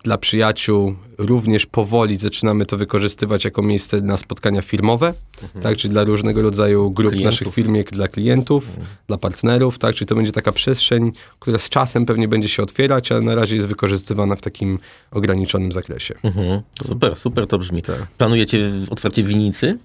Dla 0.04 0.18
przyjaciół 0.18 0.96
również 1.18 1.66
powoli 1.66 2.18
zaczynamy 2.18 2.66
to 2.66 2.78
wykorzystywać 2.78 3.46
jako 3.46 3.62
miejsce 3.62 4.02
na 4.02 4.18
spotkania 4.18 4.62
firmowe, 4.62 5.14
tak, 5.62 5.78
czyli 5.78 5.92
dla 5.92 6.04
różnego 6.04 6.42
rodzaju 6.42 6.92
grup 6.92 7.12
Klientów. 7.12 7.32
naszych 7.32 7.54
firm, 7.54 7.84
dla 7.92 8.08
klientów, 8.08 8.78
dla 9.08 9.18
partnerów, 9.18 9.80
tak, 9.80 9.96
czyli 9.96 10.08
to 10.08 10.16
będzie 10.16 10.32
taka 10.32 10.52
przestrzeń, 10.52 11.12
która 11.40 11.58
z 11.58 11.70
czasem 11.70 12.06
pewnie 12.06 12.28
będzie 12.28 12.50
się 12.50 12.64
otwierać, 12.64 13.12
ale 13.12 13.22
na 13.22 13.36
razie 13.36 13.56
jest 13.56 13.68
wykorzystywana 13.68 14.36
w 14.36 14.42
takim 14.42 14.80
ograniczonym 15.12 15.72
zakresie. 15.72 16.16
Mhm. 16.24 16.62
Super, 16.88 17.18
super 17.18 17.48
to 17.48 17.60
brzmi. 17.60 17.82
Planujecie 18.18 18.72
otwarcie 18.90 19.24
winnicy? 19.24 19.78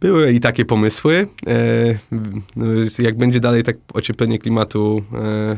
Były 0.00 0.32
i 0.32 0.40
takie 0.40 0.64
pomysły. 0.64 1.28
E, 1.46 1.98
no, 2.56 2.66
jak 2.98 3.16
będzie 3.16 3.40
dalej 3.40 3.62
tak 3.62 3.76
ocieplenie 3.94 4.38
klimatu 4.38 5.02
e, 5.12 5.56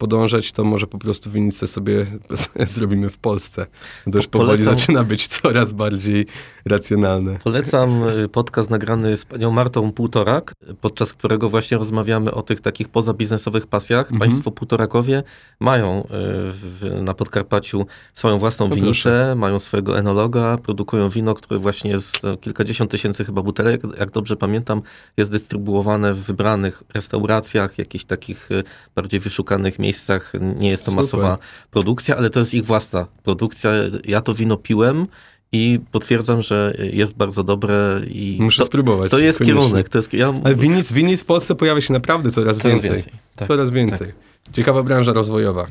podążać, 0.00 0.52
to 0.52 0.64
może 0.64 0.86
po 0.86 0.98
prostu 0.98 1.30
winnicę 1.30 1.66
sobie 1.66 2.06
zrobimy 2.74 3.10
w 3.10 3.18
Polsce. 3.18 3.66
To 4.12 4.18
już 4.18 4.26
powoli 4.26 4.50
Polecam. 4.50 4.78
zaczyna 4.78 5.04
być 5.04 5.28
coraz 5.28 5.72
bardziej 5.72 6.26
racjonalne. 6.64 7.38
Polecam 7.44 8.08
y, 8.08 8.28
podcast 8.28 8.70
nagrany 8.70 9.16
z 9.16 9.24
panią 9.24 9.50
Martą 9.50 9.92
Półtorak, 9.92 10.52
podczas 10.80 11.12
którego 11.12 11.48
właśnie 11.48 11.78
rozmawiamy 11.78 12.34
o 12.34 12.42
tych 12.42 12.60
takich 12.60 12.88
pozabiznesowych 12.88 13.66
pasjach. 13.66 14.12
Mhm. 14.12 14.18
Państwo 14.18 14.50
Półtorakowie 14.50 15.22
mają 15.60 16.00
y, 16.00 16.06
w, 16.10 17.00
na 17.02 17.14
Podkarpaciu 17.14 17.86
swoją 18.14 18.38
własną 18.38 18.68
No 18.68 18.74
winnicę, 18.74 19.34
mają 19.36 19.58
swojego 19.58 19.98
enologa, 19.98 20.58
produkują 20.58 21.08
wino, 21.08 21.34
które 21.34 21.60
właśnie 21.60 22.00
z 22.00 22.24
e, 22.24 22.36
kilkadziesiąt 22.36 22.90
tysięcy 22.90 23.24
chyba 23.24 23.42
butelek, 23.42 23.82
jak 23.98 24.10
dobrze 24.10 24.36
pamiętam, 24.36 24.82
jest 25.16 25.30
dystrybuowane 25.30 26.14
w 26.14 26.18
wybranych 26.18 26.82
restauracjach, 26.94 27.78
jakichś 27.78 28.04
takich 28.04 28.50
y, 28.50 28.64
bardziej 28.94 29.20
wyszukanych 29.20 29.78
miejscach. 29.78 30.32
Nie 30.56 30.70
jest 30.70 30.84
to 30.84 30.90
Super. 30.90 31.04
masowa 31.04 31.38
produkcja, 31.70 32.16
ale 32.16 32.30
to 32.30 32.40
jest 32.40 32.54
ich 32.54 32.64
własna 32.64 33.06
produkcja. 33.22 33.70
Ja 34.04 34.20
to 34.20 34.34
wino 34.34 34.56
piłem 34.56 35.06
i 35.52 35.80
potwierdzam, 35.92 36.42
że 36.42 36.74
jest 36.92 37.16
bardzo 37.16 37.42
dobre 37.44 38.00
i 38.08 38.36
Muszę 38.40 38.58
to, 38.58 38.66
spróbować. 38.66 39.10
to 39.10 39.18
jest 39.18 39.38
koniecznie. 39.38 39.60
kierunek. 39.62 39.88
To 39.88 39.98
jest, 39.98 40.12
ja, 40.12 40.34
Ale 40.44 40.54
winnic, 40.54 40.92
winnic 40.92 41.22
w 41.22 41.24
Polsce 41.24 41.54
pojawia 41.54 41.80
się 41.80 41.92
naprawdę 41.92 42.30
coraz 42.30 42.56
Coraz 42.58 42.72
więcej. 42.72 42.90
więcej, 42.90 43.12
tak. 43.36 43.48
Coraz 43.48 43.70
więcej. 43.70 44.08
Ciekawa 44.52 44.82
branża 44.82 45.12
rozwojowa. 45.12 45.66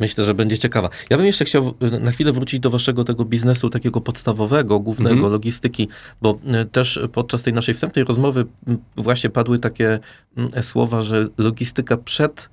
Myślę, 0.00 0.24
że 0.24 0.34
będzie 0.34 0.58
ciekawa. 0.58 0.88
Ja 1.10 1.16
bym 1.16 1.26
jeszcze 1.26 1.44
chciał 1.44 1.74
na 2.00 2.10
chwilę 2.12 2.32
wrócić 2.32 2.60
do 2.60 2.70
waszego 2.70 3.04
tego 3.04 3.24
biznesu 3.24 3.70
takiego 3.70 4.00
podstawowego, 4.00 4.80
głównego, 4.80 5.14
Mhm. 5.14 5.32
logistyki, 5.32 5.88
bo 6.22 6.38
y, 6.62 6.64
też 6.64 7.00
podczas 7.12 7.42
tej 7.42 7.52
naszej 7.52 7.74
wstępnej 7.74 8.04
rozmowy 8.04 8.46
właśnie 8.96 9.30
padły 9.30 9.58
takie 9.58 9.98
m, 10.36 10.48
słowa, 10.62 11.02
że 11.02 11.28
logistyka 11.38 11.96
przed 11.96 12.48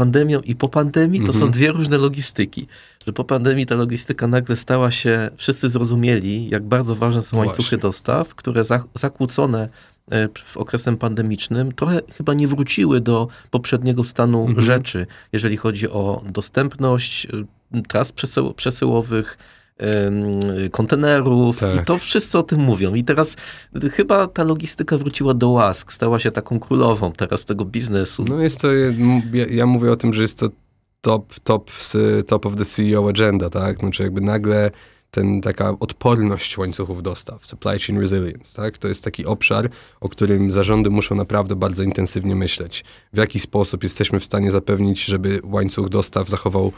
pandemią 0.00 0.40
i 0.40 0.54
po 0.56 0.68
pandemii 0.68 1.20
to 1.20 1.26
Mhm. 1.32 1.40
są 1.40 1.50
dwie 1.50 1.72
różne 1.72 1.98
logistyki. 1.98 2.66
Że 3.06 3.12
po 3.12 3.24
pandemii 3.24 3.66
ta 3.66 3.74
logistyka 3.74 4.26
nagle 4.26 4.56
stała 4.56 4.90
się, 4.90 5.30
wszyscy 5.36 5.68
zrozumieli, 5.68 6.48
jak 6.50 6.62
bardzo 6.62 6.94
ważne 6.94 7.22
są 7.22 7.36
łańcuchy 7.36 7.62
Właśnie. 7.62 7.78
dostaw, 7.78 8.34
które 8.34 8.64
za, 8.64 8.84
zakłócone 8.94 9.68
e, 10.10 10.28
w 10.44 10.56
okresem 10.56 10.96
pandemicznym 10.96 11.72
trochę 11.72 12.00
chyba 12.16 12.34
nie 12.34 12.48
wróciły 12.48 13.00
do 13.00 13.28
poprzedniego 13.50 14.04
stanu 14.04 14.46
Mhm. 14.46 14.66
rzeczy, 14.66 15.06
jeżeli 15.32 15.56
chodzi 15.56 15.88
o 15.90 16.22
dostępność 16.30 17.24
y, 17.24 17.82
tras 17.88 18.12
przesył, 18.12 18.54
przesyłowych, 18.54 19.38
kontenerów 20.70 21.58
Tak. 21.58 21.82
i 21.82 21.84
to 21.84 21.98
wszyscy 21.98 22.38
o 22.38 22.42
tym 22.42 22.60
mówią. 22.60 22.94
I 22.94 23.04
teraz 23.04 23.36
chyba 23.92 24.26
ta 24.26 24.44
logistyka 24.44 24.98
wróciła 24.98 25.34
do 25.34 25.48
łask, 25.48 25.92
stała 25.92 26.18
się 26.18 26.30
taką 26.30 26.60
królową 26.60 27.12
teraz 27.12 27.44
tego 27.44 27.64
biznesu. 27.64 28.24
No 28.28 28.40
jest 28.40 28.60
to, 28.60 28.72
ja, 28.72 29.46
ja 29.50 29.66
mówię 29.66 29.92
o 29.92 29.96
tym, 29.96 30.12
że 30.14 30.22
jest 30.22 30.38
to 30.38 30.48
top, 31.00 31.34
top, 31.40 31.70
top 32.26 32.46
of 32.46 32.56
the 32.56 32.64
CEO 32.64 33.08
agenda, 33.08 33.50
tak? 33.50 33.78
Znaczy 33.78 34.02
jakby 34.02 34.20
nagle 34.20 34.70
ten, 35.10 35.40
taka 35.40 35.74
odporność 35.80 36.58
łańcuchów 36.58 37.02
dostaw, 37.02 37.46
supply 37.46 37.78
chain 37.78 38.00
resilience, 38.00 38.56
tak? 38.56 38.78
To 38.78 38.88
jest 38.88 39.04
taki 39.04 39.26
obszar, 39.26 39.70
o 40.00 40.08
którym 40.08 40.52
zarządy 40.52 40.90
muszą 40.90 41.14
naprawdę 41.14 41.56
bardzo 41.56 41.82
intensywnie 41.82 42.36
myśleć. 42.36 42.84
W 43.12 43.16
jaki 43.16 43.38
sposób 43.40 43.82
jesteśmy 43.82 44.20
w 44.20 44.24
stanie 44.24 44.50
zapewnić, 44.50 45.04
żeby 45.04 45.40
łańcuch 45.44 45.88
dostaw 45.88 46.28
zachował 46.28 46.72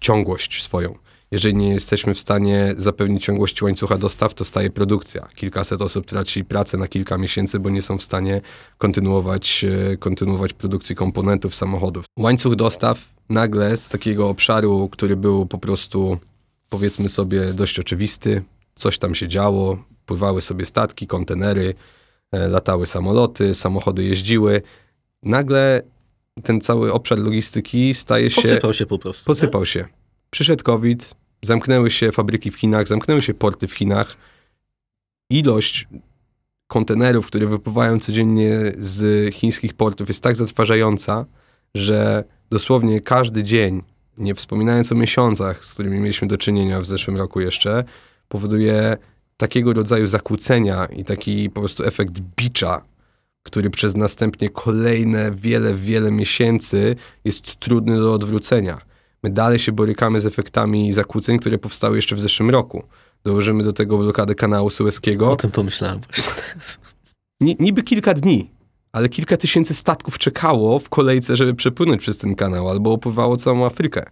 ciągłość 0.00 0.62
swoją. 0.62 0.94
Jeżeli 1.34 1.54
nie 1.54 1.68
jesteśmy 1.68 2.14
w 2.14 2.18
stanie 2.18 2.74
zapewnić 2.78 3.24
ciągłości 3.24 3.64
łańcucha 3.64 3.98
dostaw, 3.98 4.34
to 4.34 4.44
staje 4.44 4.70
produkcja. 4.70 5.28
Kilkaset 5.34 5.82
osób 5.82 6.06
traci 6.06 6.44
pracę 6.44 6.78
na 6.78 6.86
kilka 6.86 7.18
miesięcy, 7.18 7.58
bo 7.58 7.70
nie 7.70 7.82
są 7.82 7.98
w 7.98 8.02
stanie 8.02 8.40
kontynuować, 8.78 9.64
e, 9.92 9.96
kontynuować 9.96 10.52
produkcji 10.52 10.96
komponentów 10.96 11.54
samochodów. 11.54 12.04
Łańcuch 12.18 12.54
dostaw 12.54 13.08
nagle 13.28 13.76
z 13.76 13.88
takiego 13.88 14.28
obszaru, 14.28 14.88
który 14.92 15.16
był 15.16 15.46
po 15.46 15.58
prostu, 15.58 16.18
powiedzmy 16.68 17.08
sobie, 17.08 17.52
dość 17.52 17.78
oczywisty, 17.78 18.42
coś 18.74 18.98
tam 18.98 19.14
się 19.14 19.28
działo, 19.28 19.84
pływały 20.06 20.42
sobie 20.42 20.66
statki, 20.66 21.06
kontenery, 21.06 21.74
e, 22.32 22.48
latały 22.48 22.86
samoloty, 22.86 23.54
samochody 23.54 24.04
jeździły. 24.04 24.62
Nagle 25.22 25.82
ten 26.42 26.60
cały 26.60 26.92
obszar 26.92 27.18
logistyki 27.18 27.94
staje 27.94 28.30
się 28.30 28.42
Posypał 28.42 28.74
się 28.74 28.86
po 28.86 28.98
prostu. 28.98 29.24
Posypał 29.24 29.64
się. 29.64 29.84
Przyszedł 30.30 30.64
COVID, 30.64 31.23
zamknęły 31.46 31.90
się 31.90 32.12
fabryki 32.12 32.50
w 32.50 32.56
Chinach, 32.56 32.88
zamknęły 32.88 33.22
się 33.22 33.34
porty 33.34 33.66
w 33.66 33.72
Chinach. 33.72 34.16
Ilość 35.30 35.88
kontenerów, 36.66 37.26
które 37.26 37.46
wypływają 37.46 38.00
codziennie 38.00 38.72
z 38.78 39.34
chińskich 39.34 39.74
portów 39.74 40.08
jest 40.08 40.22
tak 40.22 40.36
zatrważająca, 40.36 41.24
że 41.74 42.24
dosłownie 42.50 43.00
każdy 43.00 43.42
dzień, 43.42 43.82
nie 44.18 44.34
wspominając 44.34 44.92
o 44.92 44.94
miesiącach, 44.94 45.64
z 45.64 45.72
którymi 45.72 45.98
mieliśmy 45.98 46.28
do 46.28 46.36
czynienia 46.36 46.80
w 46.80 46.86
zeszłym 46.86 47.16
roku 47.16 47.40
jeszcze, 47.40 47.84
powoduje 48.28 48.96
takiego 49.36 49.72
rodzaju 49.72 50.06
zakłócenia 50.06 50.86
i 50.86 51.04
taki 51.04 51.50
po 51.50 51.60
prostu 51.60 51.84
efekt 51.84 52.20
bicza, 52.36 52.84
który 53.42 53.70
przez 53.70 53.96
następnie 53.96 54.50
kolejne 54.50 55.30
wiele, 55.34 55.74
wiele 55.74 56.10
miesięcy 56.10 56.96
jest 57.24 57.56
trudny 57.56 57.96
do 57.96 58.12
odwrócenia. 58.12 58.80
My 59.24 59.30
dalej 59.30 59.58
się 59.58 59.72
borykamy 59.72 60.20
z 60.20 60.26
efektami 60.26 60.92
zakłóceń, 60.92 61.38
które 61.38 61.58
powstały 61.58 61.96
jeszcze 61.96 62.16
w 62.16 62.20
zeszłym 62.20 62.50
roku. 62.50 62.82
Dołożymy 63.24 63.64
do 63.64 63.72
tego 63.72 63.98
blokadę 63.98 64.34
kanału 64.34 64.70
sueskiego. 64.70 65.30
O 65.30 65.36
tym 65.36 65.50
pomyślałem 65.50 66.00
właśnie. 66.00 66.32
Ni, 67.40 67.56
niby 67.60 67.82
kilka 67.82 68.14
dni, 68.14 68.50
ale 68.92 69.08
kilka 69.08 69.36
tysięcy 69.36 69.74
statków 69.74 70.18
czekało 70.18 70.78
w 70.78 70.88
kolejce, 70.88 71.36
żeby 71.36 71.54
przepłynąć 71.54 72.00
przez 72.00 72.18
ten 72.18 72.34
kanał, 72.34 72.68
albo 72.68 72.92
opływało 72.92 73.36
całą 73.36 73.66
Afrykę. 73.66 74.04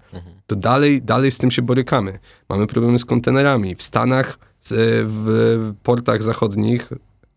To 0.47 0.57
dalej, 0.57 1.03
dalej 1.03 1.31
z 1.31 1.39
tym 1.39 1.51
się 1.51 1.63
borykamy. 1.63 2.19
Mamy 2.49 2.67
problemy 2.67 2.99
z 2.99 3.05
kontenerami. 3.05 3.77
W 3.77 3.83
Stanach, 3.83 4.39
w 5.05 5.75
portach 5.83 6.23
zachodnich, 6.23 6.89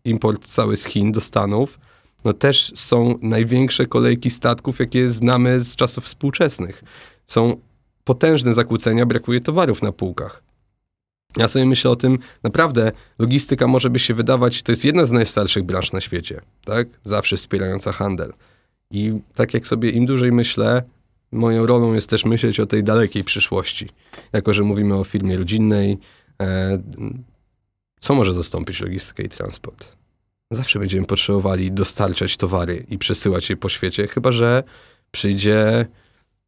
import 0.04 0.44
cały 0.44 0.76
z 0.76 0.84
Chin 0.84 1.12
do 1.12 1.20
Stanów, 1.20 1.78
no 2.24 2.32
też 2.32 2.72
są 2.74 3.18
największe 3.22 3.86
kolejki 3.86 4.30
statków, 4.30 4.78
jakie 4.78 5.08
znamy 5.10 5.60
z 5.60 5.76
czasów 5.76 6.04
współczesnych. 6.04 6.84
Są 7.26 7.56
potężne 8.06 8.54
zakłócenia, 8.54 9.06
brakuje 9.06 9.40
towarów 9.40 9.82
na 9.82 9.92
półkach. 9.92 10.42
Ja 11.36 11.48
sobie 11.48 11.66
myślę 11.66 11.90
o 11.90 11.96
tym, 11.96 12.18
naprawdę 12.42 12.92
logistyka 13.18 13.66
może 13.66 13.90
by 13.90 13.98
się 13.98 14.14
wydawać, 14.14 14.62
to 14.62 14.72
jest 14.72 14.84
jedna 14.84 15.06
z 15.06 15.12
najstarszych 15.12 15.64
branż 15.64 15.92
na 15.92 16.00
świecie, 16.00 16.40
tak? 16.64 16.88
Zawsze 17.04 17.36
wspierająca 17.36 17.92
handel. 17.92 18.32
I 18.90 19.12
tak 19.34 19.54
jak 19.54 19.66
sobie 19.66 19.90
im 19.90 20.06
dłużej 20.06 20.32
myślę, 20.32 20.82
moją 21.32 21.66
rolą 21.66 21.94
jest 21.94 22.10
też 22.10 22.24
myśleć 22.24 22.60
o 22.60 22.66
tej 22.66 22.84
dalekiej 22.84 23.24
przyszłości. 23.24 23.88
Jako, 24.32 24.54
że 24.54 24.62
mówimy 24.62 24.94
o 24.94 25.04
firmie 25.04 25.36
rodzinnej, 25.36 25.98
e, 26.42 26.78
co 28.00 28.14
może 28.14 28.34
zastąpić 28.34 28.80
logistykę 28.80 29.22
i 29.22 29.28
transport? 29.28 29.92
Zawsze 30.50 30.78
będziemy 30.78 31.06
potrzebowali 31.06 31.72
dostarczać 31.72 32.36
towary 32.36 32.86
i 32.88 32.98
przesyłać 32.98 33.50
je 33.50 33.56
po 33.56 33.68
świecie, 33.68 34.06
chyba 34.08 34.32
że 34.32 34.62
przyjdzie 35.10 35.86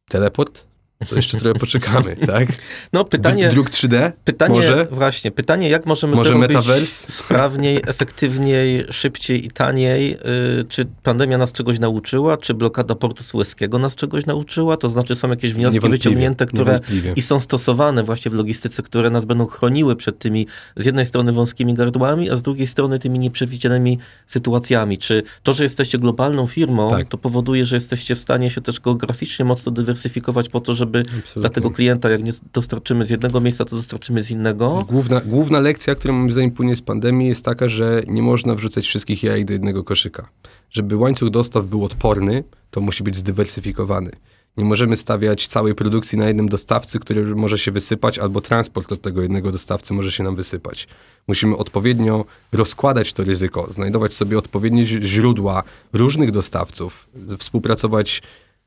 teleport. 0.09 0.68
To 1.07 1.15
jeszcze 1.15 1.37
trochę 1.37 1.59
poczekamy, 1.59 2.15
tak? 2.27 2.47
No 2.93 3.05
pytanie... 3.05 3.49
Druk 3.49 3.69
3D? 3.69 4.11
Pytanie, 4.25 4.55
Może? 4.55 4.87
właśnie, 4.91 5.31
pytanie, 5.31 5.69
jak 5.69 5.85
możemy 5.85 6.15
Może 6.15 6.29
to 6.29 6.33
robić 6.37 6.49
metaverse? 6.49 7.11
sprawniej, 7.11 7.81
efektywniej, 7.87 8.85
szybciej 8.91 9.45
i 9.45 9.51
taniej? 9.51 10.09
Yy, 10.57 10.65
Czy 10.69 10.85
pandemia 11.03 11.37
nas 11.37 11.51
czegoś 11.51 11.79
nauczyła? 11.79 12.37
Czy 12.37 12.53
blokada 12.53 12.95
portu 12.95 13.23
sueskiego 13.23 13.79
nas 13.79 13.95
czegoś 13.95 14.25
nauczyła? 14.25 14.77
To 14.77 14.89
znaczy 14.89 15.15
są 15.15 15.29
jakieś 15.29 15.53
wnioski 15.53 15.89
wyciągnięte, 15.89 16.45
które 16.45 16.79
i 17.15 17.21
są 17.21 17.39
stosowane 17.39 18.03
właśnie 18.03 18.31
w 18.31 18.33
logistyce, 18.33 18.83
które 18.83 19.09
nas 19.09 19.25
będą 19.25 19.45
chroniły 19.45 19.95
przed 19.95 20.19
tymi 20.19 20.47
z 20.75 20.85
jednej 20.85 21.05
strony 21.05 21.31
wąskimi 21.31 21.73
gardłami, 21.73 22.29
a 22.29 22.35
z 22.35 22.41
drugiej 22.41 22.67
strony 22.67 22.99
tymi 22.99 23.19
nieprzewidzianymi 23.19 23.97
sytuacjami. 24.27 24.97
Czy 24.97 25.23
to, 25.43 25.53
że 25.53 25.63
jesteście 25.63 25.97
globalną 25.99 26.47
firmą, 26.47 26.89
Tak. 26.91 27.07
to 27.09 27.17
powoduje, 27.17 27.65
że 27.65 27.75
jesteście 27.75 28.15
w 28.15 28.19
stanie 28.19 28.49
się 28.49 28.61
też 28.61 28.79
geograficznie 28.79 29.45
mocno 29.45 29.71
dywersyfikować 29.71 30.49
po 30.49 30.61
to, 30.61 30.73
żeby 30.75 30.88
Absolutnie. 30.97 31.41
dla 31.41 31.49
tego 31.49 31.71
klienta, 31.71 32.09
jak 32.09 32.23
nie 32.23 32.33
dostarczymy 32.53 33.05
z 33.05 33.09
jednego 33.09 33.41
miejsca, 33.41 33.65
to 33.65 33.75
dostarczymy 33.75 34.23
z 34.23 34.31
innego? 34.31 34.85
Główna, 34.89 35.21
główna 35.25 35.59
lekcja, 35.59 35.95
którą 35.95 36.13
moim 36.13 36.31
zdaniem 36.31 36.51
płynie 36.51 36.75
z 36.75 36.81
pandemii 36.81 37.27
jest 37.27 37.45
taka, 37.45 37.67
że 37.67 38.01
nie 38.07 38.21
można 38.21 38.55
wrzucać 38.55 38.85
wszystkich 38.85 39.23
jajek 39.23 39.45
do 39.45 39.53
jednego 39.53 39.83
koszyka. 39.83 40.29
Żeby 40.71 40.95
łańcuch 40.95 41.29
dostaw 41.29 41.65
był 41.65 41.85
odporny, 41.85 42.43
to 42.71 42.81
musi 42.81 43.03
być 43.03 43.15
zdywersyfikowany. 43.15 44.11
Nie 44.57 44.65
możemy 44.65 44.97
stawiać 44.97 45.47
całej 45.47 45.75
produkcji 45.75 46.17
na 46.17 46.27
jednym 46.27 46.49
dostawcy, 46.49 46.99
który 46.99 47.35
może 47.35 47.57
się 47.57 47.71
wysypać, 47.71 48.19
albo 48.19 48.41
transport 48.41 48.91
od 48.91 49.01
tego 49.01 49.21
jednego 49.21 49.51
dostawcy 49.51 49.93
może 49.93 50.11
się 50.11 50.23
nam 50.23 50.35
wysypać. 50.35 50.87
Musimy 51.27 51.57
odpowiednio 51.57 52.25
rozkładać 52.51 53.13
to 53.13 53.23
ryzyko, 53.23 53.67
znajdować 53.71 54.13
sobie 54.13 54.37
odpowiednie 54.37 54.85
źródła 54.85 55.63
różnych 55.93 56.31
dostawców, 56.31 57.09
współpracować 57.37 58.21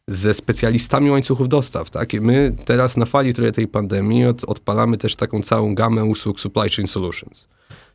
ze 0.09 0.35
specjalistami 0.35 1.11
łańcuchów 1.11 1.49
dostaw. 1.49 1.91
Tak? 1.91 2.15
I 2.15 2.21
my 2.21 2.57
teraz 2.65 2.97
na 2.97 3.07
fali 3.07 3.35
trochę 3.35 3.53
tej 3.53 3.69
pandemii 3.69 4.27
od, 4.27 4.45
odpalamy 4.45 4.97
też 4.97 5.17
taką 5.17 5.43
całą 5.43 5.75
gamę 5.75 6.05
usług 6.05 6.41
Supply 6.41 6.71
Chain 6.71 6.89
Solutions. 6.89 7.49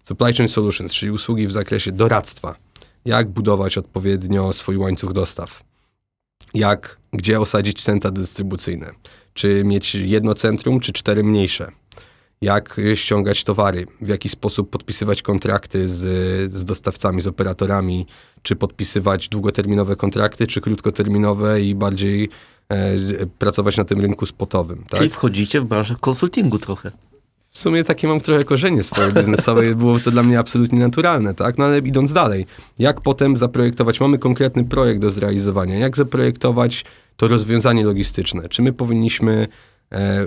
Supply 0.03 0.33
Chain 0.33 0.49
Solutions, 0.49 0.93
czyli 0.93 1.11
usługi 1.11 1.47
w 1.47 1.51
zakresie 1.51 1.91
doradztwa. 1.91 2.55
Jak 3.05 3.29
budować 3.29 3.77
odpowiednio 3.77 4.53
swój 4.53 4.77
łańcuch 4.77 5.13
dostaw. 5.13 5.63
Jak, 6.53 6.97
gdzie 7.13 7.39
osadzić 7.39 7.83
centra 7.83 8.11
dystrybucyjne. 8.11 8.91
Czy 9.33 9.63
mieć 9.63 9.95
jedno 9.95 10.33
centrum, 10.33 10.79
czy 10.79 10.93
cztery 10.93 11.23
mniejsze 11.23 11.71
jak 12.41 12.81
ściągać 12.95 13.43
towary, 13.43 13.85
w 14.01 14.07
jaki 14.07 14.29
sposób 14.29 14.69
podpisywać 14.69 15.21
kontrakty 15.21 15.87
z, 15.87 16.01
z 16.53 16.65
dostawcami, 16.65 17.21
z 17.21 17.27
operatorami, 17.27 18.05
czy 18.41 18.55
podpisywać 18.55 19.29
długoterminowe 19.29 19.95
kontrakty, 19.95 20.47
czy 20.47 20.61
krótkoterminowe 20.61 21.61
i 21.61 21.75
bardziej 21.75 22.29
e, 22.69 22.95
pracować 23.39 23.77
na 23.77 23.83
tym 23.83 24.01
rynku 24.01 24.25
spotowym. 24.25 24.83
Tak? 24.89 24.99
Czyli 24.99 25.09
wchodzicie 25.09 25.61
w 25.61 25.65
branżę 25.65 25.95
konsultingu 25.99 26.59
trochę. 26.59 26.91
W 27.49 27.59
sumie 27.59 27.83
takie 27.83 28.07
mam 28.07 28.21
trochę 28.21 28.43
korzenie 28.43 28.83
swoje 28.83 29.11
biznesowe, 29.11 29.75
było 29.75 29.99
to 29.99 30.11
dla 30.11 30.23
mnie 30.23 30.39
absolutnie 30.39 30.79
naturalne, 30.79 31.33
tak? 31.33 31.57
No 31.57 31.65
ale 31.65 31.79
idąc 31.79 32.13
dalej, 32.13 32.45
jak 32.79 33.01
potem 33.01 33.37
zaprojektować, 33.37 33.99
mamy 33.99 34.17
konkretny 34.17 34.65
projekt 34.65 35.01
do 35.01 35.09
zrealizowania, 35.09 35.77
jak 35.77 35.97
zaprojektować 35.97 36.85
to 37.17 37.27
rozwiązanie 37.27 37.85
logistyczne? 37.85 38.49
Czy 38.49 38.61
my 38.61 38.73
powinniśmy 38.73 39.47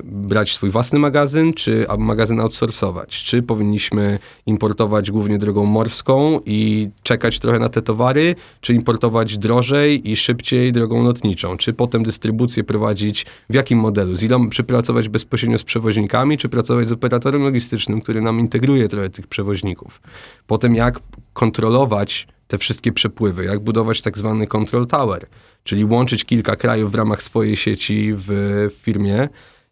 brać 0.04 0.52
swój 0.52 0.70
własny 0.70 0.98
magazyn, 0.98 1.52
czy 1.52 1.86
magazyn 1.98 2.40
outsourcować? 2.40 3.22
Czy 3.24 3.42
powinniśmy 3.42 4.18
importować 4.46 5.10
głównie 5.10 5.38
drogą 5.38 5.64
morską 5.64 6.40
i 6.46 6.88
czekać 7.02 7.38
trochę 7.38 7.58
na 7.58 7.68
te 7.68 7.82
towary, 7.82 8.34
czy 8.60 8.74
importować 8.74 9.38
drożej 9.38 10.10
i 10.10 10.16
szybciej 10.16 10.72
drogą 10.72 11.02
lotniczą? 11.02 11.56
Czy 11.56 11.72
potem 11.72 12.02
dystrybucję 12.02 12.64
prowadzić 12.64 13.26
w 13.50 13.54
jakim 13.54 13.78
modelu? 13.78 14.14
Z 14.14 14.22
ilą, 14.22 14.50
czy 14.50 14.64
pracować 14.64 15.08
bezpośrednio 15.08 15.58
z 15.58 15.64
przewoźnikami, 15.64 16.38
czy 16.38 16.48
pracować 16.48 16.88
z 16.88 16.92
operatorem 16.92 17.42
logistycznym, 17.42 18.00
który 18.00 18.20
nam 18.20 18.40
integruje 18.40 18.88
trochę 18.88 19.10
tych 19.10 19.26
przewoźników? 19.26 20.00
Potem 20.46 20.74
jak 20.74 21.00
kontrolować 21.32 22.26
te 22.50 22.58
wszystkie 22.58 22.92
przepływy, 22.92 23.44
jak 23.44 23.58
budować 23.58 24.02
tak 24.02 24.18
zwany 24.18 24.46
control 24.46 24.86
tower, 24.86 25.26
czyli 25.64 25.84
łączyć 25.84 26.24
kilka 26.24 26.56
krajów 26.56 26.92
w 26.92 26.94
ramach 26.94 27.22
swojej 27.22 27.56
sieci 27.56 28.12
w 28.16 28.68
firmie 28.72 29.28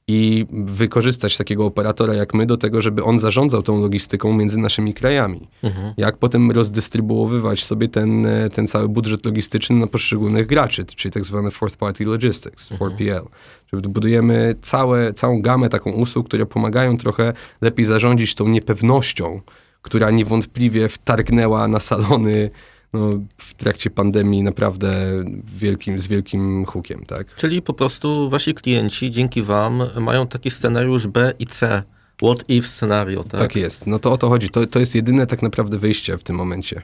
i 0.09 0.47
wykorzystać 0.51 1.37
takiego 1.37 1.67
operatora 1.67 2.15
jak 2.15 2.35
my 2.35 2.47
do 2.47 2.57
tego, 2.57 2.81
żeby 2.81 3.05
on 3.05 3.19
zarządzał 3.19 3.63
tą 3.63 3.81
logistyką 3.81 4.33
między 4.33 4.59
naszymi 4.59 4.95
krajami. 4.95 5.49
Mhm. 5.63 5.95
Jak 5.97 6.17
potem 6.17 6.51
rozdystrybuowywać 6.51 7.65
sobie 7.65 7.89
ten, 7.89 8.27
ten 8.53 8.67
cały 8.67 8.89
budżet 8.89 9.27
logistyczny 9.27 9.77
na 9.77 9.87
poszczególnych 9.87 10.47
graczy, 10.47 10.85
czyli 10.85 11.13
tak 11.13 11.25
zwane 11.25 11.51
fourth 11.51 11.77
party 11.77 12.05
logistics, 12.05 12.73
mhm. 12.73 12.91
4PL. 12.91 13.27
Czyli 13.71 13.83
budujemy 13.83 14.55
całe, 14.63 15.13
całą 15.13 15.43
gamę 15.43 15.69
taką 15.69 15.93
usług, 15.93 16.29
które 16.29 16.47
pomagają 16.47 16.97
trochę 16.97 17.33
lepiej 17.61 17.85
zarządzić 17.85 18.35
tą 18.35 18.49
niepewnością, 18.49 19.41
która 19.89 20.11
niewątpliwie 20.11 20.89
wtargnęła 20.89 21.69
na 21.69 21.81
salony 21.81 22.51
no, 22.93 23.11
w 23.39 23.55
trakcie 23.55 23.91
pandemii 23.91 24.43
naprawdę 24.43 25.17
wielkim, 25.45 25.99
z 25.99 26.07
wielkim 26.07 26.65
hukiem, 26.65 27.05
tak? 27.07 27.35
Czyli 27.37 27.63
po 27.63 27.73
prostu 27.75 28.31
wasi 28.31 28.55
klienci 28.55 29.11
dzięki 29.11 29.43
wam 29.43 29.83
mają 30.01 30.27
taki 30.27 30.51
scenariusz 30.51 31.07
B 31.07 31.33
i 31.39 31.47
C. 31.47 31.83
What 32.23 32.45
if 32.49 32.69
scenario, 32.69 33.25
tak? 33.25 33.41
Tak 33.41 33.57
jest. 33.57 33.87
No 33.87 33.99
to 33.99 34.13
o 34.13 34.19
to 34.19 34.29
chodzi. 34.29 34.51
To, 34.51 34.67
to 34.67 34.79
jest 34.79 34.95
jedyne 34.95 35.27
tak 35.27 35.43
naprawdę 35.43 35.79
wyjście 35.79 36.19
w 36.19 36.23
tym 36.23 36.37
momencie. 36.37 36.83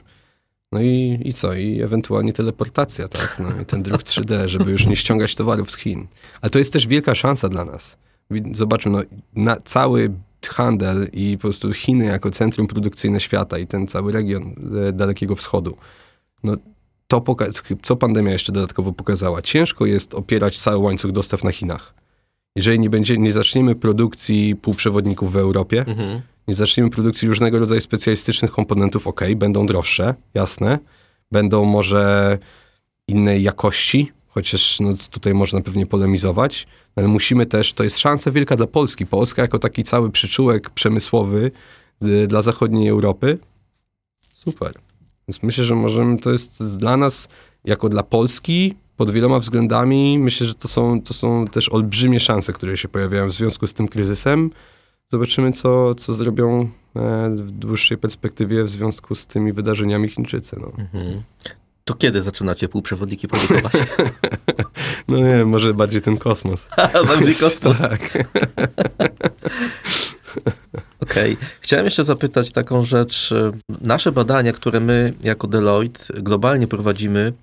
No 0.71 0.81
i, 0.81 1.21
i 1.25 1.33
co? 1.33 1.53
I 1.53 1.81
ewentualnie 1.81 2.33
teleportacja, 2.33 3.07
tak? 3.07 3.37
No 3.39 3.61
i 3.61 3.65
ten 3.65 3.83
druk 3.83 4.03
3D, 4.03 4.47
żeby 4.47 4.71
już 4.71 4.85
nie 4.85 4.95
ściągać 4.95 5.35
towarów 5.35 5.71
z 5.71 5.77
Chin. 5.77 6.07
Ale 6.41 6.49
to 6.49 6.59
jest 6.59 6.73
też 6.73 6.87
wielka 6.87 7.15
szansa 7.15 7.49
dla 7.49 7.65
nas. 7.65 7.97
Zobaczmy, 8.51 8.91
no, 8.91 9.01
na 9.35 9.55
cały 9.55 10.11
handel 10.49 11.09
i 11.13 11.37
po 11.37 11.41
prostu 11.41 11.73
Chiny 11.73 12.05
jako 12.05 12.31
centrum 12.31 12.67
produkcyjne 12.67 13.19
świata 13.19 13.57
i 13.57 13.67
ten 13.67 13.87
cały 13.87 14.11
region 14.11 14.55
e, 14.87 14.93
Dalekiego 14.93 15.35
Wschodu. 15.35 15.77
No, 16.43 16.55
to 17.07 17.23
co 17.83 17.95
pandemia 17.95 18.31
jeszcze 18.31 18.51
dodatkowo 18.51 18.93
pokazała? 18.93 19.41
Ciężko 19.41 19.85
jest 19.85 20.13
opierać 20.13 20.59
cały 20.59 20.77
łańcuch 20.77 21.11
dostaw 21.11 21.43
na 21.43 21.51
Chinach. 21.51 21.93
Jeżeli 22.55 22.79
nie, 22.79 22.89
będzie, 22.89 23.17
nie 23.17 23.33
zaczniemy 23.33 23.75
produkcji 23.75 24.55
półprzewodników 24.55 25.31
w 25.31 25.37
Europie, 25.37 25.85
mhm. 25.87 26.21
nie 26.47 26.55
zaczniemy 26.55 26.89
produkcji 26.89 27.27
różnego 27.27 27.59
rodzaju 27.59 27.81
specjalistycznych 27.81 28.51
komponentów, 28.51 29.07
ok, 29.07 29.21
będą 29.35 29.65
droższe, 29.65 30.15
jasne, 30.33 30.79
będą 31.31 31.65
może 31.65 32.37
innej 33.07 33.43
jakości, 33.43 34.11
chociaż 34.35 34.79
no, 34.79 34.93
tutaj 35.11 35.33
można 35.33 35.61
pewnie 35.61 35.85
polemizować, 35.85 36.67
ale 36.95 37.07
musimy 37.07 37.45
też, 37.45 37.73
to 37.73 37.83
jest 37.83 37.99
szansa 37.99 38.31
wielka 38.31 38.55
dla 38.55 38.67
Polski. 38.67 39.05
Polska 39.05 39.41
jako 39.41 39.59
taki 39.59 39.83
cały 39.83 40.11
przyczółek 40.11 40.69
przemysłowy 40.69 41.51
y, 42.03 42.27
dla 42.27 42.41
zachodniej 42.41 42.89
Europy. 42.89 43.37
Super. 44.33 44.73
Więc 45.27 45.43
myślę, 45.43 45.63
że 45.63 45.75
możemy, 45.75 46.19
to 46.19 46.31
jest 46.31 46.77
dla 46.77 46.97
nas, 46.97 47.27
jako 47.65 47.89
dla 47.89 48.03
Polski, 48.03 48.75
pod 48.97 49.11
wieloma 49.11 49.39
względami, 49.39 50.19
myślę, 50.19 50.47
że 50.47 50.55
to 50.55 50.67
są, 50.67 51.01
to 51.01 51.13
są 51.13 51.47
też 51.47 51.69
olbrzymie 51.69 52.19
szanse, 52.19 52.53
które 52.53 52.77
się 52.77 52.87
pojawiają 52.87 53.27
w 53.27 53.31
związku 53.31 53.67
z 53.67 53.73
tym 53.73 53.87
kryzysem. 53.87 54.51
Zobaczymy, 55.09 55.51
co, 55.51 55.95
co 55.95 56.13
zrobią 56.13 56.69
e, 56.95 57.29
w 57.29 57.51
dłuższej 57.51 57.97
perspektywie 57.97 58.63
w 58.63 58.69
związku 58.69 59.15
z 59.15 59.27
tymi 59.27 59.53
wydarzeniami 59.53 60.09
Chińczycy. 60.09 60.57
No. 60.59 60.71
Mhm. 60.77 61.23
To 61.85 61.93
kiedy 61.93 62.21
zaczynacie 62.21 62.69
półprzewodniki 62.69 63.27
produkować? 63.27 63.73
no 65.07 65.17
nie, 65.17 65.45
może 65.45 65.73
bardziej 65.73 66.01
ten 66.01 66.17
kosmos. 66.17 66.67
bardziej 67.07 67.35
kosmos. 67.45 67.77
tak. 67.77 68.01
Okej. 70.99 71.33
Okay. 71.33 71.47
Chciałem 71.61 71.85
jeszcze 71.85 72.03
zapytać 72.03 72.51
taką 72.51 72.85
rzecz. 72.85 73.33
Nasze 73.81 74.11
badania, 74.11 74.53
które 74.53 74.79
my 74.79 75.13
jako 75.23 75.47
Deloitte 75.47 76.21
globalnie 76.21 76.67
prowadzimy 76.67 77.33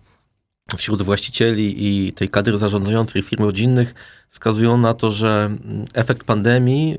wśród 0.77 1.03
właścicieli 1.03 1.75
i 1.87 2.13
tej 2.13 2.29
kadry 2.29 2.59
zarządzającej 2.59 3.23
firm 3.23 3.45
rodzinnych, 3.45 3.95
wskazują 4.31 4.77
na 4.77 4.95
to, 4.95 5.11
że 5.11 5.57
efekt 5.95 6.25
pandemii 6.25 6.99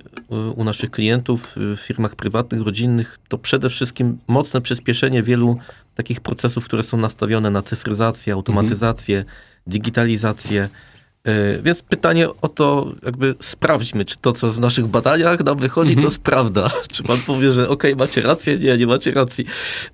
u 0.55 0.63
naszych 0.63 0.91
klientów 0.91 1.55
w 1.55 1.77
firmach 1.79 2.15
prywatnych, 2.15 2.61
rodzinnych 2.61 3.19
to 3.27 3.37
przede 3.37 3.69
wszystkim 3.69 4.17
mocne 4.27 4.61
przyspieszenie 4.61 5.23
wielu 5.23 5.57
takich 5.95 6.21
procesów, 6.21 6.65
które 6.65 6.83
są 6.83 6.97
nastawione 6.97 7.49
na 7.49 7.61
cyfryzację, 7.61 8.33
automatyzację, 8.33 9.17
mhm. 9.17 9.35
digitalizację. 9.67 10.69
E, 11.23 11.61
więc 11.61 11.81
pytanie 11.81 12.27
o 12.41 12.47
to, 12.47 12.93
jakby 13.05 13.35
sprawdźmy, 13.39 14.05
czy 14.05 14.15
to, 14.17 14.31
co 14.31 14.51
w 14.51 14.59
naszych 14.59 14.87
badaniach 14.87 15.39
nam 15.39 15.57
wychodzi, 15.57 15.91
mhm. 15.91 16.01
to 16.01 16.11
jest 16.11 16.21
prawda. 16.21 16.71
Czy 16.93 17.03
pan 17.03 17.17
powie, 17.19 17.53
że 17.53 17.69
ok, 17.69 17.83
macie 17.97 18.21
rację? 18.21 18.57
Nie, 18.57 18.77
nie 18.77 18.87
macie 18.87 19.11
racji. 19.11 19.45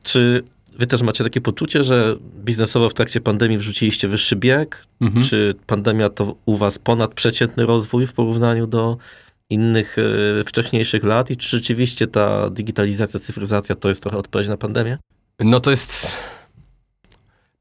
Czy 0.03 0.43
wy 0.77 0.87
też 0.87 1.01
macie 1.01 1.23
takie 1.23 1.41
poczucie, 1.41 1.83
że 1.83 2.15
biznesowo 2.45 2.89
w 2.89 2.93
trakcie 2.93 3.21
pandemii 3.21 3.57
wrzuciliście 3.57 4.07
wyższy 4.07 4.35
bieg? 4.35 4.85
Mhm. 5.01 5.25
Czy 5.25 5.55
pandemia 5.67 6.09
to 6.09 6.35
u 6.45 6.57
was 6.57 6.79
ponadprzeciętny 6.79 7.65
rozwój 7.65 8.07
w 8.07 8.13
porównaniu 8.13 8.67
do 8.67 8.97
innych 9.49 9.97
y, 9.97 10.43
wcześniejszych 10.45 11.03
lat? 11.03 11.31
I 11.31 11.37
czy 11.37 11.49
rzeczywiście 11.49 12.07
ta 12.07 12.49
digitalizacja, 12.49 13.19
cyfryzacja 13.19 13.75
to 13.75 13.89
jest 13.89 14.01
trochę 14.01 14.17
odpowiedź 14.17 14.47
na 14.47 14.57
pandemię? 14.57 14.97
No 15.39 15.59
to 15.59 15.71
jest 15.71 16.11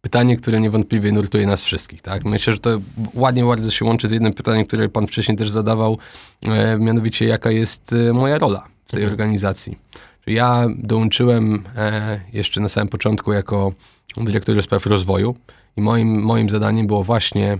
pytanie, 0.00 0.36
które 0.36 0.60
niewątpliwie 0.60 1.12
nurtuje 1.12 1.46
nas 1.46 1.62
wszystkich. 1.62 2.02
Tak? 2.02 2.24
Myślę, 2.24 2.52
że 2.52 2.58
to 2.58 2.80
ładnie 3.14 3.44
bardzo 3.44 3.70
się 3.70 3.84
łączy 3.84 4.08
z 4.08 4.10
jednym 4.10 4.34
pytaniem, 4.34 4.66
które 4.66 4.88
pan 4.88 5.06
wcześniej 5.06 5.38
też 5.38 5.50
zadawał, 5.50 5.98
e, 6.46 6.78
mianowicie 6.78 7.26
jaka 7.26 7.50
jest 7.50 7.92
e, 7.92 8.12
moja 8.12 8.38
rola 8.38 8.68
w 8.84 8.90
tej 8.90 9.02
mhm. 9.02 9.12
organizacji. 9.12 9.78
Ja 10.26 10.66
dołączyłem 10.76 11.64
e, 11.76 12.20
jeszcze 12.32 12.60
na 12.60 12.68
samym 12.68 12.88
początku 12.88 13.32
jako 13.32 13.72
dyrektor 14.16 14.62
spraw 14.62 14.86
rozwoju 14.86 15.36
i 15.76 15.80
moim, 15.80 16.22
moim 16.22 16.48
zadaniem 16.48 16.86
było 16.86 17.04
właśnie 17.04 17.58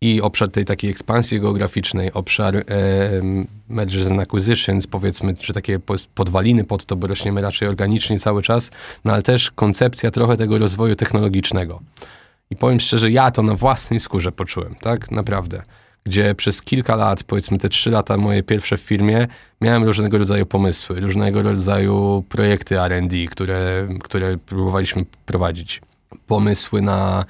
i 0.00 0.20
obszar 0.20 0.50
tej 0.50 0.64
takiej 0.64 0.90
ekspansji 0.90 1.40
geograficznej, 1.40 2.12
obszar 2.12 2.56
e, 2.56 2.62
mergers 3.68 4.10
and 4.10 4.20
acquisitions, 4.20 4.86
powiedzmy, 4.86 5.34
czy 5.34 5.52
takie 5.52 5.78
podwaliny 6.14 6.64
pod 6.64 6.84
to, 6.84 6.96
bo 6.96 7.06
rośniemy 7.06 7.40
raczej 7.40 7.68
organicznie 7.68 8.18
cały 8.18 8.42
czas, 8.42 8.70
no 9.04 9.12
ale 9.12 9.22
też 9.22 9.50
koncepcja 9.50 10.10
trochę 10.10 10.36
tego 10.36 10.58
rozwoju 10.58 10.96
technologicznego. 10.96 11.80
I 12.50 12.56
powiem 12.56 12.80
szczerze, 12.80 13.10
ja 13.10 13.30
to 13.30 13.42
na 13.42 13.54
własnej 13.54 14.00
skórze 14.00 14.32
poczułem, 14.32 14.74
tak? 14.74 15.10
Naprawdę. 15.10 15.62
Gdzie 16.04 16.34
przez 16.34 16.62
kilka 16.62 16.96
lat, 16.96 17.22
powiedzmy 17.22 17.58
te 17.58 17.68
trzy 17.68 17.90
lata 17.90 18.16
moje 18.16 18.42
pierwsze 18.42 18.76
w 18.76 18.80
firmie, 18.80 19.26
miałem 19.60 19.84
różnego 19.84 20.18
rodzaju 20.18 20.46
pomysły, 20.46 21.00
różnego 21.00 21.42
rodzaju 21.42 22.24
projekty 22.28 22.80
R&D, 22.80 23.16
które, 23.30 23.88
które 24.02 24.38
próbowaliśmy 24.38 25.04
prowadzić. 25.26 25.80
Pomysły 26.26 26.82
na 26.82 27.24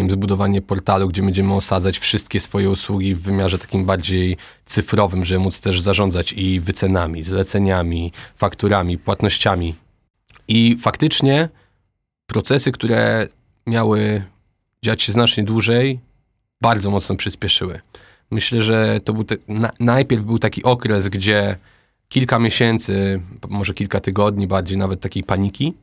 nie 0.00 0.08
wiem, 0.08 0.10
zbudowanie 0.10 0.62
portalu, 0.62 1.08
gdzie 1.08 1.22
będziemy 1.22 1.54
osadzać 1.54 1.98
wszystkie 1.98 2.40
swoje 2.40 2.70
usługi 2.70 3.14
w 3.14 3.22
wymiarze 3.22 3.58
takim 3.58 3.84
bardziej 3.84 4.36
cyfrowym, 4.64 5.24
żeby 5.24 5.38
móc 5.40 5.60
też 5.60 5.80
zarządzać 5.80 6.32
i 6.32 6.60
wycenami, 6.60 7.22
zleceniami, 7.22 8.12
fakturami, 8.36 8.98
płatnościami. 8.98 9.74
I 10.48 10.76
faktycznie 10.80 11.48
procesy, 12.26 12.72
które 12.72 13.28
miały 13.66 14.22
dziać 14.82 15.02
się 15.02 15.12
znacznie 15.12 15.44
dłużej, 15.44 16.00
bardzo 16.60 16.90
mocno 16.90 17.16
przyspieszyły. 17.16 17.80
Myślę, 18.30 18.62
że 18.62 19.00
to 19.04 19.12
był 19.12 19.24
te, 19.24 19.36
na, 19.48 19.70
najpierw 19.80 20.22
był 20.22 20.38
taki 20.38 20.62
okres, 20.62 21.08
gdzie 21.08 21.56
kilka 22.08 22.38
miesięcy, 22.38 23.20
może 23.48 23.74
kilka 23.74 24.00
tygodni 24.00 24.46
bardziej 24.46 24.78
nawet 24.78 25.00
takiej 25.00 25.24
paniki. 25.24 25.74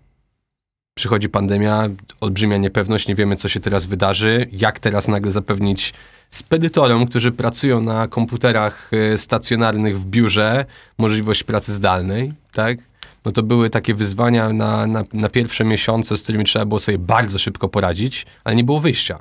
Przychodzi 0.97 1.29
pandemia, 1.29 1.89
olbrzymia 2.21 2.57
niepewność, 2.57 3.07
nie 3.07 3.15
wiemy 3.15 3.35
co 3.35 3.47
się 3.47 3.59
teraz 3.59 3.85
wydarzy, 3.85 4.47
jak 4.51 4.79
teraz 4.79 5.07
nagle 5.07 5.31
zapewnić 5.31 5.93
spedytorom, 6.29 7.07
którzy 7.07 7.31
pracują 7.31 7.81
na 7.81 8.07
komputerach 8.07 8.91
y, 8.93 9.17
stacjonarnych 9.17 9.99
w 9.99 10.05
biurze, 10.05 10.65
możliwość 10.97 11.43
pracy 11.43 11.73
zdalnej, 11.73 12.33
tak? 12.53 12.77
No 13.25 13.31
to 13.31 13.43
były 13.43 13.69
takie 13.69 13.93
wyzwania 13.93 14.53
na, 14.53 14.87
na, 14.87 15.03
na 15.13 15.29
pierwsze 15.29 15.63
miesiące, 15.63 16.17
z 16.17 16.23
którymi 16.23 16.45
trzeba 16.45 16.65
było 16.65 16.79
sobie 16.79 16.97
bardzo 16.97 17.39
szybko 17.39 17.69
poradzić, 17.69 18.25
ale 18.43 18.55
nie 18.55 18.63
było 18.63 18.79
wyjścia. 18.79 19.19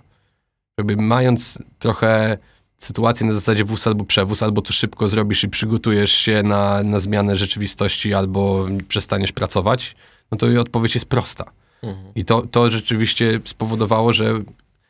Żeby 0.78 0.96
mając 0.96 1.58
trochę 1.78 2.38
sytuację 2.78 3.26
na 3.26 3.34
zasadzie 3.34 3.64
wóz 3.64 3.86
albo 3.86 4.04
przewóz, 4.04 4.42
albo 4.42 4.62
to 4.62 4.72
szybko 4.72 5.08
zrobisz 5.08 5.44
i 5.44 5.48
przygotujesz 5.48 6.12
się 6.12 6.42
na, 6.42 6.82
na 6.82 7.00
zmianę 7.00 7.36
rzeczywistości, 7.36 8.14
albo 8.14 8.66
przestaniesz 8.88 9.32
pracować, 9.32 9.96
no 10.30 10.38
to 10.38 10.46
odpowiedź 10.60 10.94
jest 10.94 11.06
prosta. 11.06 11.44
Mhm. 11.86 12.12
I 12.14 12.24
to, 12.24 12.42
to 12.42 12.70
rzeczywiście 12.70 13.40
spowodowało, 13.44 14.12
że 14.12 14.40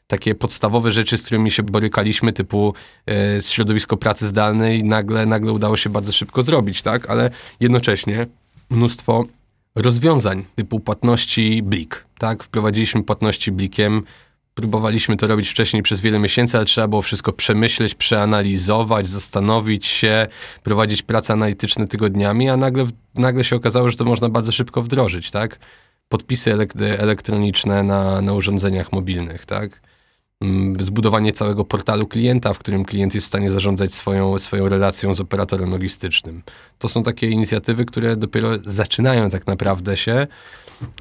takie 0.07 0.35
podstawowe 0.35 0.93
rzeczy, 0.93 1.17
z 1.19 1.23
którymi 1.23 1.51
się 1.51 1.63
borykaliśmy, 1.63 2.33
typu 2.33 2.75
e, 3.09 3.43
środowisko 3.43 3.97
pracy 3.97 4.27
zdalnej, 4.27 4.85
nagle, 4.85 5.27
nagle 5.27 5.53
udało 5.53 5.77
się 5.77 5.91
bardzo 5.91 6.13
szybko 6.13 6.43
zrobić, 6.43 6.83
tak? 6.83 7.11
Ale 7.11 7.31
jednocześnie 7.61 8.27
mnóstwo 8.71 9.25
rozwiązań 9.75 10.45
typu 10.55 10.81
płatności 10.81 11.63
blik, 11.63 12.05
tak? 12.19 12.45
Wprowadziliśmy 12.45 13.03
płatności 13.03 13.53
blikiem, 13.53 14.03
próbowaliśmy 14.55 15.17
to 15.17 15.27
robić 15.27 15.49
wcześniej 15.49 15.83
przez 15.83 16.01
wiele 16.01 16.19
miesięcy, 16.19 16.57
ale 16.57 16.67
trzeba 16.67 16.89
było 16.89 17.03
wszystko 17.03 17.33
przemyśleć, 17.33 17.95
przeanalizować, 17.95 19.09
zastanowić 19.09 19.87
się, 19.87 20.27
prowadzić 20.63 21.03
prace 21.03 21.33
analityczne 21.33 21.87
tygodniami, 21.87 22.49
a 22.49 22.57
nagle, 22.57 22.87
nagle 23.15 23.45
się 23.45 23.57
okazało, 23.57 23.91
że 23.91 23.97
to 23.97 24.05
można 24.05 24.29
bardzo 24.29 24.53
szybko 24.53 24.83
wdrożyć, 24.83 25.31
tak? 25.31 25.59
Podpisy 26.09 26.53
elektroniczne 26.99 27.83
na, 27.83 28.21
na 28.21 28.33
urządzeniach 28.33 28.93
mobilnych, 28.93 29.47
tak? 29.47 29.81
Mm, 30.41 30.85
zbudowanie 30.85 31.33
całego 31.33 31.65
portalu 31.65 32.07
klienta, 32.07 32.53
w 32.53 32.59
którym 32.59 32.85
klient 32.85 33.15
jest 33.15 33.27
w 33.27 33.29
stanie 33.29 33.51
zarządzać 33.51 33.95
swoją, 33.95 34.39
swoją 34.39 34.69
relacją 34.69 35.15
z 35.15 35.21
operatorem 35.21 35.71
logistycznym. 35.71 36.43
To 36.79 36.89
są 36.89 37.03
takie 37.03 37.29
inicjatywy, 37.29 37.85
które 37.85 38.17
dopiero 38.17 38.51
zaczynają 38.59 39.31
tak 39.31 39.47
naprawdę 39.47 39.97
się 39.97 40.27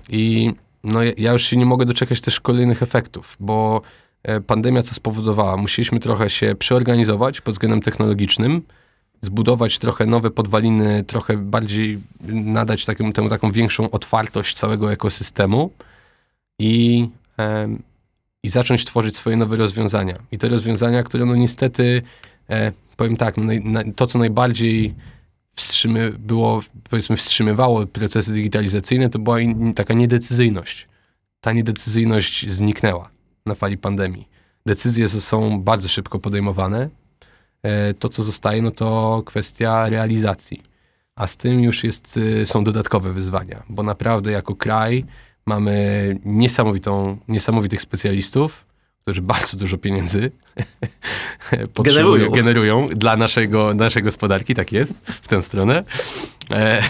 i 0.10 0.54
no 0.84 1.00
ja 1.18 1.32
już 1.32 1.44
się 1.44 1.58
nie 1.58 1.66
mogę 1.66 1.86
doczekać 1.86 2.22
też 2.22 2.40
kolejnych 2.40 2.84
efektów, 2.84 3.36
bo 3.40 3.82
e, 4.24 4.42
pandemia 4.42 4.84
co 4.84 4.94
spowodowała? 4.94 5.58
Musieliśmy 5.58 6.00
trochę 6.00 6.30
się 6.30 6.56
przeorganizować 6.60 7.42
pod 7.42 7.54
względem 7.54 7.82
technologicznym, 7.82 8.62
zbudować 9.26 9.80
trochę 9.80 10.06
nowe 10.06 10.32
podwaliny, 10.32 11.04
trochę 11.04 11.38
bardziej 11.38 12.00
nadać 12.30 12.86
taką, 12.86 13.14
temu 13.14 13.30
taką 13.30 13.52
większą 13.52 13.92
otwartość 13.92 14.56
całego 14.58 14.92
ekosystemu 14.92 15.72
i, 16.60 17.08
e, 17.40 17.68
i 18.44 18.50
zacząć 18.50 18.86
tworzyć 18.86 19.18
swoje 19.18 19.38
nowe 19.38 19.56
rozwiązania. 19.56 20.18
I 20.32 20.38
te 20.38 20.48
rozwiązania, 20.48 21.04
które 21.04 21.26
no 21.26 21.36
niestety, 21.36 22.02
e, 22.50 22.72
powiem 22.98 23.18
tak, 23.18 23.38
no, 23.38 23.54
na, 23.64 23.84
to 23.96 24.08
co 24.08 24.20
najbardziej 24.20 24.94
wstrzymy, 25.56 26.12
było, 26.12 26.64
powiedzmy, 26.90 27.18
wstrzymywało 27.18 27.86
procesy 27.88 28.34
digitalizacyjne, 28.34 29.10
to 29.10 29.20
była 29.20 29.40
in, 29.40 29.74
taka 29.74 29.94
niedecyzyjność. 29.94 30.88
Ta 31.42 31.52
niedecyzyjność 31.52 32.50
zniknęła 32.50 33.10
na 33.46 33.56
fali 33.56 33.78
pandemii. 33.78 34.28
Decyzje 34.66 35.10
są 35.10 35.62
bardzo 35.62 35.88
szybko 35.88 36.20
podejmowane. 36.20 36.90
E, 37.64 37.94
to, 37.94 38.10
co 38.10 38.24
zostaje, 38.24 38.62
no 38.62 38.72
to 38.72 39.22
kwestia 39.26 39.90
realizacji. 39.90 40.64
A 41.16 41.28
z 41.28 41.38
tym 41.38 41.64
już 41.64 41.84
jest, 41.84 42.18
y, 42.18 42.46
są 42.46 42.64
dodatkowe 42.64 43.14
wyzwania, 43.14 43.64
bo 43.70 43.84
naprawdę 43.84 44.32
jako 44.32 44.56
kraj 44.56 45.06
mamy 45.46 46.18
niesamowitą, 46.26 47.18
niesamowitych 47.28 47.82
specjalistów, 47.82 48.66
którzy 49.02 49.22
bardzo 49.22 49.58
dużo 49.58 49.78
pieniędzy 49.78 50.32
generują. 51.84 52.32
generują 52.32 52.88
dla 52.88 53.18
naszego, 53.18 53.74
naszej 53.74 54.04
gospodarki, 54.04 54.56
tak 54.56 54.72
jest, 54.72 54.94
w 55.22 55.28
tę 55.28 55.42
stronę. 55.42 55.84
E, 56.52 56.84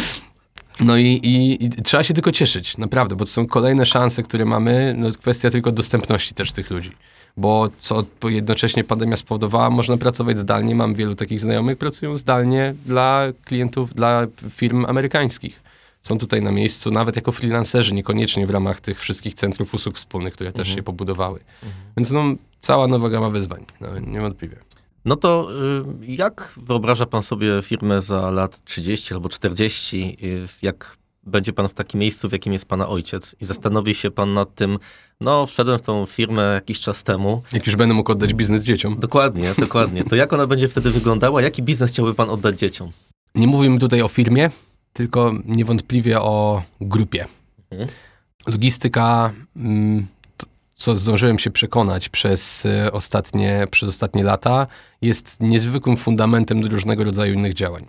no 0.86 0.96
i, 0.96 1.06
i, 1.06 1.64
i, 1.64 1.70
trzeba 1.70 2.04
się 2.04 2.14
tylko 2.14 2.32
cieszyć, 2.32 2.78
naprawdę, 2.78 3.16
bo 3.16 3.24
to 3.24 3.30
są 3.30 3.46
kolejne 3.46 3.86
szanse, 3.86 4.22
które 4.22 4.44
mamy, 4.44 4.94
no 4.98 5.12
kwestia 5.12 5.50
tylko 5.50 5.72
dostępności 5.72 6.34
też 6.34 6.52
tych 6.52 6.70
ludzi. 6.70 6.92
Bo 7.36 7.68
co 7.78 8.04
jednocześnie 8.28 8.84
pandemia 8.84 9.16
spowodowała, 9.16 9.70
można 9.70 9.96
pracować 9.96 10.38
zdalnie. 10.38 10.74
Mam 10.74 10.94
wielu 10.94 11.14
takich 11.14 11.40
znajomych, 11.40 11.78
pracują 11.78 12.16
zdalnie 12.16 12.74
dla 12.86 13.24
klientów, 13.44 13.94
dla 13.94 14.26
firm 14.50 14.86
amerykańskich 14.86 15.66
są 16.06 16.18
tutaj 16.18 16.42
na 16.42 16.52
miejscu, 16.52 16.90
nawet 16.90 17.16
jako 17.16 17.32
freelancerzy, 17.32 17.94
niekoniecznie 17.94 18.46
w 18.46 18.50
ramach 18.50 18.80
tych 18.80 19.00
wszystkich 19.00 19.34
centrów 19.34 19.74
usług 19.74 19.96
wspólnych, 19.96 20.34
które 20.34 20.52
też 20.52 20.68
mhm. 20.68 20.76
się 20.76 20.82
pobudowały. 20.82 21.40
Mhm. 21.62 21.84
Więc 21.96 22.10
no, 22.10 22.24
cała 22.60 22.86
nowa 22.86 23.08
gama 23.08 23.30
wyzwań, 23.30 23.64
no, 23.80 23.98
niewątpliwie. 23.98 24.56
No 25.04 25.16
to 25.16 25.48
y, 26.02 26.12
jak 26.12 26.52
wyobraża 26.56 27.06
pan 27.06 27.22
sobie 27.22 27.62
firmę 27.62 28.02
za 28.02 28.30
lat 28.30 28.64
30 28.64 29.14
albo 29.14 29.28
40, 29.28 30.16
y, 30.22 30.48
jak 30.62 30.96
będzie 31.26 31.52
pan 31.52 31.68
w 31.68 31.74
takim 31.74 32.00
miejscu, 32.00 32.28
w 32.28 32.32
jakim 32.32 32.52
jest 32.52 32.66
pana 32.66 32.88
ojciec 32.88 33.36
i 33.40 33.44
zastanowi 33.44 33.94
się 33.94 34.10
pan 34.10 34.34
nad 34.34 34.54
tym, 34.54 34.78
no 35.20 35.46
wszedłem 35.46 35.78
w 35.78 35.82
tą 35.82 36.06
firmę 36.06 36.42
jakiś 36.54 36.80
czas 36.80 37.04
temu. 37.04 37.42
Jak 37.52 37.66
już 37.66 37.76
będę 37.76 37.94
mógł 37.94 38.12
oddać 38.12 38.34
biznes 38.34 38.64
dzieciom. 38.64 38.96
Dokładnie, 38.98 39.54
dokładnie. 39.58 40.04
To 40.04 40.16
jak 40.16 40.32
ona 40.32 40.46
będzie 40.46 40.68
wtedy 40.68 40.90
wyglądała? 40.90 41.42
Jaki 41.42 41.62
biznes 41.62 41.90
chciałby 41.90 42.14
pan 42.14 42.30
oddać 42.30 42.58
dzieciom? 42.58 42.90
Nie 43.34 43.46
mówimy 43.46 43.78
tutaj 43.78 44.02
o 44.02 44.08
firmie, 44.08 44.50
tylko 44.92 45.32
niewątpliwie 45.44 46.20
o 46.20 46.62
grupie. 46.80 47.26
Mhm. 47.70 47.90
Logistyka, 48.46 49.32
mm, 49.56 50.06
co 50.74 50.96
zdążyłem 50.96 51.38
się 51.38 51.50
przekonać 51.50 52.08
przez 52.08 52.66
e, 52.66 52.92
ostatnie, 52.92 53.66
przez 53.70 53.88
ostatnie 53.88 54.22
lata, 54.22 54.66
jest 55.02 55.36
niezwykłym 55.40 55.96
fundamentem 55.96 56.60
do 56.60 56.68
różnego 56.68 57.04
rodzaju 57.04 57.34
innych 57.34 57.54
działań. 57.54 57.86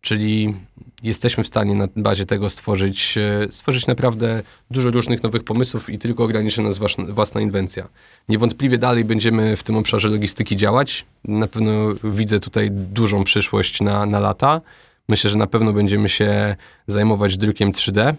Czyli 0.00 0.54
jesteśmy 1.02 1.44
w 1.44 1.46
stanie 1.46 1.74
na 1.74 1.88
bazie 1.96 2.26
tego 2.26 2.50
stworzyć, 2.50 3.18
e, 3.18 3.52
stworzyć 3.52 3.86
naprawdę 3.86 4.42
dużo 4.70 4.90
różnych 4.90 5.22
nowych 5.22 5.44
pomysłów 5.44 5.90
i 5.90 5.98
tylko 5.98 6.24
ograniczy 6.24 6.62
nas 6.62 6.78
własna 7.08 7.40
inwencja. 7.40 7.88
Niewątpliwie 8.28 8.78
dalej 8.78 9.04
będziemy 9.04 9.56
w 9.56 9.62
tym 9.62 9.76
obszarze 9.76 10.08
logistyki 10.08 10.56
działać. 10.56 11.06
Na 11.24 11.46
pewno 11.46 11.72
widzę 12.04 12.40
tutaj 12.40 12.70
dużą 12.70 13.24
przyszłość 13.24 13.80
na, 13.80 14.06
na 14.06 14.20
lata. 14.20 14.60
Myślę, 15.08 15.30
że 15.30 15.38
na 15.38 15.46
pewno 15.46 15.72
będziemy 15.72 16.08
się 16.08 16.56
zajmować 16.86 17.36
drukiem 17.36 17.72
3D. 17.72 18.14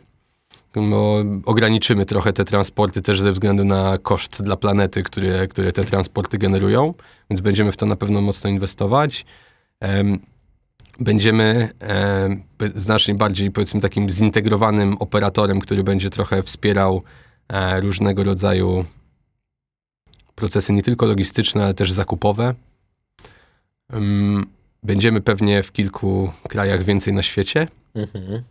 Bo 0.76 1.24
ograniczymy 1.46 2.06
trochę 2.06 2.34
te 2.34 2.46
transporty 2.46 3.02
też 3.02 3.22
ze 3.22 3.32
względu 3.32 3.66
na 3.66 3.98
koszt 3.98 4.44
dla 4.44 4.56
planety, 4.56 5.04
które, 5.04 5.48
które 5.48 5.72
te 5.72 5.84
transporty 5.84 6.38
generują, 6.38 6.94
więc 7.30 7.42
będziemy 7.42 7.72
w 7.72 7.78
to 7.78 7.86
na 7.86 7.96
pewno 7.96 8.22
mocno 8.22 8.50
inwestować. 8.50 9.26
Będziemy 11.00 11.70
znacznie 12.76 13.16
bardziej, 13.16 13.52
powiedzmy, 13.52 13.82
takim 13.82 14.10
zintegrowanym 14.10 14.98
operatorem, 14.98 15.60
który 15.60 15.84
będzie 15.84 16.10
trochę 16.10 16.44
wspierał 16.44 17.04
e, 17.50 17.82
różnego 17.82 18.24
rodzaju 18.24 18.86
procesy, 20.36 20.74
nie 20.74 20.82
tylko 20.82 21.06
logistyczne, 21.06 21.64
ale 21.64 21.74
też 21.74 21.92
zakupowe. 21.92 22.56
Będziemy 24.84 25.22
pewnie 25.22 25.64
w 25.64 25.72
kilku 25.72 26.32
krajach 26.50 26.84
więcej 26.84 27.14
na 27.14 27.22
świecie. 27.22 27.68
Mhm. 27.96 28.44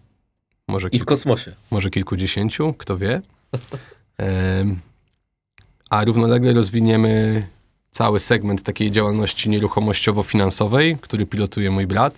Może 0.68 0.88
I 0.88 0.98
w 0.98 1.04
kosmosie. 1.04 1.54
Może 1.70 1.90
kilkudziesięciu, 1.90 2.74
kto 2.78 2.98
wie. 2.98 3.22
a 5.90 6.04
równolegle 6.04 6.52
rozwiniemy 6.52 7.46
cały 7.90 8.20
segment 8.20 8.62
takiej 8.62 8.90
działalności 8.90 9.50
nieruchomościowo-finansowej, 9.50 10.98
który 11.00 11.26
pilotuje 11.26 11.70
mój 11.70 11.86
brat. 11.86 12.14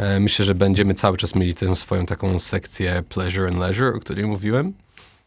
E, 0.00 0.20
myślę, 0.20 0.44
że 0.44 0.54
będziemy 0.54 0.94
cały 0.94 1.16
czas 1.16 1.34
mieli 1.34 1.54
tę 1.54 1.76
swoją 1.76 2.06
taką 2.06 2.38
sekcję 2.38 3.02
pleasure 3.08 3.46
and 3.46 3.58
leisure, 3.58 3.96
o 3.96 4.00
której 4.00 4.26
mówiłem. 4.26 4.72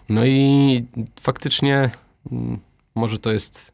No 0.10 0.26
i 0.26 0.86
faktycznie 1.22 1.90
mm, 2.32 2.60
może 2.96 3.20
to 3.20 3.32
jest 3.32 3.74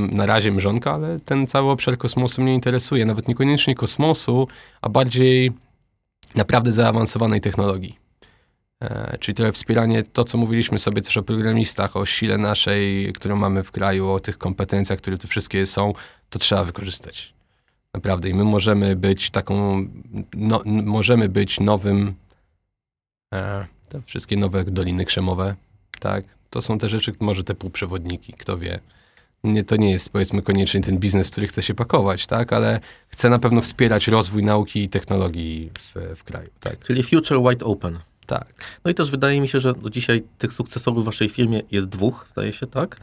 na 0.00 0.26
razie 0.26 0.52
mrzonka, 0.52 0.92
ale 0.92 1.20
ten 1.20 1.46
cały 1.46 1.70
obszar 1.70 1.98
kosmosu 1.98 2.42
mnie 2.42 2.54
interesuje. 2.54 3.06
Nawet 3.06 3.28
niekoniecznie 3.28 3.74
kosmosu, 3.74 4.48
a 4.82 4.88
bardziej 4.88 5.52
naprawdę 6.34 6.72
zaawansowanej 6.72 7.40
technologii. 7.40 7.98
E, 8.80 9.18
czyli 9.18 9.34
trochę 9.34 9.52
wspieranie, 9.52 10.02
to 10.02 10.24
co 10.24 10.38
mówiliśmy 10.38 10.78
sobie 10.78 11.02
też 11.02 11.16
o 11.16 11.22
programistach, 11.22 11.96
o 11.96 12.06
sile 12.06 12.38
naszej, 12.38 13.12
którą 13.12 13.36
mamy 13.36 13.62
w 13.62 13.70
kraju, 13.70 14.10
o 14.10 14.20
tych 14.20 14.38
kompetencjach, 14.38 14.98
które 14.98 15.18
tu 15.18 15.28
wszystkie 15.28 15.66
są, 15.66 15.92
to 16.30 16.38
trzeba 16.38 16.64
wykorzystać. 16.64 17.34
Naprawdę. 17.94 18.28
I 18.28 18.34
my 18.34 18.44
możemy 18.44 18.96
być 18.96 19.30
taką, 19.30 19.86
no, 20.36 20.62
możemy 20.66 21.28
być 21.28 21.60
nowym, 21.60 22.14
e, 23.34 23.66
te 23.88 24.02
wszystkie 24.02 24.36
nowe 24.36 24.64
doliny 24.64 25.04
krzemowe, 25.04 25.54
tak? 26.00 26.24
To 26.50 26.62
są 26.62 26.78
te 26.78 26.88
rzeczy, 26.88 27.12
może 27.20 27.44
te 27.44 27.54
półprzewodniki, 27.54 28.32
kto 28.32 28.58
wie. 28.58 28.80
Nie, 29.44 29.64
to 29.64 29.76
nie 29.76 29.90
jest 29.90 30.10
powiedzmy 30.10 30.42
koniecznie 30.42 30.80
ten 30.80 30.98
biznes, 30.98 31.28
w 31.28 31.30
który 31.30 31.46
chce 31.46 31.62
się 31.62 31.74
pakować, 31.74 32.26
tak? 32.26 32.52
Ale 32.52 32.80
chce 33.08 33.30
na 33.30 33.38
pewno 33.38 33.60
wspierać 33.60 34.08
rozwój 34.08 34.42
nauki 34.42 34.82
i 34.82 34.88
technologii 34.88 35.70
w, 35.78 36.16
w 36.16 36.24
kraju, 36.24 36.48
tak? 36.60 36.84
Czyli 36.84 37.02
future 37.02 37.38
wide 37.48 37.64
open. 37.64 37.98
Tak. 38.26 38.78
No 38.84 38.90
i 38.90 38.94
też 38.94 39.10
wydaje 39.10 39.40
mi 39.40 39.48
się, 39.48 39.60
że 39.60 39.74
dzisiaj 39.90 40.22
tych 40.38 40.52
sukcesorów 40.52 41.02
w 41.02 41.06
waszej 41.06 41.28
firmie 41.28 41.62
jest 41.70 41.86
dwóch, 41.86 42.24
zdaje 42.28 42.52
się, 42.52 42.66
tak? 42.66 43.00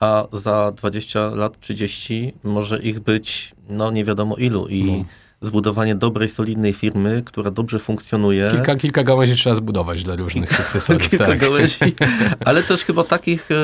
A 0.00 0.26
za 0.32 0.72
20 0.72 1.20
lat, 1.20 1.60
30 1.60 2.34
może 2.44 2.78
ich 2.82 3.00
być, 3.00 3.54
no 3.68 3.90
nie 3.90 4.04
wiadomo 4.04 4.36
ilu. 4.36 4.66
I 4.68 4.84
no 4.84 5.04
zbudowanie 5.44 5.94
dobrej, 5.94 6.28
solidnej 6.28 6.72
firmy, 6.72 7.22
która 7.24 7.50
dobrze 7.50 7.78
funkcjonuje. 7.78 8.48
Kilka, 8.50 8.76
kilka 8.76 9.04
gałęzi 9.04 9.36
trzeba 9.36 9.56
zbudować 9.56 10.04
dla 10.04 10.16
różnych 10.16 10.52
sukcesorów. 10.56 11.08
kilka 11.08 11.26
tak. 11.26 11.38
gałęzi, 11.38 11.78
ale 12.44 12.62
też 12.62 12.84
chyba 12.84 13.04
takich, 13.04 13.50
e, 13.50 13.54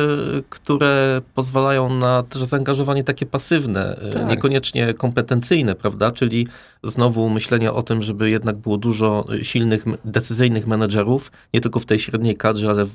które 0.50 1.20
pozwalają 1.34 1.94
na 1.94 2.22
też 2.22 2.42
zaangażowanie 2.42 3.04
takie 3.04 3.26
pasywne, 3.26 3.96
e, 3.96 4.10
tak. 4.10 4.28
niekoniecznie 4.28 4.94
kompetencyjne, 4.94 5.74
prawda? 5.74 6.10
Czyli 6.10 6.46
znowu 6.84 7.28
myślenie 7.28 7.72
o 7.72 7.82
tym, 7.82 8.02
żeby 8.02 8.30
jednak 8.30 8.56
było 8.56 8.76
dużo 8.76 9.26
silnych, 9.42 9.84
decyzyjnych 10.04 10.66
menedżerów, 10.66 11.32
nie 11.54 11.60
tylko 11.60 11.80
w 11.80 11.86
tej 11.86 11.98
średniej 11.98 12.36
kadrze, 12.36 12.70
ale 12.70 12.86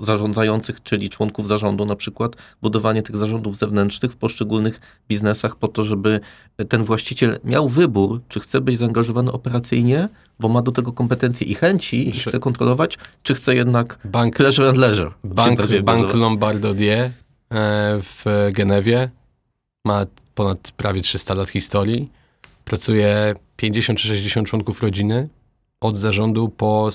zarządzających, 0.00 0.82
czyli 0.82 1.10
członków 1.10 1.48
zarządu 1.48 1.84
na 1.84 1.96
przykład, 1.96 2.36
budowanie 2.62 3.02
tych 3.02 3.16
zarządów 3.16 3.56
zewnętrznych 3.56 4.12
w 4.12 4.16
poszczególnych 4.16 4.80
biznesach 5.08 5.56
po 5.56 5.68
to, 5.68 5.82
żeby 5.82 6.20
ten 6.68 6.84
właściciel 6.84 7.38
miał 7.44 7.68
wybór, 7.68 8.20
czy 8.28 8.40
chce 8.40 8.60
być 8.60 8.78
zaangażowany 8.78 9.32
operacyjnie, 9.32 10.08
bo 10.40 10.48
ma 10.48 10.62
do 10.62 10.72
tego 10.72 10.92
kompetencje 10.92 11.46
i 11.46 11.54
chęci 11.54 12.08
i 12.08 12.12
chce 12.12 12.38
kontrolować, 12.38 12.98
czy 13.22 13.34
chce 13.34 13.54
jednak 13.54 13.98
bank, 14.04 14.36
pleasure 14.36 14.68
and 14.68 14.78
leisure. 14.78 15.10
Bank, 15.24 15.60
bank 15.82 16.14
Lombardodier 16.14 17.00
e, 17.00 17.10
w 18.02 18.24
Genewie 18.52 19.10
ma 19.84 20.06
ponad 20.34 20.70
prawie 20.76 21.00
300 21.00 21.34
lat 21.34 21.48
historii. 21.48 22.10
Pracuje 22.64 23.34
50 23.56 23.98
czy 23.98 24.08
60 24.08 24.48
członków 24.48 24.82
rodziny, 24.82 25.28
od 25.80 25.96
zarządu 25.96 26.48
po 26.48 26.90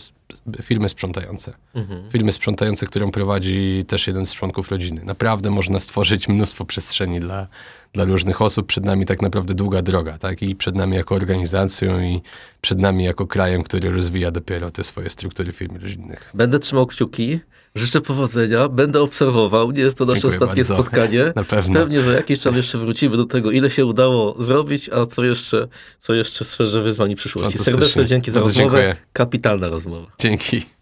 firmy 0.63 0.89
sprzątające. 0.89 1.53
Mhm. 1.75 2.11
Firmy 2.11 2.31
sprzątające, 2.31 2.85
którą 2.85 3.11
prowadzi 3.11 3.83
też 3.87 4.07
jeden 4.07 4.25
z 4.25 4.35
członków 4.35 4.71
rodziny. 4.71 5.01
Naprawdę 5.05 5.51
można 5.51 5.79
stworzyć 5.79 6.27
mnóstwo 6.27 6.65
przestrzeni 6.65 7.19
dla, 7.19 7.47
dla 7.93 8.03
różnych 8.03 8.41
osób. 8.41 8.67
Przed 8.67 8.85
nami 8.85 9.05
tak 9.05 9.21
naprawdę 9.21 9.53
długa 9.53 9.81
droga, 9.81 10.17
tak? 10.17 10.41
I 10.41 10.55
przed 10.55 10.75
nami 10.75 10.95
jako 10.95 11.15
organizacją 11.15 12.01
i 12.01 12.21
przed 12.61 12.79
nami 12.79 13.03
jako 13.03 13.27
krajem, 13.27 13.63
który 13.63 13.91
rozwija 13.91 14.31
dopiero 14.31 14.71
te 14.71 14.83
swoje 14.83 15.09
struktury 15.09 15.53
firm 15.53 15.77
rodzinnych. 15.81 16.31
Będę 16.33 16.59
trzymał 16.59 16.85
kciuki. 16.85 17.39
Życzę 17.75 18.01
powodzenia, 18.01 18.69
będę 18.69 19.01
obserwował. 19.01 19.71
Nie 19.71 19.81
jest 19.81 19.97
to 19.97 20.05
nasze 20.05 20.21
Dziękuję 20.21 20.39
ostatnie 20.39 20.63
bardzo. 20.63 20.75
spotkanie. 20.75 21.23
Na 21.35 21.43
pewno. 21.43 21.79
Pewnie 21.79 22.01
za 22.01 22.11
jakiś 22.11 22.39
czas 22.39 22.55
jeszcze 22.55 22.77
wrócimy 22.77 23.17
do 23.17 23.25
tego, 23.25 23.51
ile 23.51 23.69
się 23.69 23.85
udało 23.85 24.43
zrobić, 24.43 24.89
a 24.89 25.05
co 25.05 25.23
jeszcze, 25.23 25.67
co 26.01 26.13
jeszcze 26.13 26.45
w 26.45 26.47
sferze 26.47 26.81
wyzwań 26.81 27.11
i 27.11 27.15
przyszłości. 27.15 27.59
Serdeczne 27.59 28.05
dzięki 28.05 28.31
za 28.31 28.39
bardzo 28.39 28.59
rozmowę. 28.59 28.77
Dziękuję. 28.77 28.95
Kapitalna 29.13 29.67
rozmowa. 29.67 30.07
Dzięki. 30.19 30.78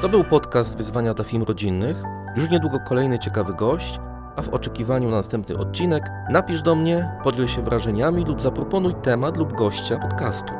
To 0.00 0.08
był 0.08 0.24
podcast 0.24 0.76
Wyzwania 0.76 1.14
dla 1.14 1.24
Film 1.24 1.42
Rodzinnych. 1.42 2.02
Już 2.36 2.50
niedługo 2.50 2.80
kolejny 2.80 3.18
ciekawy 3.18 3.54
gość, 3.54 4.00
a 4.36 4.42
w 4.42 4.48
oczekiwaniu 4.48 5.10
na 5.10 5.16
następny 5.16 5.56
odcinek 5.56 6.10
napisz 6.30 6.62
do 6.62 6.74
mnie, 6.74 7.10
podziel 7.24 7.48
się 7.48 7.62
wrażeniami 7.62 8.24
lub 8.24 8.40
zaproponuj 8.40 8.94
temat 8.94 9.36
lub 9.36 9.52
gościa 9.52 9.98
podcastu. 9.98 10.52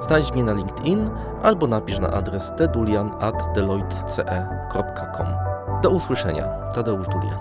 Znajdź 0.00 0.32
mnie 0.32 0.44
na 0.44 0.52
LinkedIn 0.52 1.10
albo 1.42 1.66
napisz 1.66 1.98
na 1.98 2.10
adres 2.10 2.52
tedulian.deloitte.com. 2.56 5.26
Do 5.82 5.90
usłyszenia. 5.90 6.44
Tadeusz 6.74 7.08
Dulian. 7.08 7.38